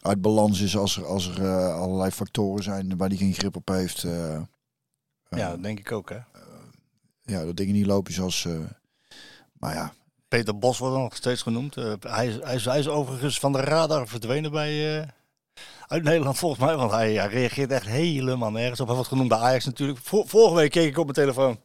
[0.02, 3.68] uit balans is als er, als er allerlei factoren zijn waar die geen grip op
[3.68, 4.00] heeft.
[5.30, 6.18] Ja, dat denk ik ook, hè.
[7.22, 8.48] ja, dat dingen niet lopen zoals.
[9.52, 9.92] maar ja,
[10.28, 11.76] Peter Bos wordt nog steeds genoemd.
[11.76, 15.00] Eh, hij, is, hij, hij is overigens van de radar verdwenen bij...
[15.00, 15.08] eh,
[15.86, 18.86] uit Nederland volgens mij, want hij, reageert echt helemaal nergens op.
[18.86, 19.98] Hij wordt genoemd bij Ajax natuurlijk.
[20.02, 21.60] Vor- vorige week keek ik op mijn telefoon.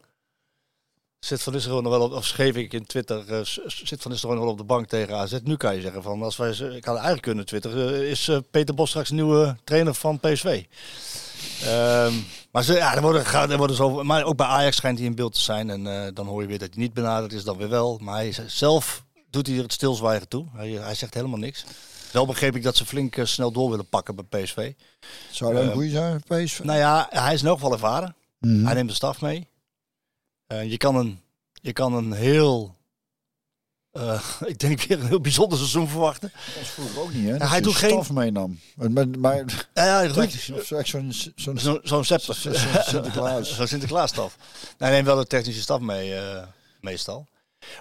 [1.20, 4.36] Zit Van Nistelrooy nog wel op, of schreef ik in Twitter, eh, zit Van Nistelrooy
[4.38, 5.38] nog wel op de bank tegen AZ.
[5.44, 8.90] Nu kan je zeggen van, als wij, ik had eigenlijk kunnen twitteren, is Peter Bos
[8.90, 10.64] straks nieuwe trainer van PSV.
[11.64, 12.14] Ehm,
[12.54, 15.16] maar ze, ja, er worden, er worden zo, maar ook bij Ajax schijnt hij in
[15.16, 15.70] beeld te zijn.
[15.70, 18.00] En eh, dan hoor je weer dat hij niet benaderd is, dan weer wel.
[18.02, 20.46] Maar hij zelf doet hij er het stilzwijgen toe.
[20.54, 21.66] Hij, hij zegt helemaal niks.
[22.12, 24.72] Wel begreep ik dat ze flink eh, snel door willen pakken bij PSV.
[25.32, 26.60] zou dat een Eh, goede zijn PSV?
[26.60, 28.16] Nou ja, hij is in elk geval ervaren.
[28.40, 28.66] Mhm.
[28.66, 29.48] Hij neemt de staf mee.
[30.48, 31.20] Eh, je, kan een,
[31.54, 32.76] je kan een heel,
[33.94, 36.32] eh, ik denk weer een heel bijzonder seizoen verwachten.
[36.58, 37.38] Dat vroeger ook niet, hè?
[37.38, 38.60] Dat hij doet geen- staf meenam.
[38.76, 39.38] Maar, maar,
[39.74, 42.36] Ja, ja, Ruud, technisch, of zo, zo'n zo'n Zo- Zo'n scepter.
[42.36, 43.54] Zo- zo- Sinterklaas.
[43.56, 44.38] Zo'n Sinterklaasstaf.
[44.78, 46.44] Hij neemt wel de technische staf mee, eh,
[46.82, 47.28] meestal.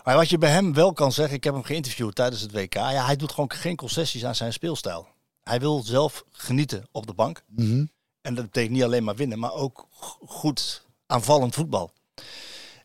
[0.05, 2.75] Maar wat je bij hem wel kan zeggen, ik heb hem geïnterviewd tijdens het WK.
[2.75, 5.07] Ja, hij doet gewoon geen concessies aan zijn speelstijl.
[5.43, 7.43] Hij wil zelf genieten op de bank.
[7.49, 7.85] Mhm.
[8.21, 9.87] En dat betekent niet alleen maar winnen, maar ook
[10.27, 11.93] goed aanvallend voetbal.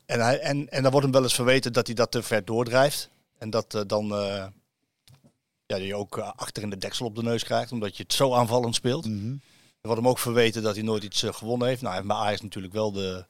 [0.06, 2.46] En, hij, en, en dan wordt hem wel eens verweten dat hij dat te ver
[2.46, 3.10] doordrijft.
[3.38, 4.46] En dat eh, dan eh,
[5.66, 8.14] ja, je ook eh, achter in de deksel op de neus krijgt, omdat je het
[8.14, 9.06] zo aanvallend speelt.
[9.06, 9.32] Mhm.
[9.82, 11.82] Er wordt hem ook verweten dat hij nooit iets gewonnen heeft.
[11.82, 13.26] Nou, hij heeft bij Ajax natuurlijk wel de,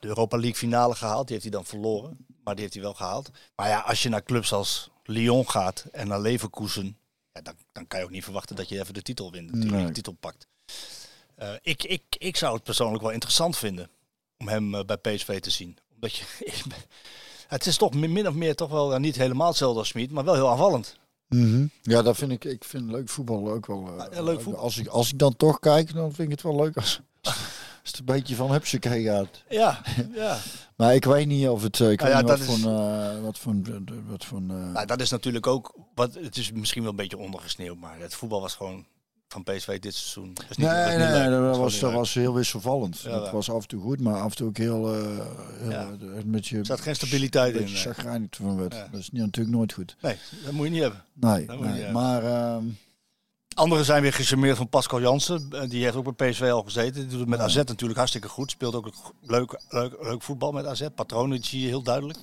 [0.00, 1.26] de Europa League finale gehaald.
[1.26, 3.30] Die heeft hij dan verloren, maar die heeft hij wel gehaald.
[3.56, 6.98] Maar ja, als je naar clubs als Lyon gaat en naar Leverkusen,
[7.32, 9.76] ja, dan, dan kan je ook niet verwachten dat je even de titel wint, natuurlijk,
[9.76, 9.86] Nee.
[9.86, 10.46] de titel pakt.
[11.62, 13.90] Ik, ik, ik zou het persoonlijk wel interessant vinden
[14.38, 15.78] om hem bij PSV te zien.
[15.94, 16.24] Omdat je,
[17.46, 20.34] het is toch min of meer toch wel niet helemaal hetzelfde als Smit, maar wel
[20.34, 20.96] heel aanvallend.
[21.28, 21.66] Mhm.
[21.82, 22.44] Ja, dat vind ik.
[22.44, 23.86] Ik vind leuk voetbal ook wel.
[23.86, 24.62] eh, Ah, ja, leuk voetbal.
[24.62, 27.36] Als ik, als ik dan toch kijk, dan vind ik het wel leuk als, als
[27.82, 29.42] het een beetje van hupsakee gaat.
[29.48, 29.80] Ja,
[30.14, 30.38] ja.
[30.76, 31.80] Maar ik weet niet of het.
[31.80, 32.72] eh, Ik Nou weet ja, niet wat is- voor.
[32.72, 33.54] eh, wat voor.
[34.08, 37.76] Wat voor Nou, dat is natuurlijk ook, wat, het is misschien wel een beetje ondergesneeuwd,
[37.78, 38.86] maar het voetbal was gewoon
[39.28, 40.34] van PSV dit seizoen.
[40.34, 43.00] Dat is niet, dat is Nee, niet nee, dat was, dat heel wisselvallend.
[43.00, 44.94] Ja, dat was af en toe goed, maar af en toe ook heel...
[44.94, 45.00] eh
[45.58, 45.88] heel Ja.
[46.16, 47.60] eh, met je, Er zat geen stabiliteit in.
[47.60, 47.82] beetje nee.
[47.94, 48.74] chagrijnig van werd.
[48.74, 48.88] Ja.
[48.92, 49.96] Dat is natuurlijk nooit goed.
[50.00, 51.04] Nee, dat moet je niet hebben.
[51.12, 51.82] Nee, Dat nee.
[51.82, 52.24] niet maar...
[52.24, 52.64] ehm,
[53.54, 55.48] Anderen zijn weer gecharmeerd van Pascal Jansen.
[55.50, 56.94] Eh, Die heeft ook bij PSV al gezeten.
[56.94, 58.50] Die doet het met AZ natuurlijk hartstikke goed.
[58.50, 58.90] Speelt ook
[59.22, 60.86] leuk, leuk, leuk voetbal met AZ.
[60.94, 62.18] Patronen zie je heel duidelijk.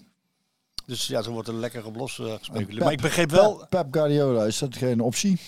[0.86, 2.68] Dus ja, zo wordt er lekker op los eh, gespeculeerd.
[2.70, 3.56] Pep- Maar ik begreep wel...
[3.58, 5.40] Pep, Pep Guardiola, is dat geen optie?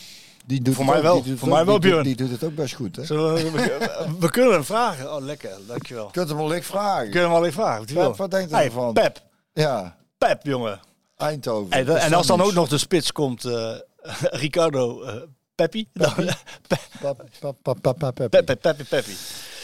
[0.47, 1.37] Die doet Voor het mij ook- wel.
[1.37, 2.03] Voor ook- mij wel, die doet- Björn.
[2.03, 3.01] Die doet het ook best goed, hè?
[3.05, 3.79] We, we,
[4.19, 5.15] we kunnen hem vragen.
[5.15, 5.49] Oh, lekker.
[5.67, 6.05] Dankjewel.
[6.05, 7.03] Je kunt hem wel licht vragen.
[7.05, 7.79] We kunnen hem alleen vragen.
[7.79, 8.07] Wat, hij wil.
[8.09, 8.93] Pep, wat denkt u Hey, ervan?
[8.93, 9.21] Pep.
[9.53, 10.79] Ja, Pep, jongen.
[11.17, 11.71] Eindhoven.
[11.99, 13.71] En als dan ook nog de spits komt, eh,
[14.43, 15.13] Ricardo eh
[15.55, 15.87] Peppi.
[15.93, 16.13] Dan-
[16.67, 17.17] Pep, pep,
[17.61, 18.29] pep, pep, pep, pep.
[18.29, 19.13] Peppi, Peppi, Peppi.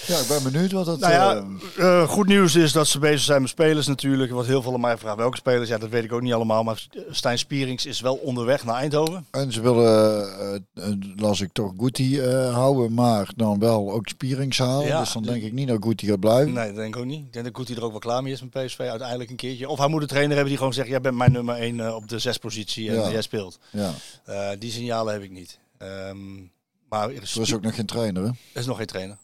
[0.07, 0.99] Ja, ik ben benieuwd wat dat...
[0.99, 1.43] Nou ja,
[1.77, 4.27] eh, eh, goed nieuws is dat ze bezig zijn met spelers natuurlijk.
[4.27, 5.17] Er wordt heel veel aan mij gevraagd.
[5.17, 5.69] Welke spelers?
[5.69, 6.63] Ja, dat weet ik ook niet allemaal.
[6.63, 9.25] Maar Stijn Spierings is wel onderweg naar Eindhoven.
[9.31, 10.29] en ze willen,
[10.73, 14.87] eh, las ik toch Guti eh, houden, maar dan wel ook Spierings halen.
[14.87, 16.53] Ja, dus dan denk ik niet dat Guti gaat blijven.
[16.53, 17.25] Nee, dat denk ik ook niet.
[17.25, 19.69] Ik denk dat Guti er ook wel klaar mee is met PSV uiteindelijk een keertje.
[19.69, 20.87] Of hij moet een trainer hebben die gewoon zegt...
[20.87, 23.11] jij bent mijn nummer 1 op de zespositie en Ja.
[23.11, 23.59] jij speelt.
[23.71, 25.59] Ja, die signalen heb ik niet.
[25.77, 26.17] Ehm,
[26.89, 28.27] maar er is, er is ook nog geen trainer, hè?
[28.27, 29.17] er is nog geen trainer.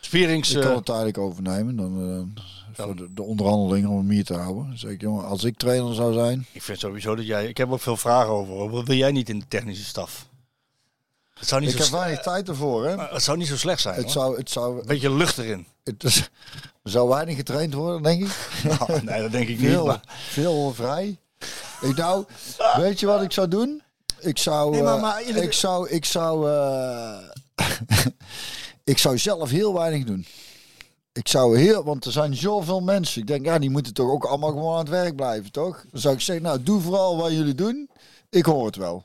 [0.00, 0.50] Spierings...
[0.50, 2.00] Ik eh, kan het tijdelijk overnemen, dan,
[2.36, 2.42] eh,
[2.84, 4.78] voor de, de onderhandelingen om hem hier te houden.
[4.78, 6.46] Zeg ik, jongen, als ik trainer zou zijn...
[6.52, 7.46] Ik vind sowieso dat jij...
[7.46, 8.70] Ik heb ook veel vragen over.
[8.70, 10.28] Wat wil jij niet in de technische staf?
[11.34, 12.96] Het zou niet, Ik zo, heb weinig tijd ervoor, hè?
[12.96, 13.94] het zou niet zo slecht zijn.
[13.94, 14.12] Het hoor.
[14.12, 15.66] zou, het zou, Een beetje lucht erin.
[15.84, 16.30] het is-
[16.82, 18.30] er zou weinig getraind worden, denk ik.
[18.78, 19.68] Nou, nee, dat denk ik niet.
[19.70, 21.18] Veel, Maar, veel vrij.
[21.80, 22.24] Ik nou,
[22.76, 23.82] weet je wat ik zou doen?
[24.20, 27.18] Ik zou, Nee, maar- eh, maar ik zou, ik zou, eh,
[28.90, 30.26] ik zou zelf heel weinig doen.
[31.12, 33.20] Ik zou heel, want er zijn zoveel mensen.
[33.20, 35.84] Ik denk, ja, die moeten toch ook allemaal gewoon aan het werk blijven, toch?
[35.90, 37.90] Dan zou ik zeggen, nou, doe vooral wat jullie doen.
[38.30, 39.04] Ik hoor het wel.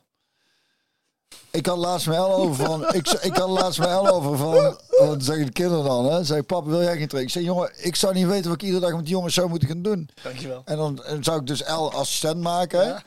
[1.55, 4.77] Ik had laatst mijn El over van, ik, ik had laatst mijn El over van,
[4.87, 6.23] wat zeggen de kinderen dan, hè?
[6.23, 7.21] Zeg, papa, wil jij geen trainen?
[7.21, 9.49] Ik zeg, jongen, ik zou niet weten wat ik iedere dag met die jongens zou
[9.49, 10.09] moeten gaan doen.
[10.23, 10.61] dankjewel.
[10.65, 13.03] En dan, en dan zou ik dus L assistent maken.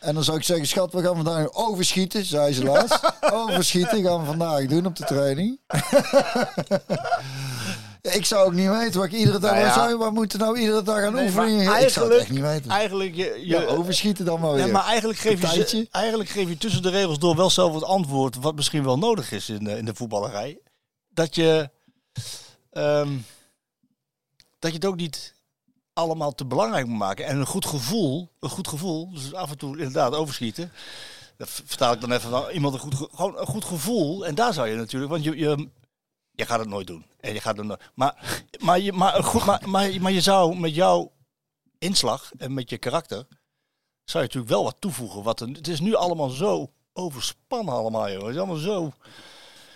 [0.00, 3.00] En dan zou ik zeggen, schat, we gaan vandaag overschieten, zei ze laatst.
[3.32, 5.58] overschieten gaan we vandaag doen op de training.
[8.14, 9.50] Ik zou ook niet weten wat ik iedere dag...
[9.50, 9.72] Nou ja.
[9.74, 11.82] Zou moeten nou iedere dag aan Nee, oefeningen?
[11.82, 12.70] Ik zou het echt niet weten.
[12.70, 14.66] Eigenlijk, je, je, Ja, overschieten dan maar weer.
[14.66, 17.84] Ja, maar eigenlijk geef, je, eigenlijk geef je tussen de regels door wel zelf het
[17.84, 20.58] antwoord wat misschien wel nodig is in de, in de voetballerij.
[21.08, 21.70] Dat je,
[22.72, 23.10] ehm,
[24.58, 25.34] dat je het ook niet
[25.92, 27.26] allemaal te belangrijk moet maken.
[27.26, 30.72] En een goed gevoel, een goed gevoel, dus af en toe inderdaad overschieten.
[31.36, 34.26] Dat vertaal ik dan even van iemand een goed, ge- gewoon een goed gevoel.
[34.26, 35.68] En daar zou je natuurlijk, want je, je,
[36.36, 37.04] je gaat het nooit doen.
[37.20, 40.58] En je gaat het nooit, maar, maar, je, maar, goed, maar, maar, maar je zou
[40.58, 41.12] met jouw
[41.78, 43.26] inslag en met je karakter
[44.04, 45.22] zou je natuurlijk wel wat toevoegen.
[45.22, 48.20] Wat een, het is nu allemaal zo overspannen allemaal, joh.
[48.22, 48.92] Het is allemaal zo...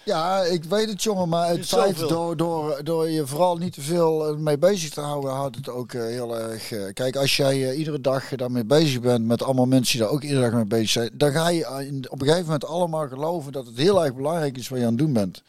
[0.04, 2.08] Ja, ik weet het jongen, maar het feit zoveel.
[2.08, 5.68] door, door, door je vooral niet te veel eh, mee bezig te houden, houdt het
[5.68, 6.72] ook eh, heel erg.
[6.72, 10.22] eh, kijk, als jij iedere dag daarmee bezig bent met allemaal mensen die daar ook
[10.22, 13.52] iedere dag mee bezig zijn, dan ga je in- op een gegeven moment allemaal geloven
[13.52, 15.42] dat het heel erg belangrijk is wat je aan het doen bent.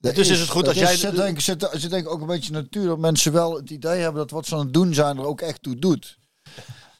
[0.00, 2.26] Dus is het goed als jij- Zit denk, ik- zit, zit denk ik ook een
[2.26, 5.16] beetje natuur dat mensen wel het idee hebben dat wat ze aan het doen zijn
[5.18, 6.18] er ook echt toe doet.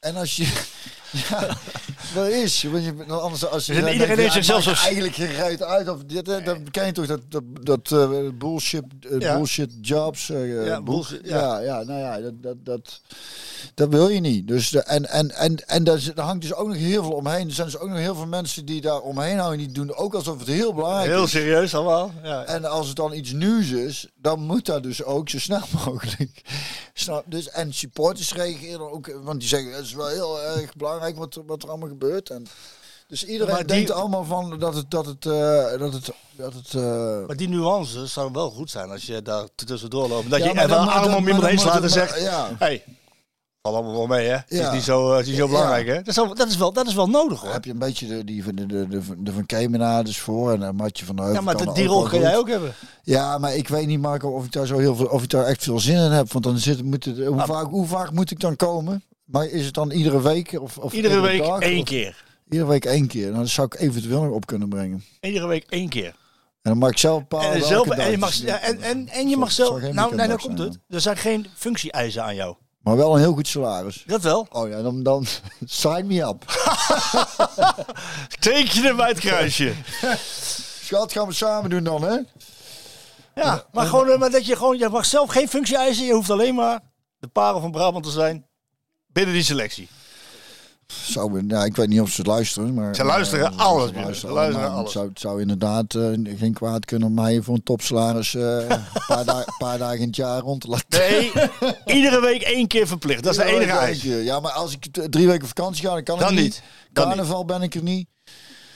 [0.00, 0.44] En als je.
[1.12, 1.56] Ja,
[2.14, 2.62] dat is.
[2.62, 5.88] Want je, anders, als je iedereen denkt, heeft zichzelf eigenlijk gereed uit.
[5.88, 9.34] Of dit, eh, dan ken je toch dat, dat, dat eh, bullshit, eh, Ja.
[9.36, 10.30] bullshit jobs.
[10.30, 11.58] eh, Ja, bull- bullshit, ja.
[11.58, 11.82] ja.
[11.82, 13.00] nou ja, dat, dat, dat,
[13.74, 14.48] dat wil je niet.
[14.48, 17.46] Dus en en, en, en daar, hangt dus ook nog heel veel omheen.
[17.48, 19.58] Er zijn dus ook nog heel veel mensen die daar omheen houden.
[19.58, 21.30] Die doen ook alsof het heel belangrijk Heel is.
[21.30, 22.12] serieus allemaal.
[22.22, 22.44] Ja.
[22.44, 26.42] En als het dan iets nieuws is, dan moet dat dus ook zo snel mogelijk.
[26.94, 27.24] Snap?
[27.26, 31.34] Dus, en supporters reageren ook, want die zeggen het is wel heel erg belangrijk wat,
[31.34, 32.30] er- wat er allemaal gebeurt.
[32.30, 32.46] En,
[33.06, 36.54] dus iedereen Maar die- denkt allemaal van dat het, dat het, eh, dat het, dat
[36.54, 40.30] het eh, Maar die nuances zou wel goed zijn als je daar tussendoor loopt.
[40.30, 42.20] Dat Ja, je om maar iemand heen slaat en zegt...
[42.20, 42.48] ja.
[42.58, 42.84] Hey,
[43.62, 44.32] valt allemaal wel mee, hè?
[44.34, 44.72] Het is Ja.
[44.72, 45.50] niet zo, eh, het is niet zo Ja.
[45.50, 45.94] belangrijk, hè?
[45.94, 47.52] Dat is, wel, dat, is wel, dat is wel nodig, hoor.
[47.52, 50.60] heb je een beetje de, die, van de, de, de, de Van Kemenades voor en
[50.62, 51.38] een Matje van de Heuvel.
[51.40, 52.74] Ja, maar de- er die rol kan jij ook hebben.
[53.02, 55.44] Ja, maar ik weet niet, Marco, of ik daar zo heel veel, of ik daar
[55.44, 56.32] echt veel zin in heb.
[56.32, 57.46] Want dan zit, moet het, hoe, Ah.
[57.48, 59.02] vaak, hoe vaak moet ik dan komen?
[59.30, 60.58] Maar is het dan iedere week?
[60.60, 62.24] Of, of Iedere week dag, één of- keer.
[62.50, 63.26] Iedere week één keer.
[63.26, 65.04] Nou, dat zou ik eventueel nog op kunnen brengen.
[65.20, 66.06] Iedere week één keer.
[66.06, 66.14] En
[66.74, 69.28] dan mag ik zelf bepalen En, welke zelf, en, je mag, ja, en, en, en
[69.28, 69.80] je mag zelf...
[69.80, 70.78] Nou, nee, weekenddag komt het.
[70.88, 72.56] Er zijn geen functie-eisen aan jou.
[72.82, 74.04] Maar wel een heel goed salaris.
[74.06, 74.46] Dat wel.
[74.50, 75.26] Oh ja, dan, dan
[75.64, 76.44] sign me up.
[78.40, 79.72] Teken hem bij het kruisje.
[80.84, 82.18] Schat, gaan we samen doen dan, hè?
[83.34, 84.78] Ja, maar, gewoon, eh, maar dat je gewoon...
[84.78, 86.06] Je mag zelf geen functie-eisen.
[86.06, 86.80] Je hoeft alleen maar
[87.18, 88.46] de parel van Brabant te zijn.
[89.12, 89.88] Binnen die selectie.
[90.86, 92.94] Zou, ja, ik weet niet of ze het luisteren, maar...
[92.94, 94.70] Ze luisteren alles, Ze luisteren Ze luisteren allemaal.
[94.78, 94.82] alles.
[94.84, 98.42] Het zou, het zou inderdaad eh, geen kwaad kunnen om mij voor een topsalaris eh,
[98.68, 100.98] een paar, da paar dagen in het jaar rond te laten.
[101.00, 101.32] Nee,
[101.96, 103.22] iedere week één keer verplicht.
[103.22, 104.02] Dat is de enige eis.
[104.02, 106.42] Ja, maar als ik drie weken vakantie ga, dan kan Dan ik niet.
[106.44, 106.62] niet.
[106.92, 108.08] Dan Carnaval ben ik er niet.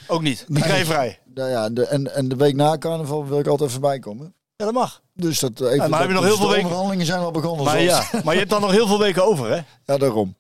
[0.07, 0.39] Ook niet.
[0.47, 0.63] Die Nee.
[0.63, 1.21] krijg je vrij.
[1.35, 4.35] Nou ja, de, en, en de week na carnaval wil ik altijd even bij komen.
[4.57, 5.02] Ja, dat mag.
[5.15, 7.21] Dus dat even, maar dat- heb je nog dus heel veel de weken- onderhandelingen zijn
[7.21, 7.65] al begonnen.
[7.65, 9.57] Maar ja, maar je hebt dan nog heel veel weken over, hè?
[9.93, 10.37] ja, daarom.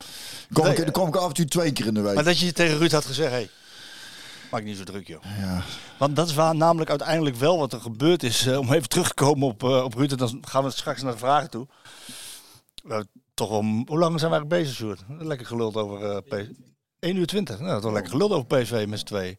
[0.52, 2.14] Kom ik, dan kom ik af en toe twee keer in de week.
[2.14, 3.48] Maar dat je tegen Ruud had gezegd, hé, hey,
[4.50, 5.22] maak niet zo druk, joh.
[5.40, 5.62] Ja.
[5.98, 8.46] Want dat is waar namelijk uiteindelijk wel wat er gebeurd is.
[8.46, 11.02] eh, om even terug te komen op, eh, op Ruud, en dan gaan we straks
[11.02, 11.66] naar de vragen toe.
[12.82, 15.00] We hebben toch wel, hoe lang zijn wij eigenlijk bezig, Sjoerd?
[15.18, 16.48] Lekker geluld over eh PSV.
[17.00, 17.58] 1 uur 20.
[17.60, 19.38] Nou, toch lekker geluld over PSV met z'n tweeën.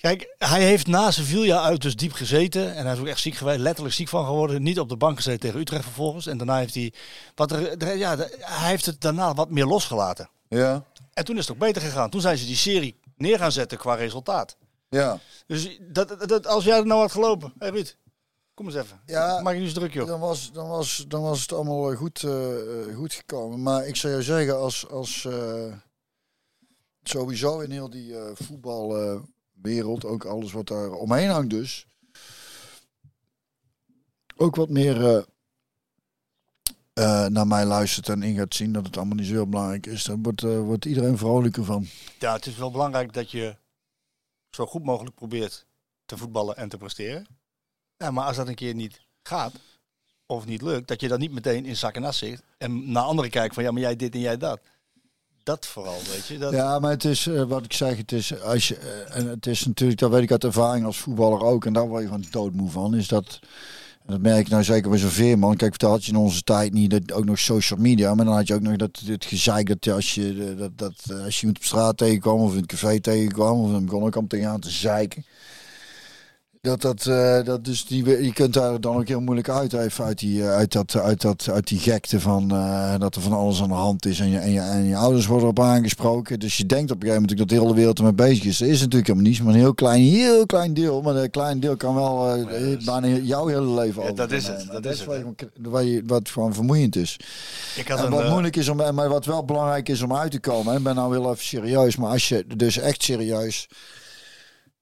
[0.00, 2.74] Kijk, hij heeft na Sevilla uit dus diep gezeten.
[2.74, 4.62] En hij is ook echt ziek geweest, letterlijk ziek van geworden.
[4.62, 6.26] Niet op de bank gezeten tegen Utrecht vervolgens.
[6.26, 6.92] En daarna heeft hij,
[7.34, 10.30] wat er, ja, hij heeft het daarna wat meer losgelaten.
[10.48, 10.84] Ja.
[11.12, 12.10] En toen is het ook beter gegaan.
[12.10, 14.56] Toen zijn ze die serie neer gaan zetten qua resultaat.
[14.88, 15.18] Ja.
[15.46, 17.96] Dus dat, dat, dat- als jij er nou had gelopen, hé Ruud,
[18.54, 19.00] kom eens even.
[19.06, 19.40] Ja.
[19.40, 20.06] Maak je niet zo druk, joh.
[20.06, 23.62] Dan was, dan, was, dan was het allemaal goed, eh, eh, goed gekomen.
[23.62, 25.72] Maar ik zou jou zeggen, als, als eh,
[27.02, 28.30] sowieso in heel die eh,
[29.56, 31.86] voetbalwereld, ook alles wat daar omheen hangt dus,
[34.36, 35.22] ook wat meer eh,
[36.92, 40.04] eh, naar mij luistert en in gaat zien dat het allemaal niet zo belangrijk is,
[40.04, 41.86] dan wordt, eh, wordt iedereen vrolijker van.
[42.18, 43.56] Ja, het is wel belangrijk dat je
[44.50, 45.66] zo goed mogelijk probeert
[46.04, 47.26] te voetballen en te presteren.
[47.96, 49.52] Ja, maar als dat een keer niet gaat,
[50.26, 52.42] of niet lukt, dat je dan niet meteen in zak en as zit.
[52.58, 54.60] En naar anderen kijkt van, ja, maar jij dit en jij dat.
[55.46, 56.38] Dat vooral, weet je.
[56.38, 59.28] Dat, Ja, maar het is eh, wat ik zeg, het is, als je, eh, en
[59.28, 62.08] het is natuurlijk, dat weet ik uit ervaring als voetballer ook, en daar word je
[62.08, 63.38] gewoon doodmoe van, is dat,
[64.06, 66.72] dat merk ik nou zeker bij zo'n veerman, kijk, dat had je in onze tijd
[66.72, 69.66] niet, dat, ook nog social media, maar dan had je ook nog dat, het gezeik
[69.66, 72.66] dat als je, eh, dat, dat, als je iemand op straat tegenkwam, of in het
[72.66, 75.24] café tegenkwam, of dan begon ik om tegenaan te zeiken.
[76.66, 80.04] Dat, dat, eh, dat dus die, je kunt daar dan ook heel moeilijk uit, even
[80.04, 83.32] uit die, eh, uit dat, uit dat, uit die gekte van eh, dat er van
[83.32, 86.40] alles aan de hand is en je, en je, en je ouders worden op aangesproken.
[86.40, 88.58] Dus je denkt op een gegeven moment dat de hele wereld ermee bezig is.
[88.58, 91.02] Dat is natuurlijk helemaal niet, maar een heel klein, heel klein deel.
[91.02, 94.66] Maar een klein deel kan wel eh, bijna jouw hele leven Ja, dat is het,
[94.72, 97.16] dat is wat, het, wat, je, wat gewoon vermoeiend is.
[97.76, 100.30] ik had En wat eh, moeilijk is om, maar wat wel belangrijk is om uit
[100.30, 103.68] te komen, en ik ben nou heel even serieus, maar als je dus echt serieus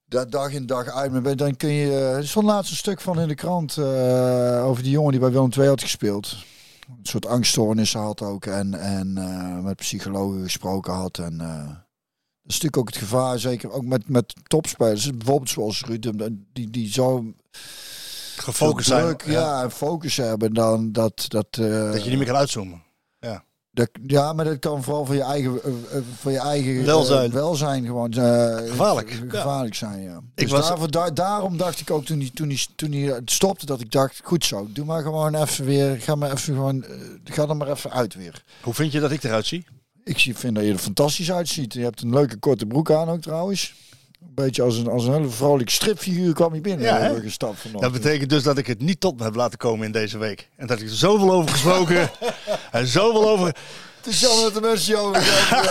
[0.07, 1.91] daar dag in dag uit bent, dan kun je.
[1.91, 5.19] Er is van laatst een stuk van in de krant eh, over die jongen die
[5.19, 6.37] bij Willem II had gespeeld.
[6.87, 11.17] Een soort angststoornissen had ook en, en eh, met psychologen gesproken had.
[11.17, 11.67] En, eh,
[12.45, 15.17] dat is natuurlijk ook het gevaar, zeker ook met, met topspelers.
[15.17, 16.11] Bijvoorbeeld zoals Ruud,
[16.53, 17.33] die, die zo
[18.35, 19.17] gefocust zijn.
[19.25, 21.25] ja, focus hebben dan dat...
[21.27, 22.83] Dat, eh, Dat je niet meer kan uitzoomen.
[23.75, 26.85] Dat, ja, maar dat kan vooral voor je eigen, eh, eh, voor je eigen eh,
[26.85, 27.31] Welzijn.
[27.31, 29.17] welzijn gewoon Gevaarlijk, ja.
[29.29, 30.01] gevaarlijk zijn.
[30.03, 30.17] Ja.
[30.35, 33.21] Ik Dus was- daarvoor, daar, daarom dacht ik ook toen hij, toen, hij, toen hij
[33.25, 36.85] stopte, dat ik dacht, goed zo, doe maar gewoon even weer, ga maar even gewoon,
[37.23, 38.43] ga er maar even uit weer.
[38.61, 39.65] Hoe vind je dat ik eruit zie?
[40.03, 41.73] Ik vind dat je er fantastisch uitziet.
[41.73, 43.73] Je hebt een leuke korte broek aan ook trouwens.
[44.21, 46.85] Een beetje als een, als een hele vrolijk stripfiguur kwam je binnen.
[46.85, 47.19] Ja, hè?
[47.19, 50.17] Gestapt Dat betekent dus dat ik het niet tot me heb laten komen in deze
[50.17, 50.49] week.
[50.55, 52.09] En dat ik er zoveel over gesproken
[52.71, 53.55] en zoveel over...
[54.05, 55.15] Het is jammer dat de mensen jou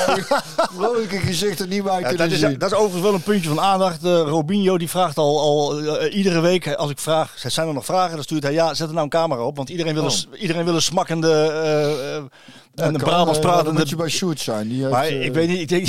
[0.77, 2.59] vrolijke gezichten niet meer Ja, kunnen dat, is, zien.
[2.59, 4.05] dat is overigens wel een puntje van aandacht.
[4.05, 7.85] Eh, Robinho die vraagt al, al eh, iedere week, als ik vraag, zijn er nog
[7.85, 8.15] vragen?
[8.15, 9.57] Dan stuurt hij, ja, zet er nou een camera op.
[9.57, 12.25] Want iedereen wil, een, iedereen wil een smakkende eh,
[12.75, 13.79] en kan, Brabants eh, Dan pratende...
[13.79, 14.69] moet je bij Shoot zijn.
[14.69, 15.87] Die Maar eh, ik weet niet, ik denk,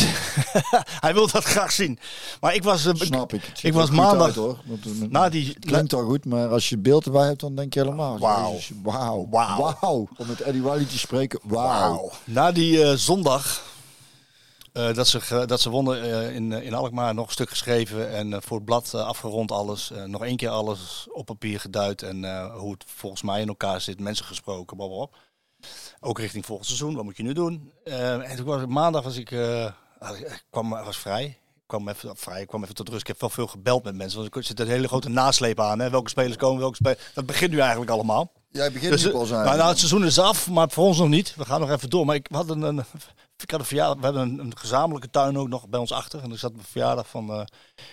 [1.06, 2.00] hij wil dat graag zien.
[2.40, 3.52] Maar ik was, eh, Snap ik.
[3.62, 4.58] Ik was maandag uit, hoor.
[4.66, 5.48] Want, na die...
[5.48, 8.20] het klinkt al goed, maar als je beeld erbij hebt, dan denk je helemaal.
[8.20, 8.58] Wauw.
[8.84, 9.28] Wauw.
[9.30, 9.76] Wauw.
[9.82, 10.08] Wauw.
[10.18, 11.40] Om met Eddie Wiley te spreken.
[11.44, 12.12] Wauw.
[12.24, 13.62] Na die zondag
[14.72, 18.56] dat, ze, ge- dat ze wonnen in, in Alkmaar, nog een stuk geschreven en voor
[18.58, 19.92] het blad afgerond alles.
[20.06, 24.00] Nog één keer alles op papier geduid en hoe het volgens mij in elkaar zit,
[24.00, 25.18] mensen gesproken, blablabla.
[26.06, 27.72] Ook richting volgend seizoen, wat moet je nu doen?
[27.84, 29.66] Eh, en toen was ik, maandag was ik, eh,
[30.20, 31.24] ik- kwam, was vrij.
[31.26, 33.02] Ik kwam even vrij, ik kwam even tot rust.
[33.02, 35.80] Ik heb wel veel gebeld met mensen, want er zit een hele grote nasleep aan.
[35.80, 35.90] Hè?
[35.90, 37.00] Welke spelers komen, welke spelers...
[37.14, 38.32] Dat begint nu eigenlijk allemaal.
[38.52, 39.46] Jij begint Dus, nu eh, pas aan.
[39.46, 41.36] nou, nou, het seizoen is af, maar voor ons nog niet.
[41.36, 42.06] We gaan nog even door.
[42.06, 42.80] Maar ik had een, een,
[43.38, 43.98] ik had een verjaardag.
[43.98, 46.22] We hebben een, een gezamenlijke tuin ook nog bij ons achter.
[46.24, 47.42] En ik zat de verjaardag van, eh,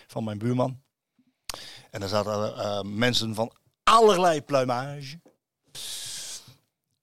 [0.06, 0.80] van mijn buurman.
[1.90, 3.52] En daar zaten eh, mensen van
[3.82, 5.20] allerlei pluimage.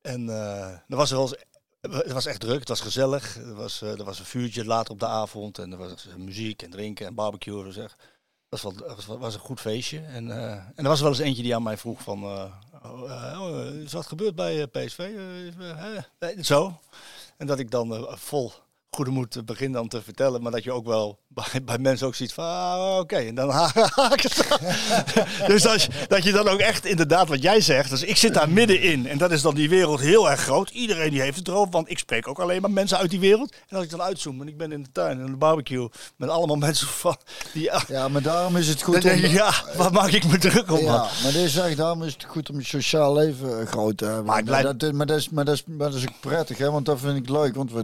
[0.01, 1.47] En eh er was wel eens-
[1.81, 3.38] het was echt druk, het was gezellig.
[3.38, 6.15] Er was, eh, er was een vuurtje later op de avond en er was eh,
[6.15, 7.63] muziek en drinken en barbecue.
[7.73, 7.95] Dat
[8.49, 9.99] was, was, was een goed feestje.
[9.99, 12.23] En, eh, en er was wel eens eentje die aan mij vroeg van...
[12.23, 12.53] oh,
[13.41, 15.11] oh, is wat gebeurd bij PSV?
[16.41, 16.80] Zo.
[17.38, 18.53] En dat ik dan vol
[18.91, 22.15] goede moed begint dan te vertellen, maar dat je ook wel bij, bij mensen ook
[22.15, 23.49] ziet van, ah, oké, en dan
[23.95, 24.59] haak het.
[25.47, 28.33] dus als, je- dat je dan ook echt inderdaad wat jij zegt, dus ik zit
[28.33, 30.69] daar middenin en dat is dan die wereld heel erg groot.
[30.69, 33.53] Iedereen die heeft het erover, want ik spreek ook alleen maar mensen uit die wereld.
[33.67, 36.29] En als ik dan uitzoom en ik ben in de tuin, in de barbecue, met
[36.29, 37.17] allemaal mensen van,
[37.53, 39.21] die, Ja, maar daarom is het dan goed denk om...
[39.21, 40.77] je, ja, waar maak ik me druk om?
[40.79, 41.07] Ja, man?
[41.23, 44.05] maar dit is echt, daarom is het goed om je sociaal leven eh, groot te
[44.05, 44.25] hebben.
[44.25, 46.57] Maar ik blijf- dat, maar, dat is, maar, dat is, maar dat is ook prettig,
[46.57, 46.71] hè?
[46.71, 47.55] want dat vind ik leuk.
[47.55, 47.81] Want we,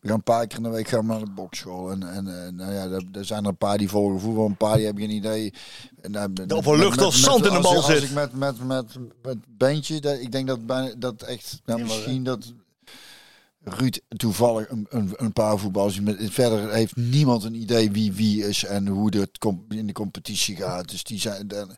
[0.00, 1.90] we gaan een paar keer in de week gaan we naar de bokschool.
[1.90, 4.56] En, en eh, nou ja, er, er zijn er een paar die volgen voetbal, een
[4.56, 5.52] paar die hebben geen idee.
[6.00, 7.94] En, met- Op een lucht met- met- zand in de bal zit.
[7.94, 8.86] Als ik met, met, met,
[9.22, 12.52] met Beentje, dat, ik denk dat, bijna, dat echt, nou, maar, misschien dat...
[13.64, 16.00] Ruud toevallig een, een, een paar voetballers.
[16.18, 19.38] verder heeft niemand een idee wie wie is en hoe het
[19.68, 20.88] in de competitie gaat.
[20.90, 21.48] Dus die zijn.
[21.48, 21.76] dan-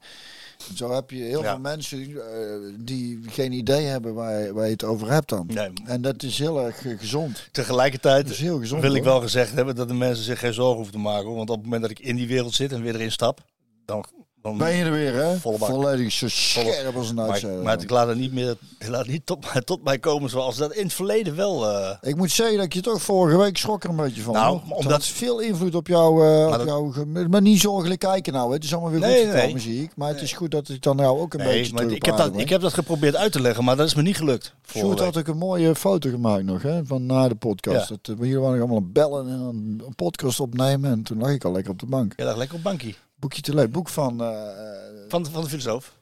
[0.74, 1.50] zo heb je heel Ja.
[1.50, 5.46] veel mensen eh, die geen idee hebben waar, je- waar je het over hebt dan.
[5.46, 7.48] Nee, En dat is heel erg eh, gezond.
[7.52, 8.82] tegelijkertijd is heel gezond.
[8.82, 11.26] wil ik wel gezegd hebben dat de mensen zich geen zorgen hoeven te maken.
[11.26, 11.36] hoor.
[11.36, 13.40] Want op het moment dat ik in die wereld zit en weer erin stap,
[13.84, 14.04] dan...
[14.44, 15.36] dan Ben je er weer, hè?
[15.40, 19.06] Volledig zo scherp als een maar, ik- maar ik laat het niet meer ik laat
[19.06, 21.68] niet tot, mij- tot mij komen zoals dat in het verleden wel...
[21.68, 24.32] eh, Ik moet zeggen dat ik je toch vorige week schrok er een beetje van.
[24.34, 24.76] Nou, hoor.
[24.76, 26.26] Omdat- veel invloed op jou.
[26.26, 28.48] eh, op dat- jou maar niet zorgelijk kijken nou.
[28.48, 28.54] hè.
[28.54, 29.90] Het is allemaal weer Nee, goed nee, gekomen, zie ik.
[29.96, 32.16] Maar het is goed dat ik dan nou ook een nee, beetje maar ik heb,
[32.16, 34.54] dat, ik heb dat geprobeerd uit te leggen, maar dat is me niet gelukt.
[34.68, 37.88] Sjoerd had ook een mooie foto gemaakt nog, hè, van na de podcast.
[37.88, 37.96] Ja.
[38.02, 39.40] Dat, uh, hier waren allemaal bellen en
[39.86, 40.90] een podcast opnemen.
[40.90, 42.12] En toen lag ik al lekker op de bank.
[42.16, 42.96] Je lag lekker op bankie.
[43.24, 43.70] Boekje te lezen.
[43.70, 44.20] Boek van...
[44.22, 45.98] eh, Van, van de filosoof.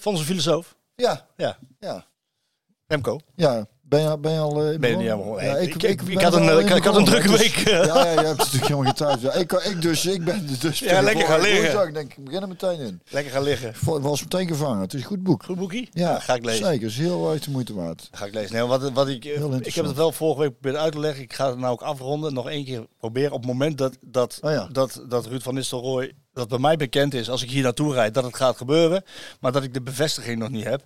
[0.00, 0.76] Van onze filosoof.
[0.94, 2.06] ja, Ja, ja,
[2.86, 3.20] Remco.
[3.34, 3.66] ja.
[3.92, 5.38] Ben je, ben je al eh, in Ben je niet begonnen?
[5.40, 7.54] helemaal- nee, ik- ik- ik had een, al eh, ik had een drukke dus- week,
[7.56, 7.84] eh.
[7.84, 9.20] Ja, ja, je hebt natuurlijk helemaal geen tijd.
[9.20, 10.78] Ja, ik, ik dus, ik ben dus...
[10.92, 11.60] Ja, lekker gaan liggen.
[11.60, 13.00] Woensdag, Ik denk, ik begin er meteen in.
[13.10, 13.68] Lekker gaan liggen.
[13.68, 14.80] Ik was meteen gevangen.
[14.80, 15.42] Het is een goed boek.
[15.44, 15.88] Goed boekie?
[15.92, 16.66] Ja, ga ik lezen.
[16.66, 18.08] Zeker, is heel erg de moeite waard.
[18.12, 18.52] Ga ik lezen.
[18.56, 21.22] Nee, wat, wat ik, Heel ik heb het wel vorige week geprobeerd uit te leggen.
[21.22, 22.34] Ik ga het nou ook afronden.
[22.34, 23.32] Nog één keer proberen.
[23.32, 24.68] Op het moment dat, dat, Oh ja.
[24.72, 28.14] dat, dat Ruud van Nistelrooy, dat bij mij bekend is, als ik hier naartoe rijd,
[28.14, 29.02] dat het gaat gebeuren.
[29.40, 30.82] Maar dat ik de bevestiging nog niet heb.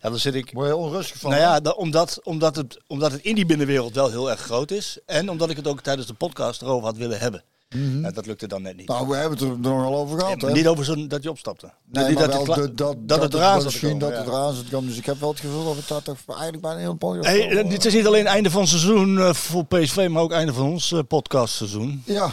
[0.00, 0.50] Ja, dan zit ik...
[0.52, 1.30] Word je onrustig van?
[1.30, 4.70] Nou ja, da- omdat, omdat, het, omdat het in die binnenwereld wel heel erg groot
[4.70, 4.98] is.
[5.06, 7.42] En omdat ik het ook tijdens de podcast erover had willen hebben.
[8.02, 8.88] Ja, dat lukte dan net niet.
[8.88, 10.52] Nou, we hebben het er nogal over Ja, gehad, hè?
[10.52, 11.72] niet over zo'n dat je opstapte.
[11.92, 14.82] Nee, maar dat, wel het dat, dat, het eraan zat Misschien dat het eraan zat.
[14.82, 17.46] Dus ik heb wel het gevoel dat daar toch eigenlijk bijna een heel podcast Hey,
[17.46, 20.52] over- dit is niet alleen einde van het seizoen eh, voor PSV, maar ook einde
[20.52, 22.02] van ons eh, podcastseizoen.
[22.06, 22.30] Ja,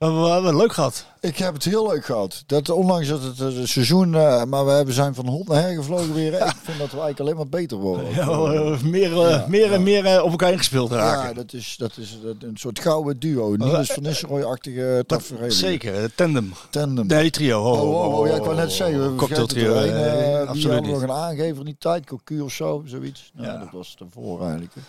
[0.00, 1.04] We hebben, het leuk gehad.
[1.20, 2.42] ik heb het heel leuk gehad.
[2.46, 5.74] Dat, ondanks dat het eh, seizoen, eh, maar we hebben zijn van hond naar her
[5.74, 6.32] gevlogen weer.
[6.46, 8.10] Ik vind dat we eigenlijk alleen maar beter worden.
[8.14, 11.28] Ja, meer, eh, meer en meer op elkaar ingespeeld raken.
[11.28, 13.54] Ja, dat is, dat is dat- een soort gouden duo.
[13.56, 15.50] Niels van Nistelrooy-achtige tafereel.
[15.50, 16.52] Zeker, tandem.
[16.70, 17.06] Tandem.
[17.06, 17.62] Nee, trio.
[17.72, 19.74] Oh, oh, oh, ja, ik wou net zeggen, we Cocktail trio.
[19.74, 19.92] een,
[20.32, 23.30] die absoluut nog een aangever in die tijd, Cocu of zo, zoiets.
[23.34, 23.58] Nou, Ja.
[23.58, 24.74] dat was ervoor eigenlijk.
[24.74, 24.80] hè.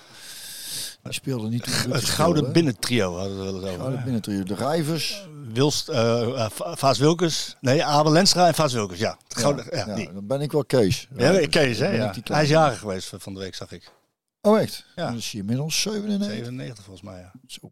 [1.04, 4.04] Die speelde niet Het die gouden binnentrio hadden we het wel eens Gouden over.
[4.04, 4.44] binnentrio.
[4.44, 5.28] De Rijvers.
[5.54, 5.86] Wilst,
[6.52, 7.56] Va- Vaas Wilkes.
[7.62, 9.00] Nee, Abel Lenstra en Vaas Wilkes.
[9.00, 10.14] Ja, het gouden, ja, ja, die.
[10.14, 11.08] dan ben ik wel Kees.
[11.18, 11.48] Ja.
[11.48, 11.90] Kees, hè?
[11.90, 12.14] Ja.
[12.24, 13.92] Hij is jarig geweest van de week, zag ik.
[14.42, 14.86] Oh, echt?
[14.96, 15.06] Ja.
[15.08, 16.36] Dan is hij inmiddels 97.
[16.38, 17.32] 97 volgens mij, ja.
[17.48, 17.72] Zo.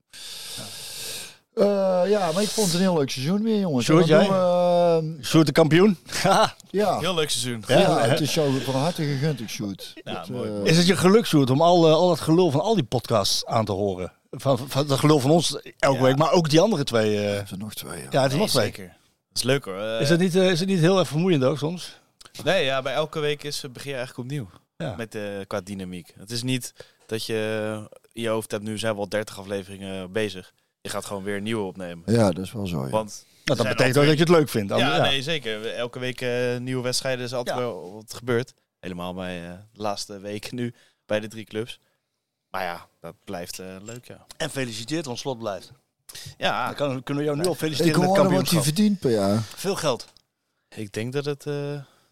[1.59, 3.85] Eh, ja, maar ik vond het een heel leuk seizoen weer, jongens.
[3.85, 4.19] Sjoerd, jij?
[4.27, 5.97] doen we, eh, Sjoerd de kampioen.
[6.71, 6.99] Ja.
[6.99, 7.63] Heel leuk seizoen.
[7.67, 7.79] Ja.
[7.79, 9.93] Ja, het is zo van harte gegund, ik shoot.
[10.03, 10.49] Ja, Dat, mooi.
[10.49, 12.83] eh, Is het je geluk, Sjoerd, om al, eh, al het gelul van al die
[12.83, 14.11] podcasts aan te horen?
[14.31, 16.03] Van, van het gelul van ons elke Ja.
[16.03, 17.17] week, maar ook die andere twee.
[17.17, 17.37] eh.
[17.39, 17.97] er zijn nog twee.
[18.01, 18.07] Ja.
[18.09, 18.65] ja, het is Nee, nog twee.
[18.65, 18.85] zeker.
[19.27, 19.77] Dat is leuk hoor.
[19.99, 21.99] Is het, niet, eh, is het niet heel erg vermoeiend ook soms?
[22.43, 24.49] Nee, ja, bij elke week is, begin je eigenlijk opnieuw.
[24.77, 24.93] Ja.
[24.97, 26.13] Met, eh, qua dynamiek.
[26.19, 26.73] Het is niet
[27.05, 30.53] dat je in je hoofd hebt, nu zijn we al 30 afleveringen bezig.
[30.81, 32.13] Je gaat gewoon weer een nieuwe opnemen.
[32.13, 32.83] Ja, dat is wel zo.
[32.83, 32.89] Ja.
[32.89, 34.69] Want Nou, dat betekent ook dat je het leuk vindt.
[34.69, 35.73] Dan- Ja, nee, zeker.
[35.73, 37.61] Elke week eh, nieuwe wedstrijden is altijd Ja.
[37.63, 38.53] wel wat gebeurt.
[38.79, 40.73] Helemaal bij eh, de laatste weken nu
[41.05, 41.79] bij de drie clubs.
[42.49, 44.25] Maar ja, dat blijft eh, leuk, ja.
[44.37, 45.71] En gefeliciteerd, want slot blijft.
[46.37, 48.63] Ja, Dan kan, kunnen we jou nu al ik feliciteren met hoorde wat kampioenschap.
[48.63, 49.41] verdient per jaar.
[49.41, 50.05] Veel geld.
[50.75, 51.45] ik denk dat het...
[51.45, 51.53] eh,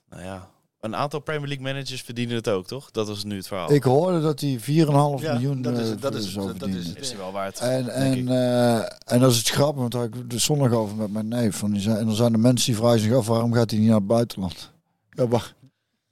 [0.10, 0.50] nou ja,
[0.88, 2.92] een aantal Premier League managers verdienen het ook, toch?
[2.92, 3.72] Dat was nu het verhaal.
[3.72, 6.58] Ik hoorde dat hij 4,5 Ja, miljoen dat is eh, het, dat is dat is
[6.58, 6.98] verdienen.
[6.98, 7.60] is hij wel waard.
[7.60, 10.96] En, en, eh, en dat is het grappig, want daar had ik de zondag over
[10.96, 11.56] met mijn neef.
[11.56, 13.80] Van die zei, en dan zijn de mensen die vragen zich af, waarom gaat hij
[13.80, 14.72] niet naar het buitenland?
[15.10, 15.54] Ja, waar,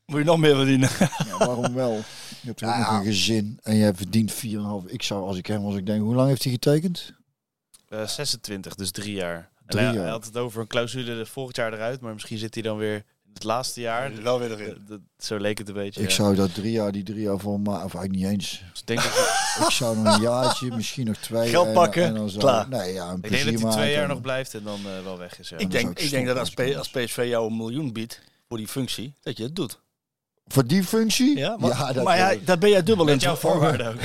[0.06, 0.90] Moet je nog meer verdienen?
[1.00, 1.92] ja, waarom wel?
[1.94, 2.02] Je
[2.52, 2.92] hebt toch ook Ja.
[2.92, 4.86] nog een gezin en jij verdient 4,5.
[4.92, 7.14] Ik zou, als ik hem was, ik denk, hoe lang heeft hij getekend?
[7.90, 9.36] Eh, 26, dus drie jaar.
[9.38, 10.04] En Drie hij, jaar.
[10.04, 12.78] hij had het over een clausule de volgend jaar eruit, maar misschien zit hij dan
[12.78, 13.04] weer
[13.36, 14.22] het laatste jaar.
[14.22, 16.02] wel weer dat- zo leek het een beetje.
[16.02, 16.16] Ik ja.
[16.16, 18.64] zou dat drie jaar, die drie jaar voor maar of eigenlijk niet eens.
[18.72, 19.14] Dus ik denk dat,
[19.66, 21.50] Ik zou nog een jaartje, misschien nog twee.
[21.50, 22.70] Geld en- pakken, en dan zou, klaar.
[22.70, 25.18] Nee, ja, een ik denk dat hij twee jaar nog blijft en dan eh, wel
[25.18, 25.50] weg is.
[25.50, 25.58] Ja.
[25.58, 28.68] Ik denk, ik ik denk dat P- als PSV jou een miljoen biedt voor die
[28.68, 29.80] functie, dat je het doet.
[30.48, 31.38] Voor die functie?
[31.38, 34.04] Ja, maar, dat maar ja, dat ben jij dubbel in Met jouw voorwaarden ook.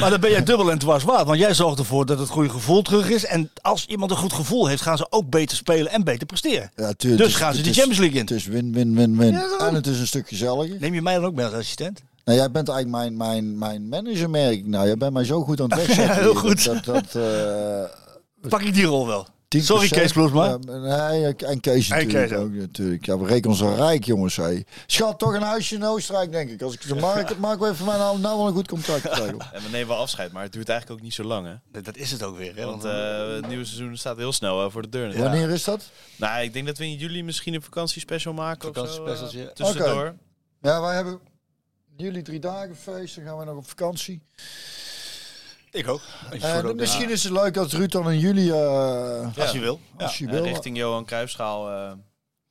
[0.00, 1.26] Maar dan ben jij dubbel en dwars waard.
[1.26, 3.24] Want jij zorgt ervoor dat het goede gevoel terug is.
[3.24, 6.70] En als iemand een goed gevoel heeft, gaan ze ook beter spelen en beter presteren.
[6.76, 8.22] Ja, tuurlijk, Dus gaan ze de Champions League in.
[8.22, 9.32] Het is win, win, win, win.
[9.32, 10.76] Ja, en het is een stuk gezelliger.
[10.80, 12.02] Neem je mij dan ook mee als assistent?
[12.24, 14.66] Nou, jij bent eigenlijk mijn, mijn, mijn manager, merk ik.
[14.66, 16.14] Nou, jij bent mij zo goed aan het wegzetten.
[16.14, 16.64] Ja, heel goed.
[16.64, 19.26] Dat, dat, eh, Pak ik die rol wel.
[19.56, 19.60] 10%.
[19.64, 20.46] Sorry, Kees Kloesma.
[20.46, 22.44] Ja, nee, en Kees En natuurlijk Kees ook.
[22.44, 22.52] ook.
[22.52, 23.06] Natuurlijk.
[23.06, 24.36] Ja, we rekenen zo rijk, jongens.
[24.36, 24.62] Hé.
[24.86, 26.62] Schat, toch een huisje in Oostenrijk, denk ik.
[26.62, 29.38] Als ik ze maak, maak we even mijn nou, nou wel een goed contract krijgen.
[29.52, 31.54] En we nemen wel afscheid, maar het duurt eigenlijk ook niet zo lang, hè?
[31.72, 32.56] Dat- Dat is het ook weer.
[32.56, 32.64] Hè?
[32.64, 35.06] Want eh, het nieuwe seizoen staat heel snel eh, voor de deur.
[35.06, 35.32] natuurlijk.
[35.34, 35.90] Wanneer is dat?
[36.16, 39.04] Nou, ik denk dat we in juli misschien een vakantiespecial maken of zo.
[39.04, 40.14] Eh, tussendoor.
[40.60, 41.18] Ja, wij hebben
[41.96, 43.14] jullie drie dagen feest.
[43.16, 44.22] Dan gaan we nog op vakantie.
[45.72, 46.00] Ik ook.
[46.40, 48.50] Eh, misschien is het leuk als Ruud dan in juli...
[48.50, 49.80] eh, Als je wil.
[49.98, 50.42] Ja, als je wil.
[50.44, 51.70] richting Johan Cruijffschaal.
[51.70, 51.92] eh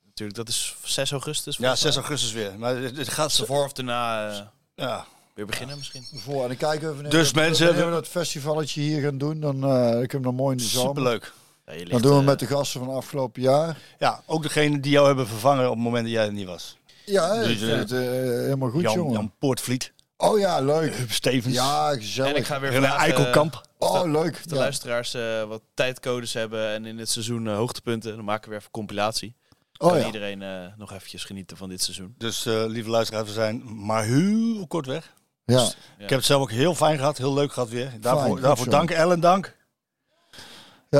[0.04, 1.56] natuurlijk, dat is 6 augustus.
[1.56, 2.02] ja volgens 6 mij.
[2.04, 2.52] augustus weer.
[2.58, 3.32] Maar het, gaat.
[3.32, 4.40] Voor of daarna eh,
[4.74, 5.04] Ja.
[5.34, 6.04] weer beginnen misschien.
[6.14, 6.42] Voor.
[6.42, 9.40] En dan kijken we wanneer, Dus mensen, wanneer we we- dat festivalletje hier gaan doen.
[9.40, 10.88] Dan uh, kunnen we dan mooi in de zomer.
[10.88, 11.32] Superleuk.
[11.66, 13.78] Ja, ligt, Dan doen we met de gasten van afgelopen jaar.
[13.98, 16.76] Ja, ook degene die jou hebben vervangen op het moment dat jij er niet was.
[17.04, 19.12] Ja, ik Dus, het helemaal goed, Jan, jongen.
[19.12, 19.92] Jan Poortvliet,
[20.24, 20.94] Oh ja, leuk.
[21.08, 22.46] Stevens, Ja, En ik gezellig.
[22.46, 23.60] ga weer vragen, Eikelkamp.
[23.78, 24.34] Oh, leuk.
[24.34, 24.60] of de Ja.
[24.60, 28.16] luisteraars eh, wat tijdcodes hebben en in het seizoen eh, hoogtepunten.
[28.16, 29.36] Dan maken we weer even een compilatie.
[29.78, 30.06] Oh kan ja.
[30.06, 32.14] iedereen eh, nog eventjes genieten van dit seizoen.
[32.18, 35.12] Dus eh, lieve luisteraars, we zijn maar heel kort weg.
[35.44, 35.58] Ja.
[35.58, 35.66] Ja.
[35.98, 37.92] Ik heb het zelf ook heel fijn gehad, heel leuk gehad weer.
[38.00, 39.56] Daarvoor, daarvoor dank Ellen, dank.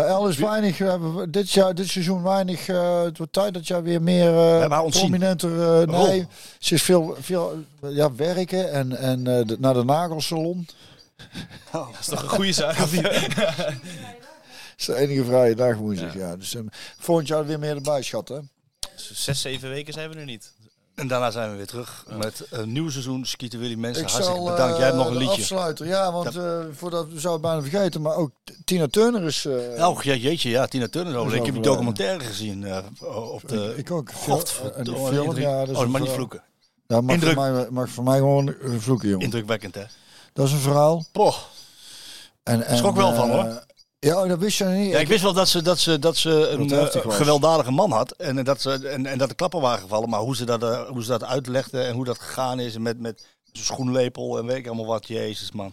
[0.01, 0.79] Ja, El is weinig.
[0.79, 2.69] We hebben dit, jaar, dit seizoen weinig.
[2.69, 4.33] eh, het wordt tijd dat jij weer meer
[4.71, 5.01] uh, ontzien.
[5.09, 5.51] prominenter.
[5.51, 6.07] eh, Rol.
[6.07, 6.27] nee,
[6.59, 10.67] ze is veel, veel eh, ja, werken en, en eh, de- naar de nagelsalon.
[11.73, 12.77] Dat is toch een goede zaak?
[12.79, 12.89] Dat
[14.77, 16.15] is de enige vrije dag woensdag.
[16.15, 16.37] Ja.
[16.37, 16.63] Dus eh,
[16.99, 18.29] volgend jaar weer meer erbij, schat.
[18.29, 18.39] Hè?
[18.97, 20.53] Zes, zeven weken zijn we er niet.
[20.95, 24.03] En daarna zijn we weer terug met een nieuw seizoen Skieten Willy Mensen.
[24.03, 24.77] Ik Hartstikke zal, bedankt.
[24.77, 25.41] Jij hebt eh, nog een de liedje.
[25.41, 28.31] Afsluiter, ja, want eh, voordat we zouden bijna vergeten, maar ook
[28.65, 29.45] Tina Turner is.
[29.45, 32.79] eh, Oh, ja, jeetje, ja, Tina Turner is Ik heb die documentaire gezien eh,
[33.33, 33.71] op de...
[33.71, 34.13] ik, ik ook.
[34.13, 36.43] Godverdomme, En die film, indruk- ja, is oh, maar niet vloeken.
[36.87, 37.33] Ja, mag, Indruk.
[37.35, 39.25] Voor mij, mag voor mij gewoon eh, vloeken, jongen.
[39.25, 39.85] Indrukwekkend, hè?
[40.33, 41.05] Dat is een verhaal.
[41.13, 41.37] Poh.
[42.43, 43.65] En, en, Schrok wel van, eh, hoor.
[44.05, 44.91] Ja, oh, dat wist je niet.
[44.91, 47.91] Ja, ik wist wel dat ze, dat ze, dat ze een Dat eh, gewelddadige man
[47.91, 48.11] had.
[48.11, 50.09] En, eh, dat ze, en, en dat de klappen waren gevallen.
[50.09, 52.79] Maar hoe ze dat, eh, hoe ze dat uitlegde en hoe dat gegaan is.
[52.79, 55.07] Met, met zijn schoenlepel en weet ik allemaal wat.
[55.07, 55.73] Jezus, man.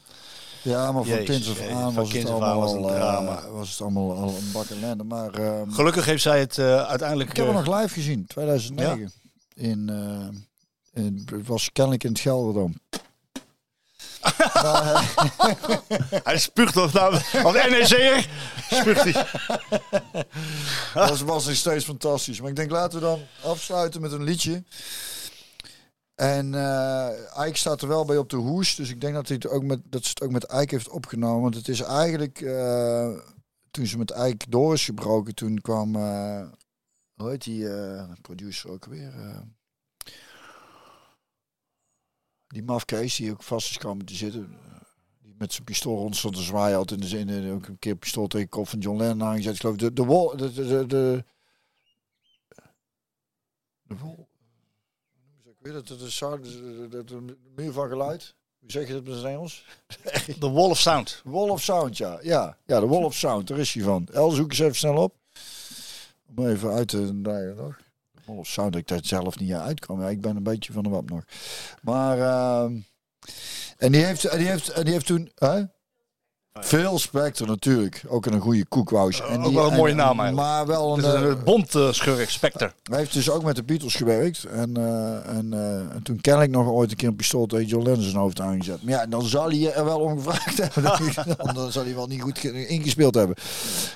[0.62, 3.50] Ja, maar van af jezus, aan was het allemaal, was het een drama.
[3.52, 5.04] was het allemaal al een bak ellende.
[5.04, 7.30] Maar ehm, Gelukkig heeft zij het uiteindelijk...
[7.30, 9.12] ik heb hem nog live gezien, 2009.
[9.54, 9.90] In,
[10.94, 12.74] in, het was kennelijk in het Gelderdoom.
[16.24, 17.14] Hij spuugt of nou,
[17.44, 18.30] als NEC'er
[18.70, 19.14] spuugt hij.
[21.08, 22.40] dat was nog steeds fantastisch.
[22.42, 24.64] Maar ik denk, laten we dan afsluiten met een liedje.
[26.16, 28.76] En eh Ike staat er wel bij op de hoes.
[28.76, 30.90] Dus ik denk dat, hij het ook met, dat ze het ook met Ike heeft
[30.90, 31.42] opgenomen.
[31.42, 32.42] Want het is eigenlijk...
[32.42, 33.10] eh,
[33.72, 35.96] toen ze met Ike door is gebroken, toen kwam...
[35.96, 36.42] eh,
[37.14, 37.68] hoe heet die
[38.22, 39.14] producer ook weer?
[42.50, 44.58] Eh, die mafkees die ook vast is komen te zitten.
[45.22, 46.78] Die met zijn pistool rond stond te zwaaien.
[46.78, 49.28] Altijd in de zin, eh, ook een keer pistool tegen de kop van John Lennon
[49.28, 49.54] aangezet.
[49.54, 50.38] Ik geloof de, de wol...
[50.38, 51.24] De, de, de, de,
[53.84, 54.28] de wol...
[55.46, 58.36] Ik weet het, de, sound, de, de, de, de muur van geluid.
[58.60, 59.66] Hoe zeg je dat met het Engels?
[60.40, 61.22] The Wall of Sound.
[61.24, 62.20] Wall of Sound, ja.
[62.22, 64.08] Ja, ja de Wall of Sound, daar is hij van.
[64.12, 65.16] El, zoek eens even snel op.
[66.36, 67.78] Om even uit te draaien nog.
[68.38, 70.02] Of Sound, dat ik daar zelf niet uitkwam.
[70.02, 71.24] Ja, ik ben een beetje van de wap nog.
[71.82, 72.80] Maar, ehm,
[73.78, 75.32] en die heeft, die heeft, die heeft toen...
[76.62, 78.04] Veel Spectre natuurlijk.
[78.08, 79.22] Ook een goede koekwous.
[79.22, 80.48] En Ook wel een mooie en- naam eigenlijk.
[80.50, 81.12] Maar wel Het een...
[81.16, 82.72] is eh, een bond uh, schurk, Spectre.
[82.84, 84.44] hij heeft dus ook met de Beatles gewerkt.
[84.44, 87.68] En, eh, en, eh, en toen ken ik nog ooit een keer een pistool tegen
[87.68, 88.84] John Lennon zijn hoofd aangezet.
[88.84, 90.84] Maar ja, dan zal hij er wel om gevraagd hebben.
[91.38, 93.36] dan, dan zal hij wel niet goed ge- ingespeeld hebben.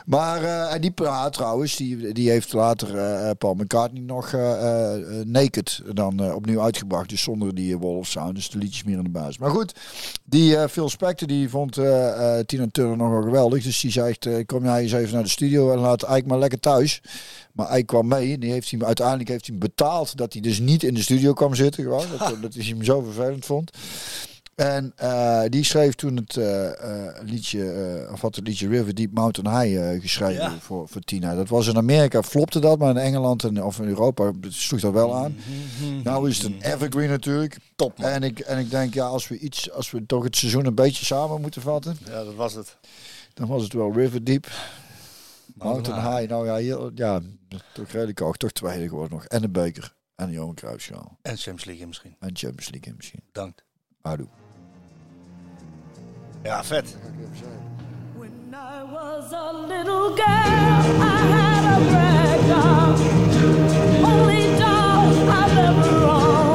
[0.05, 4.93] Maar eh, en die ja, trouwens, die, die heeft later eh, Paul McCartney nog eh,
[4.95, 7.09] eh, Naked dan eh, opnieuw uitgebracht.
[7.09, 8.35] Dus zonder die eh, of Sound.
[8.35, 9.37] Dus de liedjes meer in de basis.
[9.37, 9.73] Maar goed,
[10.23, 13.63] die eh, Phil Spector die vond eh, eh, Tina Turner nog wel geweldig.
[13.63, 16.39] Dus die zegt, eh, kom jij eens even naar de studio en laat Ike maar
[16.39, 17.01] lekker thuis.
[17.53, 20.41] Maar hij kwam mee en die heeft hij, uiteindelijk heeft hij hem betaald dat hij
[20.41, 21.83] dus niet in de studio kwam zitten.
[21.83, 23.71] Gewoon, dat, dat hij hem zo vervelend vond.
[24.55, 29.13] En eh, die schreef toen het eh, eh, liedje, of had het liedje River Deep
[29.13, 30.57] Mountain High geschreven Ja.
[30.59, 31.35] voor, voor Tina.
[31.35, 34.93] Dat was in Amerika, flopte dat, maar in Engeland en, of in Europa sloeg dat
[34.93, 35.35] wel aan.
[36.03, 37.57] Nou is het een evergreen natuurlijk.
[37.75, 38.09] Top, man.
[38.09, 40.75] En ik, en ik denk, ja, als we iets, als we toch het seizoen een
[40.75, 42.77] beetje samen moeten vatten, Ja, dat was het.
[43.33, 44.47] dan was het wel River Deep.
[45.53, 47.21] Mountain High, nou ja, hier, ja,
[47.73, 49.25] toch redelijk hoog, toch tweede geworden nog.
[49.25, 49.93] En een beker.
[50.15, 51.17] En de Johan Cruijffschaal.
[51.21, 52.15] En Champions League misschien.
[52.19, 53.21] En Champions League misschien.
[53.31, 53.63] Dank.
[54.01, 54.27] Houdoe.
[56.43, 56.97] Ja, vet.
[58.17, 60.25] When I was a little girl,
[61.01, 62.97] I had a rag doll.
[64.05, 66.52] Only doll I've ever owned.